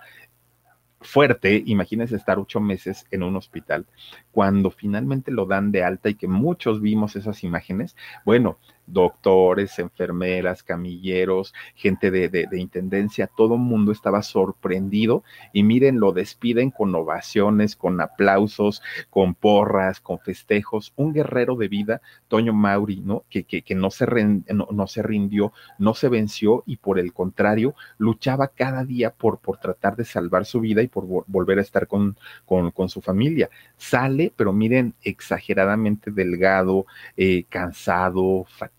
fuerte, 1.00 1.62
imagínense 1.64 2.16
estar 2.16 2.40
ocho 2.40 2.60
meses 2.60 3.06
en 3.12 3.22
un 3.22 3.36
hospital. 3.36 3.86
Cuando 4.32 4.72
finalmente 4.72 5.30
lo 5.30 5.46
dan 5.46 5.72
de 5.72 5.84
alta 5.84 6.10
y 6.10 6.16
que 6.16 6.28
muchos 6.28 6.82
vimos 6.82 7.16
esas 7.16 7.44
imágenes, 7.44 7.96
bueno, 8.26 8.58
doctores, 8.88 9.78
enfermeras, 9.80 10.64
camilleros, 10.64 11.54
gente 11.76 12.10
de, 12.10 12.30
de, 12.30 12.60
intendencia, 12.60 13.28
todo 13.28 13.56
el 13.56 13.62
mundo 13.62 13.92
estaba 13.92 14.24
sorprendido 14.24 15.24
y 15.54 15.64
miren, 15.64 16.00
lo 16.00 16.14
despiden 16.14 16.72
con 16.72 16.96
ovaciones, 16.96 17.76
con 17.76 18.00
aplausos, 18.02 18.82
con 19.10 19.36
porras, 19.36 20.00
con 20.00 20.20
festejos, 20.20 20.94
un 20.96 21.14
guerrero 21.14 21.56
de 21.56 21.68
vida, 21.68 22.02
Toño 22.30 22.54
Mauri, 22.54 23.02
¿no? 23.02 23.26
Que, 23.30 23.44
que, 23.44 23.62
que 23.62 23.76
no, 23.76 23.92
se 23.92 24.08
no, 24.08 24.88
se 24.88 25.04
rindió, 25.04 25.52
no 25.78 25.94
se 25.94 26.08
venció 26.08 26.64
y 26.66 26.78
por 26.78 26.98
el 26.98 27.14
contrario, 27.14 27.76
luchaba 27.98 28.48
cada 28.48 28.86
día 28.86 29.12
por, 29.12 29.40
por 29.40 29.58
tratar 29.58 29.98
de 29.98 30.06
salvar 30.06 30.46
su 30.46 30.62
vida 30.62 30.82
y 30.82 30.88
por 30.88 31.06
volver 31.28 31.60
a 31.60 31.62
estar 31.62 31.88
con, 31.88 32.18
con, 32.46 32.72
con 32.72 32.88
su 32.88 33.02
familia. 33.02 33.50
Sale, 33.76 34.32
pero 34.36 34.54
miren, 34.54 34.94
exageradamente 35.04 36.10
delgado, 36.10 36.86
eh, 37.18 37.44
cansado, 37.50 38.46
fatigado 38.48 38.77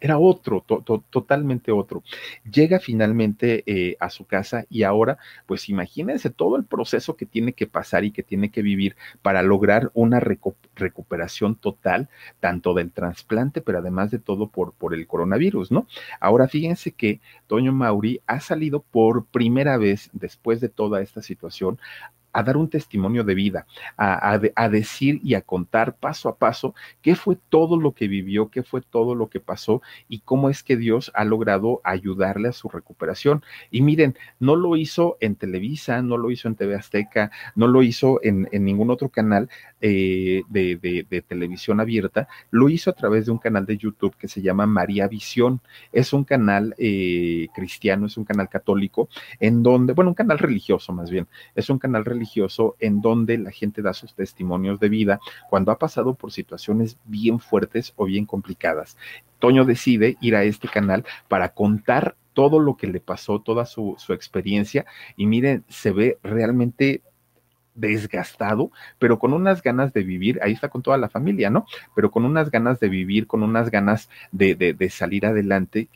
era 0.00 0.18
otro, 0.18 0.64
totalmente 1.10 1.70
otro. 1.70 2.02
Llega 2.50 2.80
finalmente 2.80 3.62
eh, 3.66 3.96
a 4.00 4.08
su 4.08 4.24
casa 4.24 4.64
y 4.70 4.84
ahora, 4.84 5.18
pues 5.46 5.68
imagínense 5.68 6.30
todo 6.30 6.56
el 6.56 6.64
proceso 6.64 7.16
que 7.16 7.26
tiene 7.26 7.52
que 7.52 7.66
pasar 7.66 8.04
y 8.04 8.10
que 8.10 8.22
tiene 8.22 8.50
que 8.50 8.62
vivir 8.62 8.96
para 9.22 9.42
lograr 9.42 9.90
una 9.94 10.20
recuperación 10.20 11.56
total, 11.56 12.08
tanto 12.40 12.72
del 12.74 12.90
trasplante, 12.90 13.60
pero 13.60 13.78
además 13.78 14.10
de 14.10 14.18
todo 14.18 14.48
por, 14.48 14.72
por 14.72 14.94
el 14.94 15.06
coronavirus, 15.06 15.70
¿no? 15.70 15.86
Ahora 16.20 16.48
fíjense 16.48 16.92
que 16.92 17.20
Toño 17.46 17.72
Mauri 17.72 18.20
ha 18.26 18.40
salido 18.40 18.80
por 18.80 19.26
primera 19.26 19.76
vez 19.76 20.08
después 20.12 20.60
de 20.60 20.70
toda 20.70 21.02
esta 21.02 21.20
situación 21.22 21.78
a 22.32 22.42
dar 22.42 22.56
un 22.56 22.68
testimonio 22.68 23.24
de 23.24 23.34
vida, 23.34 23.66
a, 23.96 24.38
a, 24.54 24.68
decir 24.68 25.20
y 25.24 25.34
a 25.34 25.42
contar 25.42 25.96
paso 25.96 26.28
a 26.28 26.36
paso 26.36 26.74
qué 27.02 27.14
fue 27.16 27.36
todo 27.48 27.76
lo 27.76 27.92
que 27.92 28.08
vivió, 28.08 28.48
qué 28.48 28.62
fue 28.62 28.80
todo 28.80 29.14
lo 29.14 29.28
que 29.28 29.40
pasó 29.40 29.82
y 30.08 30.20
cómo 30.20 30.48
es 30.48 30.62
que 30.62 30.76
Dios 30.76 31.10
ha 31.14 31.24
logrado 31.24 31.80
ayudarle 31.84 32.48
a 32.48 32.52
su 32.52 32.68
recuperación. 32.68 33.42
Y 33.70 33.82
miren, 33.82 34.16
no 34.38 34.56
lo 34.56 34.76
hizo 34.76 35.16
en 35.20 35.34
Televisa, 35.34 36.02
no 36.02 36.16
lo 36.16 36.30
hizo 36.30 36.48
en 36.48 36.54
TV 36.54 36.74
Azteca, 36.74 37.30
no 37.54 37.66
lo 37.66 37.82
hizo 37.82 38.20
en, 38.22 38.48
en 38.52 38.64
ningún 38.64 38.90
otro 38.90 39.08
canal 39.08 39.48
eh, 39.80 40.42
de, 40.48 40.76
de, 40.76 41.06
de, 41.08 41.22
televisión 41.22 41.80
abierta, 41.80 42.28
lo 42.50 42.68
hizo 42.68 42.90
a 42.90 42.94
través 42.94 43.26
de 43.26 43.32
un 43.32 43.38
canal 43.38 43.66
de 43.66 43.76
YouTube 43.76 44.16
que 44.16 44.28
se 44.28 44.42
llama 44.42 44.66
María 44.66 45.08
Visión. 45.08 45.60
Es 45.92 46.12
un 46.12 46.24
canal 46.24 46.74
eh, 46.78 47.48
cristiano, 47.54 48.06
es 48.06 48.16
un 48.16 48.24
canal 48.24 48.48
católico, 48.48 49.08
en 49.38 49.62
donde, 49.62 49.92
bueno, 49.94 50.10
un 50.10 50.14
canal 50.14 50.38
religioso 50.38 50.92
más 50.92 51.10
bien, 51.10 51.26
es 51.54 51.70
un 51.70 51.78
canal 51.78 52.04
religioso 52.04 52.19
religioso 52.20 52.76
en 52.80 53.00
donde 53.00 53.38
la 53.38 53.50
gente 53.50 53.80
da 53.80 53.94
sus 53.94 54.14
testimonios 54.14 54.78
de 54.78 54.90
vida 54.90 55.20
cuando 55.48 55.72
ha 55.72 55.78
pasado 55.78 56.14
por 56.14 56.32
situaciones 56.32 56.98
bien 57.04 57.40
fuertes 57.40 57.94
o 57.96 58.04
bien 58.04 58.26
complicadas. 58.26 58.98
Toño 59.38 59.64
decide 59.64 60.18
ir 60.20 60.36
a 60.36 60.44
este 60.44 60.68
canal 60.68 61.04
para 61.28 61.54
contar 61.54 62.16
todo 62.34 62.58
lo 62.58 62.76
que 62.76 62.86
le 62.86 63.00
pasó, 63.00 63.40
toda 63.40 63.64
su, 63.64 63.94
su 63.98 64.12
experiencia 64.12 64.84
y 65.16 65.26
miren, 65.26 65.64
se 65.68 65.92
ve 65.92 66.18
realmente 66.22 67.02
desgastado, 67.74 68.70
pero 68.98 69.18
con 69.18 69.32
unas 69.32 69.62
ganas 69.62 69.94
de 69.94 70.02
vivir, 70.02 70.40
ahí 70.42 70.52
está 70.52 70.68
con 70.68 70.82
toda 70.82 70.98
la 70.98 71.08
familia, 71.08 71.48
¿no? 71.48 71.64
Pero 71.94 72.10
con 72.10 72.26
unas 72.26 72.50
ganas 72.50 72.78
de 72.80 72.90
vivir, 72.90 73.26
con 73.26 73.42
unas 73.42 73.70
ganas 73.70 74.10
de, 74.32 74.54
de, 74.54 74.74
de 74.74 74.90
salir 74.90 75.24
adelante 75.24 75.88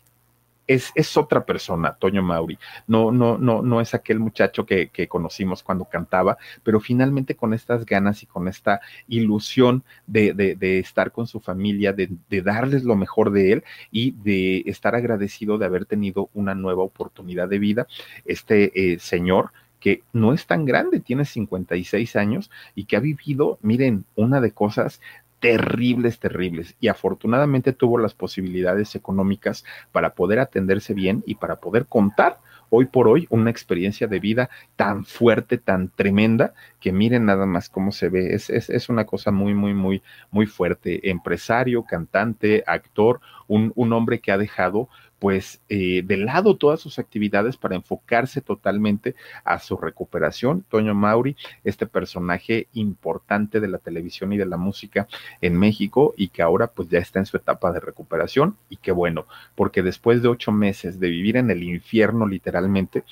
es, 0.67 0.93
es, 0.95 1.17
otra 1.17 1.45
persona, 1.45 1.95
Toño 1.95 2.23
Mauri. 2.23 2.59
No, 2.87 3.13
no, 3.13 3.39
no, 3.39 3.63
no 3.63 3.81
es 3.81 3.95
aquel 3.95 4.19
muchacho 4.19 4.65
que, 4.67 4.89
que, 4.89 5.09
conocimos 5.09 5.63
cuando 5.63 5.85
cantaba, 5.85 6.39
pero 6.63 6.81
finalmente 6.81 7.35
con 7.35 7.55
estas 7.55 7.85
ganas 7.85 8.23
y 8.23 8.27
con 8.27 8.49
esta 8.49 8.81
ilusión 9.09 9.85
de, 10.07 10.33
de, 10.33 10.79
estar 10.79 11.13
con 11.13 11.27
su 11.27 11.41
familia, 11.41 11.93
de, 11.93 12.11
de, 12.29 12.43
darles 12.43 12.85
lo 12.85 12.97
mejor 12.97 13.31
de 13.31 13.53
él 13.53 13.65
y 13.91 14.13
de 14.13 14.63
estar 14.67 14.95
agradecido 14.95 15.59
de 15.59 15.67
haber 15.67 15.85
tenido 15.85 16.31
una 16.35 16.55
nueva 16.55 16.83
oportunidad 16.83 17.49
de 17.49 17.59
vida. 17.59 17.87
Este 18.25 18.93
eh, 18.93 18.99
señor 18.99 19.53
que 19.85 20.03
no 20.15 20.33
es 20.33 20.47
tan 20.47 20.65
grande, 20.65 20.99
tiene 21.01 21.27
56 21.27 22.17
años 22.17 22.51
y 22.75 22.87
que 22.87 22.97
ha 22.97 23.01
vivido, 23.01 23.59
miren, 23.61 24.07
una 24.15 24.41
de 24.41 24.51
cosas 24.51 25.03
terribles, 25.45 26.19
terribles. 26.21 26.75
Y 26.81 26.89
afortunadamente 26.89 27.75
tuvo 27.75 27.99
las 27.99 28.15
posibilidades 28.15 28.95
económicas 28.95 29.63
para 29.93 30.15
poder 30.15 30.39
atenderse 30.39 30.95
bien 30.95 31.23
y 31.27 31.35
para 31.35 31.57
poder 31.57 31.85
contar 31.85 32.39
hoy 32.71 32.87
por 32.87 33.09
hoy 33.09 33.27
una 33.29 33.51
experiencia 33.51 34.07
de 34.07 34.21
vida 34.21 34.49
tan 34.75 35.05
fuerte, 35.05 35.59
tan 35.59 35.91
tremenda, 35.91 36.55
que 36.81 36.93
miren 36.93 37.27
nada 37.27 37.45
más 37.45 37.69
cómo 37.69 37.93
se 37.93 38.09
ve. 38.09 38.35
Es, 38.35 38.49
es, 38.49 38.71
es 38.71 38.89
una 38.89 39.05
cosa 39.05 39.33
muy, 39.33 39.53
muy, 39.53 39.75
muy, 39.75 40.03
muy 40.31 40.47
fuerte. 40.47 41.11
Empresario, 41.11 41.85
cantante, 41.85 42.65
actor, 42.67 43.21
un, 43.47 43.71
un 43.77 43.93
hombre 43.93 44.21
que 44.21 44.33
ha 44.33 44.39
dejado 44.39 44.89
pues 45.25 45.63
eh, 45.71 46.03
de 46.05 46.19
lado 46.19 46.59
todas 46.59 46.81
sus 46.81 46.99
actividades 46.99 47.57
para 47.57 47.77
enfocarse 47.77 48.43
totalmente 48.43 49.15
a 49.43 49.59
su 49.59 49.79
recuperación. 49.79 50.67
Toño 50.69 50.95
Mauri, 50.95 51.35
este 51.65 51.87
personaje 51.87 52.69
importante 52.75 53.59
de 53.59 53.69
la 53.69 53.79
televisión 53.79 54.35
y 54.35 54.37
de 54.37 54.45
la 54.45 54.59
música 54.59 55.09
en 55.41 55.59
México 55.59 56.13
y 56.19 56.29
que 56.29 56.43
ahora 56.43 56.67
pues 56.67 56.91
ya 56.91 56.99
está 56.99 57.21
en 57.21 57.25
su 57.25 57.39
etapa 57.39 57.73
de 57.73 57.81
recuperación 57.81 58.59
y 58.69 58.77
qué 58.77 58.93
bueno, 58.93 59.27
porque 59.55 59.83
después 59.83 60.21
de 60.21 60.29
ocho 60.29 60.53
meses 60.53 61.01
de 61.01 61.09
vivir 61.09 61.39
en 61.39 61.51
el 61.51 61.63
infierno 61.63 62.27
literalmente, 62.27 63.05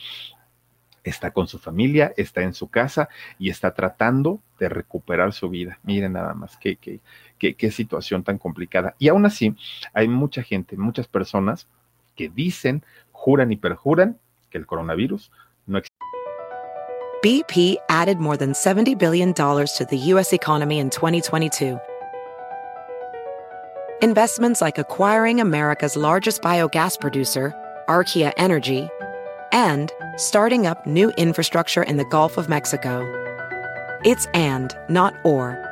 está 1.04 1.30
con 1.30 1.48
su 1.48 1.58
familia, 1.58 2.12
está 2.18 2.42
en 2.42 2.52
su 2.52 2.68
casa 2.68 3.08
y 3.38 3.48
está 3.48 3.72
tratando 3.72 4.42
de 4.58 4.68
recuperar 4.68 5.32
su 5.32 5.48
vida. 5.48 5.78
Miren 5.82 6.12
nada 6.12 6.34
más 6.34 6.58
qué, 6.58 6.76
qué, 6.76 7.00
qué, 7.38 7.54
qué 7.54 7.70
situación 7.70 8.22
tan 8.22 8.36
complicada. 8.36 8.96
Y 8.98 9.08
aún 9.08 9.24
así, 9.24 9.56
hay 9.94 10.08
mucha 10.08 10.42
gente, 10.42 10.76
muchas 10.76 11.08
personas 11.08 11.66
que 12.22 12.28
dicen, 12.28 12.84
juran 13.12 13.52
y 13.52 13.56
perjuran 13.56 14.18
que 14.50 14.58
el 14.58 14.66
coronavirus 14.66 15.30
no 15.66 15.78
existe. 15.78 15.92
BP 17.22 17.76
added 17.88 18.18
more 18.18 18.36
than 18.36 18.52
$70 18.52 18.98
billion 18.98 19.32
to 19.32 19.86
the 19.88 19.96
U.S. 19.96 20.32
economy 20.32 20.80
in 20.80 20.90
2022. 20.90 21.78
Investments 24.02 24.60
like 24.60 24.78
acquiring 24.78 25.40
America's 25.40 25.96
largest 25.96 26.42
biogas 26.42 26.98
producer, 26.98 27.54
Archaea 27.88 28.32
Energy, 28.36 28.88
and 29.52 29.92
starting 30.16 30.66
up 30.66 30.84
new 30.84 31.10
infrastructure 31.10 31.84
in 31.84 31.96
the 31.96 32.04
Gulf 32.06 32.36
of 32.36 32.48
Mexico. 32.48 33.06
It's 34.04 34.26
and, 34.34 34.76
not 34.88 35.14
or. 35.24 35.71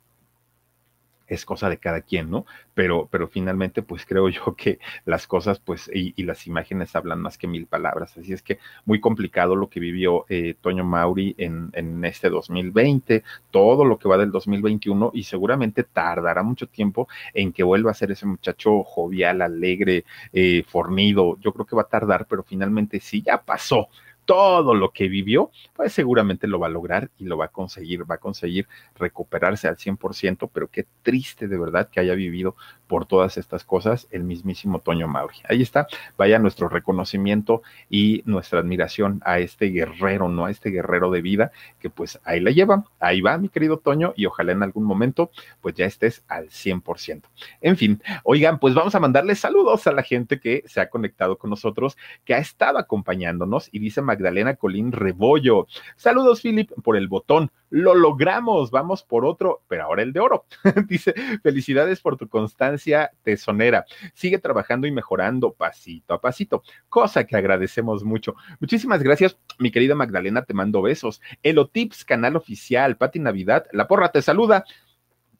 Es 1.31 1.45
cosa 1.45 1.69
de 1.69 1.77
cada 1.77 2.01
quien, 2.01 2.29
¿no? 2.29 2.45
Pero, 2.73 3.07
pero 3.09 3.29
finalmente, 3.29 3.81
pues 3.81 4.05
creo 4.05 4.27
yo 4.27 4.53
que 4.57 4.79
las 5.05 5.27
cosas, 5.27 5.59
pues, 5.59 5.89
y, 5.93 6.13
y, 6.17 6.23
las 6.23 6.45
imágenes 6.45 6.95
hablan 6.95 7.21
más 7.21 7.37
que 7.37 7.47
mil 7.47 7.67
palabras. 7.67 8.17
Así 8.17 8.33
es 8.33 8.41
que 8.41 8.59
muy 8.85 8.99
complicado 8.99 9.55
lo 9.55 9.69
que 9.69 9.79
vivió 9.79 10.25
eh, 10.27 10.55
Toño 10.59 10.83
Mauri 10.83 11.33
en, 11.37 11.69
en, 11.73 12.03
este 12.03 12.29
2020, 12.29 13.23
todo 13.49 13.85
lo 13.85 13.97
que 13.97 14.09
va 14.09 14.17
del 14.17 14.31
2021, 14.31 15.11
y 15.13 15.23
seguramente 15.23 15.83
tardará 15.83 16.43
mucho 16.43 16.67
tiempo 16.67 17.07
en 17.33 17.53
que 17.53 17.63
vuelva 17.63 17.91
a 17.91 17.93
ser 17.93 18.11
ese 18.11 18.25
muchacho 18.25 18.83
jovial, 18.83 19.41
alegre, 19.41 20.03
eh, 20.33 20.63
fornido. 20.67 21.37
Yo 21.39 21.53
creo 21.53 21.65
que 21.65 21.77
va 21.77 21.83
a 21.83 21.87
tardar, 21.87 22.27
pero 22.27 22.43
finalmente 22.43 22.99
sí 22.99 23.21
ya 23.21 23.41
pasó 23.41 23.87
todo 24.25 24.73
lo 24.73 24.91
que 24.91 25.07
vivió, 25.07 25.51
pues 25.73 25.93
seguramente 25.93 26.47
lo 26.47 26.59
va 26.59 26.67
a 26.67 26.69
lograr 26.69 27.09
y 27.17 27.25
lo 27.25 27.37
va 27.37 27.45
a 27.45 27.51
conseguir, 27.51 28.09
va 28.09 28.15
a 28.15 28.19
conseguir 28.19 28.67
recuperarse 28.95 29.67
al 29.67 29.77
100%, 29.77 30.49
pero 30.53 30.69
qué 30.69 30.85
triste 31.01 31.47
de 31.47 31.57
verdad 31.57 31.89
que 31.89 31.99
haya 31.99 32.15
vivido 32.15 32.55
por 32.91 33.05
todas 33.05 33.37
estas 33.37 33.63
cosas 33.63 34.09
el 34.11 34.25
mismísimo 34.25 34.79
Toño 34.79 35.07
Mauri. 35.07 35.37
Ahí 35.47 35.61
está, 35.61 35.87
vaya 36.17 36.39
nuestro 36.39 36.67
reconocimiento 36.67 37.61
y 37.89 38.21
nuestra 38.25 38.59
admiración 38.59 39.21
a 39.23 39.39
este 39.39 39.67
guerrero, 39.67 40.27
¿no? 40.27 40.43
A 40.43 40.51
este 40.51 40.71
guerrero 40.71 41.09
de 41.09 41.21
vida 41.21 41.53
que 41.79 41.89
pues 41.89 42.19
ahí 42.25 42.41
la 42.41 42.51
lleva, 42.51 42.83
ahí 42.99 43.21
va 43.21 43.37
mi 43.37 43.47
querido 43.47 43.77
Toño 43.77 44.11
y 44.17 44.25
ojalá 44.25 44.51
en 44.51 44.61
algún 44.61 44.83
momento 44.83 45.31
pues 45.61 45.73
ya 45.75 45.85
estés 45.85 46.25
al 46.27 46.49
100%. 46.49 47.21
En 47.61 47.77
fin, 47.77 48.03
oigan, 48.25 48.59
pues 48.59 48.73
vamos 48.73 48.93
a 48.93 48.99
mandarles 48.99 49.39
saludos 49.39 49.87
a 49.87 49.93
la 49.93 50.03
gente 50.03 50.41
que 50.41 50.61
se 50.65 50.81
ha 50.81 50.89
conectado 50.89 51.37
con 51.37 51.49
nosotros, 51.49 51.97
que 52.25 52.33
ha 52.33 52.39
estado 52.39 52.77
acompañándonos 52.77 53.69
y 53.71 53.79
dice 53.79 54.01
Magdalena 54.01 54.57
Colín 54.57 54.91
Rebollo. 54.91 55.65
Saludos, 55.95 56.41
Philip, 56.41 56.69
por 56.83 56.97
el 56.97 57.07
botón. 57.07 57.53
Lo 57.69 57.95
logramos, 57.95 58.69
vamos 58.69 59.01
por 59.01 59.23
otro, 59.23 59.61
pero 59.69 59.83
ahora 59.83 60.03
el 60.03 60.11
de 60.11 60.19
oro. 60.19 60.43
Dice, 60.89 61.13
felicidades 61.41 62.01
por 62.01 62.17
tu 62.17 62.27
constancia 62.27 62.80
tesonera. 63.23 63.85
Sigue 64.13 64.39
trabajando 64.39 64.87
y 64.87 64.91
mejorando 64.91 65.53
pasito 65.53 66.13
a 66.13 66.21
pasito, 66.21 66.63
cosa 66.89 67.25
que 67.25 67.35
agradecemos 67.35 68.03
mucho. 68.03 68.35
Muchísimas 68.59 69.01
gracias, 69.03 69.37
mi 69.59 69.71
querida 69.71 69.95
Magdalena, 69.95 70.43
te 70.43 70.53
mando 70.53 70.81
besos. 70.81 71.21
Elotips, 71.43 72.05
canal 72.05 72.35
oficial, 72.35 72.97
Pati 72.97 73.19
Navidad, 73.19 73.65
la 73.71 73.87
porra 73.87 74.11
te 74.11 74.21
saluda. 74.21 74.65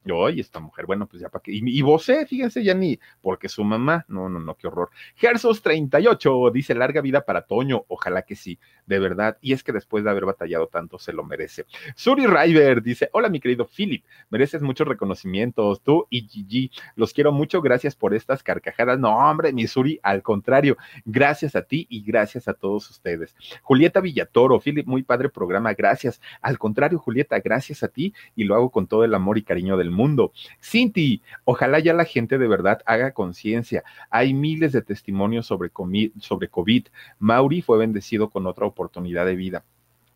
Oye, 0.09 0.41
esta 0.41 0.59
mujer, 0.59 0.87
bueno, 0.87 1.05
pues 1.05 1.21
ya 1.21 1.29
para 1.29 1.43
qué. 1.43 1.51
Y, 1.51 1.61
y 1.63 1.81
vocé, 1.83 2.25
fíjense, 2.25 2.63
ya 2.63 2.73
ni, 2.73 2.99
porque 3.21 3.47
su 3.47 3.63
mamá, 3.63 4.03
no, 4.07 4.29
no, 4.29 4.39
no, 4.39 4.55
qué 4.55 4.65
horror. 4.65 4.89
Gersos 5.15 5.61
38 5.61 6.49
dice 6.51 6.73
larga 6.73 7.01
vida 7.01 7.21
para 7.21 7.43
Toño, 7.43 7.85
ojalá 7.87 8.23
que 8.23 8.35
sí, 8.35 8.57
de 8.87 8.97
verdad. 8.97 9.37
Y 9.41 9.53
es 9.53 9.63
que 9.63 9.71
después 9.71 10.03
de 10.03 10.09
haber 10.09 10.25
batallado 10.25 10.67
tanto, 10.67 10.97
se 10.97 11.13
lo 11.13 11.23
merece. 11.23 11.65
Suri 11.95 12.25
River 12.25 12.81
dice: 12.81 13.09
Hola, 13.13 13.29
mi 13.29 13.39
querido 13.39 13.67
Philip, 13.67 14.03
mereces 14.31 14.63
muchos 14.63 14.87
reconocimientos, 14.87 15.81
tú 15.81 16.07
y 16.09 16.27
Gigi, 16.27 16.71
los 16.95 17.13
quiero 17.13 17.31
mucho, 17.31 17.61
gracias 17.61 17.95
por 17.95 18.15
estas 18.15 18.41
carcajadas. 18.41 18.97
No, 18.97 19.15
hombre, 19.15 19.53
mi 19.53 19.67
Suri, 19.67 19.99
al 20.01 20.23
contrario, 20.23 20.77
gracias 21.05 21.55
a 21.55 21.61
ti 21.61 21.85
y 21.89 22.01
gracias 22.01 22.47
a 22.47 22.55
todos 22.55 22.89
ustedes. 22.89 23.35
Julieta 23.61 24.01
Villatoro, 24.01 24.59
Philip, 24.59 24.87
muy 24.87 25.03
padre 25.03 25.29
programa, 25.29 25.73
gracias. 25.73 26.19
Al 26.41 26.57
contrario, 26.57 26.97
Julieta, 26.97 27.39
gracias 27.39 27.83
a 27.83 27.87
ti 27.87 28.15
y 28.35 28.45
lo 28.45 28.55
hago 28.55 28.71
con 28.71 28.87
todo 28.87 29.03
el 29.03 29.13
amor 29.13 29.37
y 29.37 29.43
cariño 29.43 29.77
del 29.77 29.90
mundo. 29.91 30.31
Cinti, 30.61 31.21
ojalá 31.45 31.79
ya 31.79 31.93
la 31.93 32.05
gente 32.05 32.37
de 32.37 32.47
verdad 32.47 32.81
haga 32.85 33.11
conciencia. 33.11 33.83
Hay 34.09 34.33
miles 34.33 34.71
de 34.71 34.81
testimonios 34.81 35.45
sobre, 35.45 35.71
sobre 36.19 36.47
COVID. 36.49 36.87
Mauri 37.19 37.61
fue 37.61 37.77
bendecido 37.77 38.29
con 38.29 38.47
otra 38.47 38.65
oportunidad 38.65 39.25
de 39.25 39.35
vida. 39.35 39.63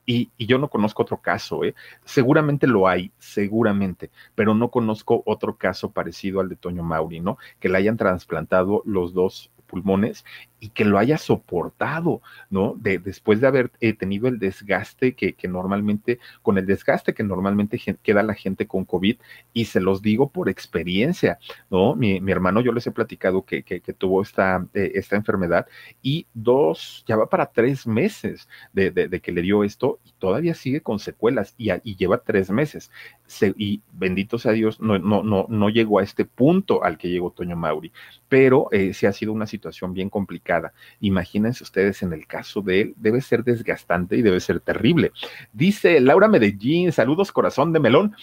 Y, 0.07 0.29
y, 0.37 0.45
yo 0.45 0.59
no 0.59 0.69
conozco 0.69 1.01
otro 1.01 1.17
caso, 1.17 1.63
¿eh? 1.63 1.73
Seguramente 2.03 2.67
lo 2.67 2.87
hay, 2.87 3.11
seguramente, 3.17 4.11
pero 4.35 4.53
no 4.53 4.69
conozco 4.69 5.23
otro 5.25 5.57
caso 5.57 5.91
parecido 5.91 6.41
al 6.41 6.49
de 6.49 6.55
Toño 6.55 6.83
Mauri, 6.83 7.21
¿no? 7.21 7.39
Que 7.59 7.69
le 7.69 7.79
hayan 7.79 7.97
trasplantado 7.97 8.83
los 8.85 9.15
dos 9.15 9.49
pulmones 9.65 10.23
y 10.65 10.69
que 10.69 10.83
lo 10.83 10.97
haya 10.97 11.19
soportado, 11.19 12.23
¿no? 12.49 12.73
De, 12.75 12.97
después 12.97 13.39
de 13.39 13.45
haber 13.45 13.71
eh, 13.81 13.93
tenido 13.93 14.27
el 14.27 14.39
desgaste 14.39 15.13
que, 15.13 15.35
normalmente, 15.47 16.19
con 16.41 16.57
el 16.57 16.65
desgaste 16.65 17.13
que 17.13 17.23
normalmente 17.23 17.79
queda 18.01 18.23
la 18.23 18.33
gente 18.33 18.65
con 18.65 18.83
COVID, 18.83 19.17
y 19.53 19.65
se 19.65 19.79
los 19.79 20.01
digo 20.01 20.29
por 20.29 20.49
experiencia, 20.49 21.37
¿no? 21.69 21.95
Mi, 21.95 22.19
hermano, 22.31 22.61
yo 22.61 22.71
les 22.71 22.87
he 22.87 22.91
platicado 22.91 23.45
que, 23.45 23.63
tuvo 23.95 24.23
esta, 24.23 24.65
eh, 24.73 24.93
esta 24.95 25.15
enfermedad 25.15 25.67
y 26.01 26.25
dos, 26.33 27.03
ya 27.07 27.15
va 27.15 27.29
para 27.29 27.45
tres 27.51 27.85
meses 27.85 28.49
de, 28.73 29.21
que 29.21 29.31
le 29.31 29.43
dio 29.43 29.63
esto 29.63 29.99
y 30.03 30.13
todavía 30.17 30.55
sigue 30.55 30.81
con 30.81 30.97
secuelas 30.97 31.53
y, 31.59 31.95
lleva 31.95 32.17
tres 32.17 32.49
meses. 32.49 32.89
Se, 33.27 33.53
y 33.55 33.81
bendito 33.93 34.39
sea 34.39 34.53
Dios, 34.53 34.79
no, 34.81 34.97
no, 34.97 35.21
no, 35.21 35.45
no 35.47 35.69
llegó 35.69 35.99
a 35.99 36.03
este 36.03 36.25
punto 36.25 36.83
al 36.83 36.97
que 36.97 37.09
llegó 37.09 37.29
Toño 37.31 37.55
Mauri, 37.55 37.91
pero 38.27 38.67
eh, 38.71 38.93
sí 38.95 39.05
ha 39.05 39.13
sido 39.13 39.31
una 39.31 39.45
situación 39.45 39.93
bien 39.93 40.09
complicada 40.09 40.54
Imagínense 40.99 41.63
ustedes 41.63 42.01
en 42.03 42.13
el 42.13 42.27
caso 42.27 42.61
de 42.61 42.81
él, 42.81 42.93
debe 42.97 43.21
ser 43.21 43.43
desgastante 43.43 44.17
y 44.17 44.21
debe 44.21 44.39
ser 44.39 44.59
terrible. 44.59 45.11
Dice 45.53 45.99
Laura 45.99 46.27
Medellín, 46.27 46.91
saludos 46.91 47.31
corazón 47.31 47.73
de 47.73 47.79
melón. 47.79 48.15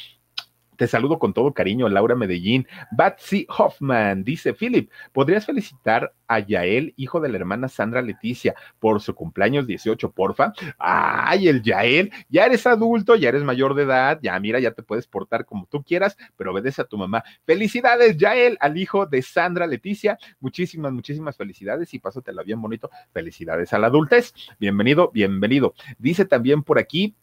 Te 0.83 0.89
saludo 0.89 1.21
con 1.21 1.33
todo 1.33 1.55
cariño, 1.55 1.89
Laura 1.89 2.17
Medellín. 2.17 2.67
Batsy 2.91 3.47
Hoffman 3.57 4.25
dice: 4.25 4.53
Philip, 4.53 4.91
¿podrías 5.13 5.47
felicitar 5.47 6.13
a 6.27 6.41
Yael, 6.41 6.93
hijo 6.97 7.21
de 7.21 7.29
la 7.29 7.37
hermana 7.37 7.69
Sandra 7.69 8.03
Leticia, 8.03 8.57
por 8.81 9.01
su 9.01 9.15
cumpleaños 9.15 9.69
18, 9.69 10.11
porfa? 10.11 10.53
Ay, 10.79 11.47
el 11.47 11.63
Yael, 11.63 12.11
ya 12.29 12.47
eres 12.47 12.67
adulto, 12.67 13.15
ya 13.15 13.29
eres 13.29 13.45
mayor 13.45 13.77
de 13.77 13.85
edad, 13.85 14.19
ya 14.21 14.37
mira, 14.41 14.59
ya 14.59 14.73
te 14.73 14.83
puedes 14.83 15.07
portar 15.07 15.45
como 15.45 15.67
tú 15.67 15.85
quieras, 15.85 16.17
pero 16.37 16.51
obedece 16.51 16.83
a 16.83 16.87
tu 16.87 16.99
mamá. 16.99 17.23
Felicidades, 17.45 18.17
Yael, 18.17 18.59
al 18.59 18.77
hijo 18.77 19.07
de 19.07 19.23
Sandra 19.23 19.69
Leticia. 19.69 20.19
Muchísimas, 20.41 20.93
muchísimas 20.93 21.37
felicidades 21.37 21.95
y 21.95 22.01
pásatela 22.01 22.43
bien 22.43 22.61
bonito. 22.61 22.91
Felicidades 23.13 23.73
a 23.73 23.79
la 23.79 23.87
adultez. 23.87 24.35
Bienvenido, 24.59 25.13
bienvenido. 25.15 25.75
Dice 25.99 26.25
también 26.25 26.65
por 26.65 26.81
aquí 26.81 27.15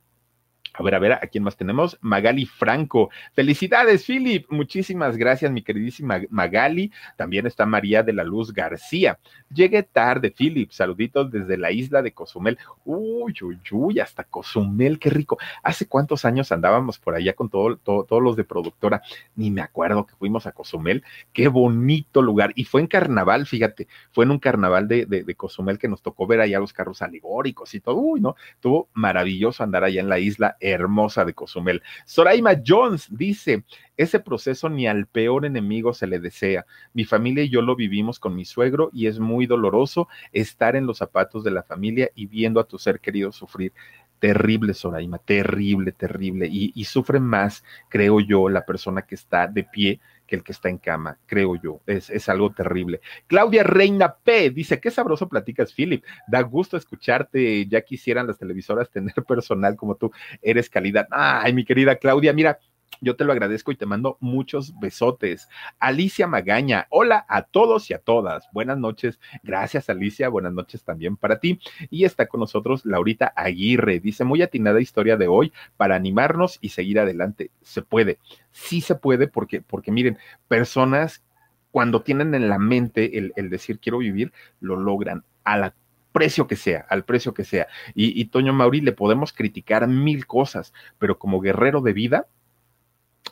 a 0.80 0.82
ver, 0.82 0.95
a 0.95 0.99
ver, 0.99 1.11
¿a 1.11 1.27
quién 1.27 1.43
más 1.43 1.57
tenemos? 1.57 1.97
Magali 1.99 2.45
Franco. 2.45 3.09
Felicidades, 3.34 4.05
Philip. 4.05 4.45
Muchísimas 4.49 5.17
gracias, 5.17 5.51
mi 5.51 5.61
queridísima 5.61 6.21
Magali. 6.30 6.89
También 7.17 7.45
está 7.45 7.65
María 7.65 8.01
de 8.01 8.13
la 8.13 8.23
Luz 8.23 8.53
García. 8.53 9.19
Llegué 9.53 9.84
tarde, 9.84 10.32
Philip. 10.32 10.71
Saluditos 10.71 11.30
desde 11.32 11.57
la 11.57 11.73
isla 11.73 12.01
de 12.01 12.13
Cozumel. 12.13 12.57
Uy, 12.86 13.34
uy, 13.41 13.59
uy, 13.71 13.99
hasta 13.99 14.23
Cozumel, 14.23 14.99
qué 14.99 15.09
rico. 15.09 15.38
¿Hace 15.63 15.86
cuántos 15.86 16.23
años 16.23 16.49
andábamos 16.53 16.97
por 16.97 17.13
allá 17.13 17.34
con 17.34 17.49
todo, 17.49 17.75
todo, 17.75 18.05
todos 18.05 18.23
los 18.23 18.38
de 18.38 18.45
productora? 18.45 19.01
Ni 19.36 19.51
me 19.51 19.61
acuerdo 19.61 20.05
que 20.05 20.15
fuimos 20.15 20.47
a 20.47 20.53
Cozumel. 20.53 21.03
Qué 21.34 21.49
bonito 21.49 22.21
lugar. 22.21 22.53
Y 22.55 22.63
fue 22.63 22.80
en 22.80 22.88
carnaval, 22.88 23.47
fíjate. 23.47 23.89
Fue 24.11 24.23
en 24.23 24.32
un 24.32 24.39
carnaval 24.39 24.88
de, 24.88 25.05
de, 25.05 25.36
Cozumel 25.36 25.77
que 25.77 25.89
nos 25.89 26.01
tocó 26.01 26.25
ver 26.25 26.39
allá 26.39 26.57
los 26.57 26.71
carros 26.71 27.01
alegóricos 27.01 27.73
y 27.73 27.82
todo. 27.82 27.97
Uy, 27.97 28.21
no. 28.21 28.38
Estuvo 28.53 28.88
maravilloso 28.93 29.61
andar 29.61 29.84
allá 29.84 29.99
en 29.99 30.07
la 30.07 30.19
isla 30.19 30.55
hermosa 30.72 31.26
de 31.26 31.34
Cozumel. 31.34 31.82
Soraima 32.05 32.51
Jones 32.65 33.07
dice, 33.09 33.63
ese 33.97 34.20
proceso 34.20 34.70
ni 34.70 34.88
al 34.88 35.07
peor 35.07 35.45
enemigo 35.45 35.93
se 35.93 36.07
le 36.07 36.20
desea. 36.20 36.65
Mi 36.93 37.05
familia 37.05 37.43
y 37.43 37.49
yo 37.49 37.61
lo 37.61 37.76
vivimos 37.76 38.20
con 38.20 38.36
mi 38.36 38.45
suegro 38.45 38.89
y 38.93 39.07
es 39.07 39.20
muy 39.20 39.45
doloroso 39.45 40.07
estar 40.32 40.76
en 40.76 40.86
los 40.86 40.97
zapatos 40.97 41.43
de 41.43 41.51
la 41.51 41.63
familia 41.63 42.09
y 42.15 42.26
viendo 42.26 42.59
a 42.59 42.67
tu 42.67 42.78
ser 42.78 42.99
querido 42.99 43.32
sufrir. 43.32 43.74
Terrible, 44.20 44.74
Soraima, 44.74 45.17
terrible, 45.17 45.93
terrible. 45.93 46.47
Y, 46.47 46.74
y 46.76 46.84
sufre 46.86 47.20
más, 47.20 47.63
creo 47.88 48.20
yo, 48.20 48.49
la 48.49 48.65
persona 48.65 49.03
que 49.03 49.15
está 49.15 49.47
de 49.47 49.63
pie 49.63 49.99
que 50.30 50.36
el 50.36 50.43
que 50.43 50.51
está 50.51 50.69
en 50.69 50.77
cama, 50.77 51.17
creo 51.25 51.55
yo. 51.61 51.82
Es, 51.88 52.09
es, 52.11 52.30
algo 52.30 52.51
terrible. 52.51 53.01
Claudia 53.25 53.63
Reina 53.63 54.15
P 54.23 54.51
dice, 54.51 54.80
qué 54.80 54.91
sabroso 54.91 55.27
platicas, 55.27 55.73
Philip. 55.73 56.05
Da 56.27 56.41
gusto 56.41 56.77
escucharte. 56.77 57.65
Ya 57.65 57.82
quisieran 57.82 58.27
las 58.27 58.38
televisoras 58.38 58.91
tener 58.91 59.15
personal 59.27 59.75
como 59.75 59.95
tú. 59.95 60.11
Eres 60.41 60.69
calidad. 60.69 61.07
Ay, 61.09 61.51
mi 61.53 61.65
querida 61.65 61.95
Claudia, 61.95 62.32
mira, 62.32 62.59
yo 63.01 63.15
te 63.15 63.23
lo 63.23 63.31
agradezco 63.31 63.71
y 63.71 63.75
te 63.75 63.85
mando 63.85 64.17
muchos 64.19 64.77
besotes. 64.79 65.47
Alicia 65.79 66.27
Magaña, 66.27 66.87
hola 66.89 67.25
a 67.29 67.43
todos 67.43 67.89
y 67.89 67.93
a 67.93 67.99
todas. 67.99 68.47
Buenas 68.51 68.77
noches. 68.77 69.19
Gracias, 69.43 69.89
Alicia. 69.89 70.29
Buenas 70.29 70.53
noches 70.53 70.83
también 70.83 71.15
para 71.15 71.39
ti. 71.39 71.59
Y 71.89 72.03
está 72.03 72.27
con 72.27 72.41
nosotros 72.41 72.85
Laurita 72.85 73.31
Aguirre. 73.35 73.99
Dice, 73.99 74.23
muy 74.23 74.41
atinada 74.41 74.81
historia 74.81 75.17
de 75.17 75.27
hoy 75.27 75.53
para 75.77 75.95
animarnos 75.95 76.57
y 76.61 76.69
seguir 76.69 76.99
adelante. 76.99 77.51
Se 77.61 77.81
puede. 77.81 78.19
Sí 78.51 78.81
se 78.81 78.95
puede 78.95 79.27
porque, 79.27 79.61
porque 79.61 79.91
miren, 79.91 80.17
personas 80.47 81.23
cuando 81.71 82.01
tienen 82.01 82.33
en 82.35 82.49
la 82.49 82.59
mente 82.59 83.17
el, 83.17 83.49
decir 83.49 83.79
quiero 83.79 83.99
vivir, 83.99 84.33
lo 84.59 84.75
logran 84.75 85.23
a 85.43 85.57
la 85.57 85.75
precio 86.11 86.47
que 86.47 86.55
sea, 86.55 86.87
al 86.89 87.05
precio 87.05 87.35
que 87.35 87.45
sea. 87.45 87.67
Y 87.93 88.25
Toño 88.25 88.51
Mauri 88.51 88.81
le 88.81 88.91
podemos 88.91 89.31
criticar 89.31 89.87
mil 89.87 90.25
cosas, 90.25 90.73
pero 90.97 91.19
como 91.19 91.39
guerrero 91.39 91.81
de 91.81 91.93
vida, 91.93 92.27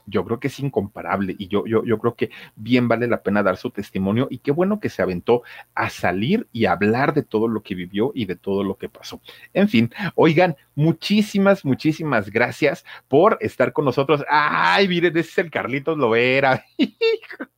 yo 0.07 0.25
creo 0.25 0.39
que 0.39 0.47
es 0.47 0.59
incomparable 0.59 1.35
y 1.37 1.47
yo, 1.47 1.65
yo, 1.67 1.83
yo 1.85 1.99
creo 1.99 2.15
que 2.15 2.31
bien 2.55 2.87
vale 2.87 3.07
la 3.07 3.21
pena 3.21 3.43
dar 3.43 3.57
su 3.57 3.69
testimonio 3.69 4.27
y 4.31 4.39
qué 4.39 4.51
bueno 4.51 4.79
que 4.79 4.89
se 4.89 5.01
aventó 5.01 5.43
a 5.75 5.89
salir 5.89 6.47
y 6.51 6.65
hablar 6.65 7.13
de 7.13 7.23
todo 7.23 7.47
lo 7.47 7.61
que 7.61 7.75
vivió 7.75 8.11
y 8.15 8.25
de 8.25 8.35
todo 8.35 8.63
lo 8.63 8.77
que 8.77 8.89
pasó. 8.89 9.21
En 9.53 9.69
fin, 9.69 9.93
oigan, 10.15 10.55
muchísimas, 10.75 11.65
muchísimas 11.65 12.31
gracias 12.31 12.85
por 13.07 13.37
estar 13.41 13.73
con 13.73 13.85
nosotros. 13.85 14.23
Ay, 14.29 14.87
miren, 14.87 15.15
ese 15.17 15.29
es 15.29 15.37
el 15.37 15.51
Carlitos 15.51 15.97
Lovera. 15.97 16.65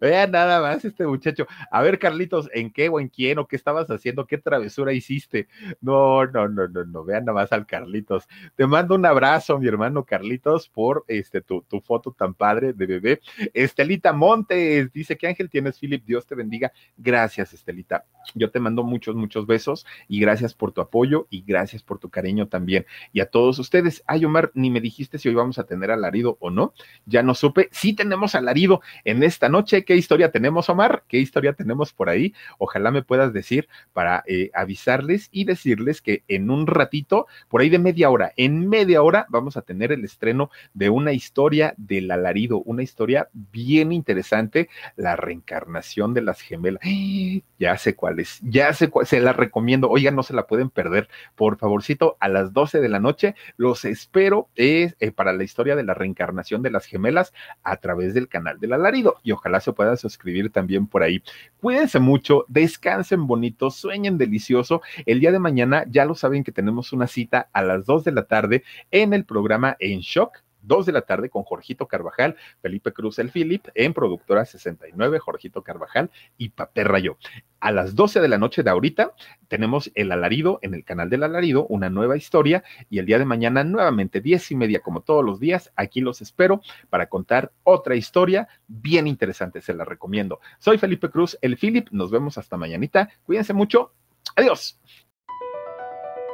Vean 0.00 0.30
nada 0.30 0.60
más 0.60 0.84
este 0.84 1.06
muchacho. 1.06 1.46
A 1.70 1.82
ver, 1.82 1.98
Carlitos, 1.98 2.50
¿en 2.52 2.70
qué 2.70 2.88
o 2.88 3.00
en 3.00 3.08
quién 3.08 3.38
o 3.38 3.46
qué 3.46 3.56
estabas 3.56 3.90
haciendo? 3.90 4.26
¿Qué 4.26 4.38
travesura 4.38 4.92
hiciste? 4.92 5.48
No, 5.80 6.26
no, 6.26 6.48
no, 6.48 6.68
no, 6.68 6.84
no. 6.84 7.04
Vean 7.04 7.24
nada 7.24 7.40
más 7.40 7.52
al 7.52 7.66
Carlitos. 7.66 8.28
Te 8.56 8.66
mando 8.66 8.94
un 8.94 9.06
abrazo, 9.06 9.58
mi 9.58 9.66
hermano 9.66 10.04
Carlitos, 10.04 10.68
por 10.68 11.04
este 11.08 11.40
tu, 11.40 11.62
tu 11.62 11.80
foto 11.80 12.12
tan 12.12 12.34
padre 12.34 12.72
de 12.72 12.86
bebé. 12.86 13.20
Estelita 13.54 14.12
Montes 14.12 14.92
dice 14.92 15.16
que 15.16 15.28
Ángel 15.28 15.48
tienes, 15.48 15.78
Philip. 15.78 16.04
Dios 16.04 16.26
te 16.26 16.34
bendiga. 16.34 16.72
Gracias, 16.96 17.54
Estelita. 17.54 18.04
Yo 18.34 18.50
te 18.50 18.60
mando 18.60 18.82
muchos, 18.82 19.14
muchos 19.14 19.46
besos 19.46 19.86
y 20.08 20.20
gracias 20.20 20.54
por 20.54 20.72
tu 20.72 20.80
apoyo 20.80 21.26
y 21.30 21.42
gracias 21.42 21.82
por 21.82 21.98
tu 21.98 22.10
cariño 22.10 22.48
también. 22.48 22.86
Y 23.12 23.20
a 23.20 23.26
todos 23.26 23.58
ustedes. 23.58 24.02
Ay, 24.06 24.24
Omar, 24.24 24.50
ni 24.54 24.70
me 24.70 24.80
dijiste 24.80 25.18
si 25.18 25.28
hoy 25.28 25.34
vamos 25.34 25.58
a 25.58 25.64
tener 25.64 25.90
alarido 25.90 26.36
o 26.40 26.50
no. 26.50 26.74
Ya 27.06 27.22
no 27.22 27.34
supe. 27.34 27.68
Sí 27.72 27.94
tenemos 27.94 28.34
alarido 28.34 28.82
en 29.04 29.22
esta 29.22 29.48
noche. 29.48 29.53
¿Qué 29.62 29.94
historia 29.94 30.32
tenemos, 30.32 30.68
Omar? 30.68 31.04
¿Qué 31.06 31.18
historia 31.18 31.52
tenemos 31.52 31.92
por 31.92 32.08
ahí? 32.08 32.34
Ojalá 32.58 32.90
me 32.90 33.02
puedas 33.02 33.32
decir 33.32 33.68
para 33.92 34.24
eh, 34.26 34.50
avisarles 34.52 35.28
y 35.30 35.44
decirles 35.44 36.00
que 36.00 36.24
en 36.26 36.50
un 36.50 36.66
ratito, 36.66 37.26
por 37.48 37.60
ahí 37.60 37.68
de 37.68 37.78
media 37.78 38.10
hora, 38.10 38.32
en 38.36 38.68
media 38.68 39.02
hora 39.02 39.26
vamos 39.28 39.56
a 39.56 39.62
tener 39.62 39.92
el 39.92 40.04
estreno 40.04 40.50
de 40.72 40.90
una 40.90 41.12
historia 41.12 41.74
del 41.76 42.10
alarido, 42.10 42.62
una 42.62 42.82
historia 42.82 43.28
bien 43.32 43.92
interesante, 43.92 44.68
la 44.96 45.14
reencarnación 45.14 46.14
de 46.14 46.22
las 46.22 46.40
gemelas. 46.40 46.82
Ya 47.58 47.76
sé 47.78 47.94
cuál 47.94 48.18
es, 48.18 48.40
ya 48.42 48.72
sé 48.72 48.88
cuál, 48.88 49.06
se 49.06 49.20
la 49.20 49.32
recomiendo. 49.32 49.88
Oigan, 49.88 50.16
no 50.16 50.22
se 50.22 50.34
la 50.34 50.46
pueden 50.46 50.70
perder. 50.70 51.08
Por 51.36 51.58
favorcito, 51.58 52.16
a 52.18 52.28
las 52.28 52.52
12 52.52 52.80
de 52.80 52.88
la 52.88 52.98
noche 52.98 53.34
los 53.56 53.84
espero 53.84 54.48
eh, 54.56 54.92
para 55.14 55.32
la 55.32 55.44
historia 55.44 55.76
de 55.76 55.84
la 55.84 55.94
reencarnación 55.94 56.62
de 56.62 56.70
las 56.70 56.86
gemelas 56.86 57.32
a 57.62 57.76
través 57.76 58.14
del 58.14 58.28
canal 58.28 58.58
del 58.58 58.72
alarido. 58.72 59.16
Y 59.22 59.32
ojalá 59.32 59.43
se 59.60 59.72
puedan 59.72 59.96
suscribir 59.96 60.50
también 60.50 60.86
por 60.86 61.02
ahí. 61.02 61.22
Cuídense 61.60 61.98
mucho, 61.98 62.44
descansen 62.48 63.26
bonito, 63.26 63.70
sueñen 63.70 64.18
delicioso. 64.18 64.82
El 65.06 65.20
día 65.20 65.32
de 65.32 65.38
mañana 65.38 65.84
ya 65.88 66.04
lo 66.04 66.14
saben 66.14 66.44
que 66.44 66.52
tenemos 66.52 66.92
una 66.92 67.06
cita 67.06 67.48
a 67.52 67.62
las 67.62 67.86
2 67.86 68.04
de 68.04 68.12
la 68.12 68.24
tarde 68.24 68.64
en 68.90 69.12
el 69.12 69.24
programa 69.24 69.76
En 69.78 70.00
Shock 70.00 70.42
2 70.66 70.86
de 70.86 70.92
la 70.92 71.02
tarde 71.02 71.30
con 71.30 71.42
Jorgito 71.44 71.86
Carvajal, 71.86 72.36
Felipe 72.60 72.92
Cruz 72.92 73.18
el 73.18 73.30
Philip, 73.30 73.66
en 73.74 73.94
Productora 73.94 74.44
69, 74.44 75.18
Jorgito 75.18 75.62
Carvajal 75.62 76.10
y 76.36 76.50
Paperra 76.50 76.98
Yo. 76.98 77.16
A 77.60 77.72
las 77.72 77.94
12 77.94 78.20
de 78.20 78.28
la 78.28 78.36
noche 78.36 78.62
de 78.62 78.70
ahorita 78.70 79.12
tenemos 79.48 79.90
El 79.94 80.12
Alarido 80.12 80.58
en 80.62 80.74
el 80.74 80.84
canal 80.84 81.08
del 81.08 81.22
Alarido, 81.22 81.66
una 81.68 81.88
nueva 81.88 82.16
historia, 82.16 82.62
y 82.90 82.98
el 82.98 83.06
día 83.06 83.18
de 83.18 83.24
mañana 83.24 83.64
nuevamente 83.64 84.20
10 84.20 84.50
y 84.50 84.54
media 84.54 84.80
como 84.80 85.00
todos 85.00 85.24
los 85.24 85.40
días, 85.40 85.72
aquí 85.76 86.00
los 86.00 86.20
espero 86.20 86.60
para 86.90 87.08
contar 87.08 87.52
otra 87.62 87.96
historia 87.96 88.48
bien 88.66 89.06
interesante, 89.06 89.60
se 89.60 89.74
la 89.74 89.84
recomiendo. 89.84 90.40
Soy 90.58 90.78
Felipe 90.78 91.10
Cruz, 91.10 91.38
el 91.40 91.56
Philip, 91.56 91.88
nos 91.90 92.10
vemos 92.10 92.36
hasta 92.36 92.56
mañanita, 92.56 93.08
cuídense 93.24 93.54
mucho, 93.54 93.92
adiós. 94.36 94.78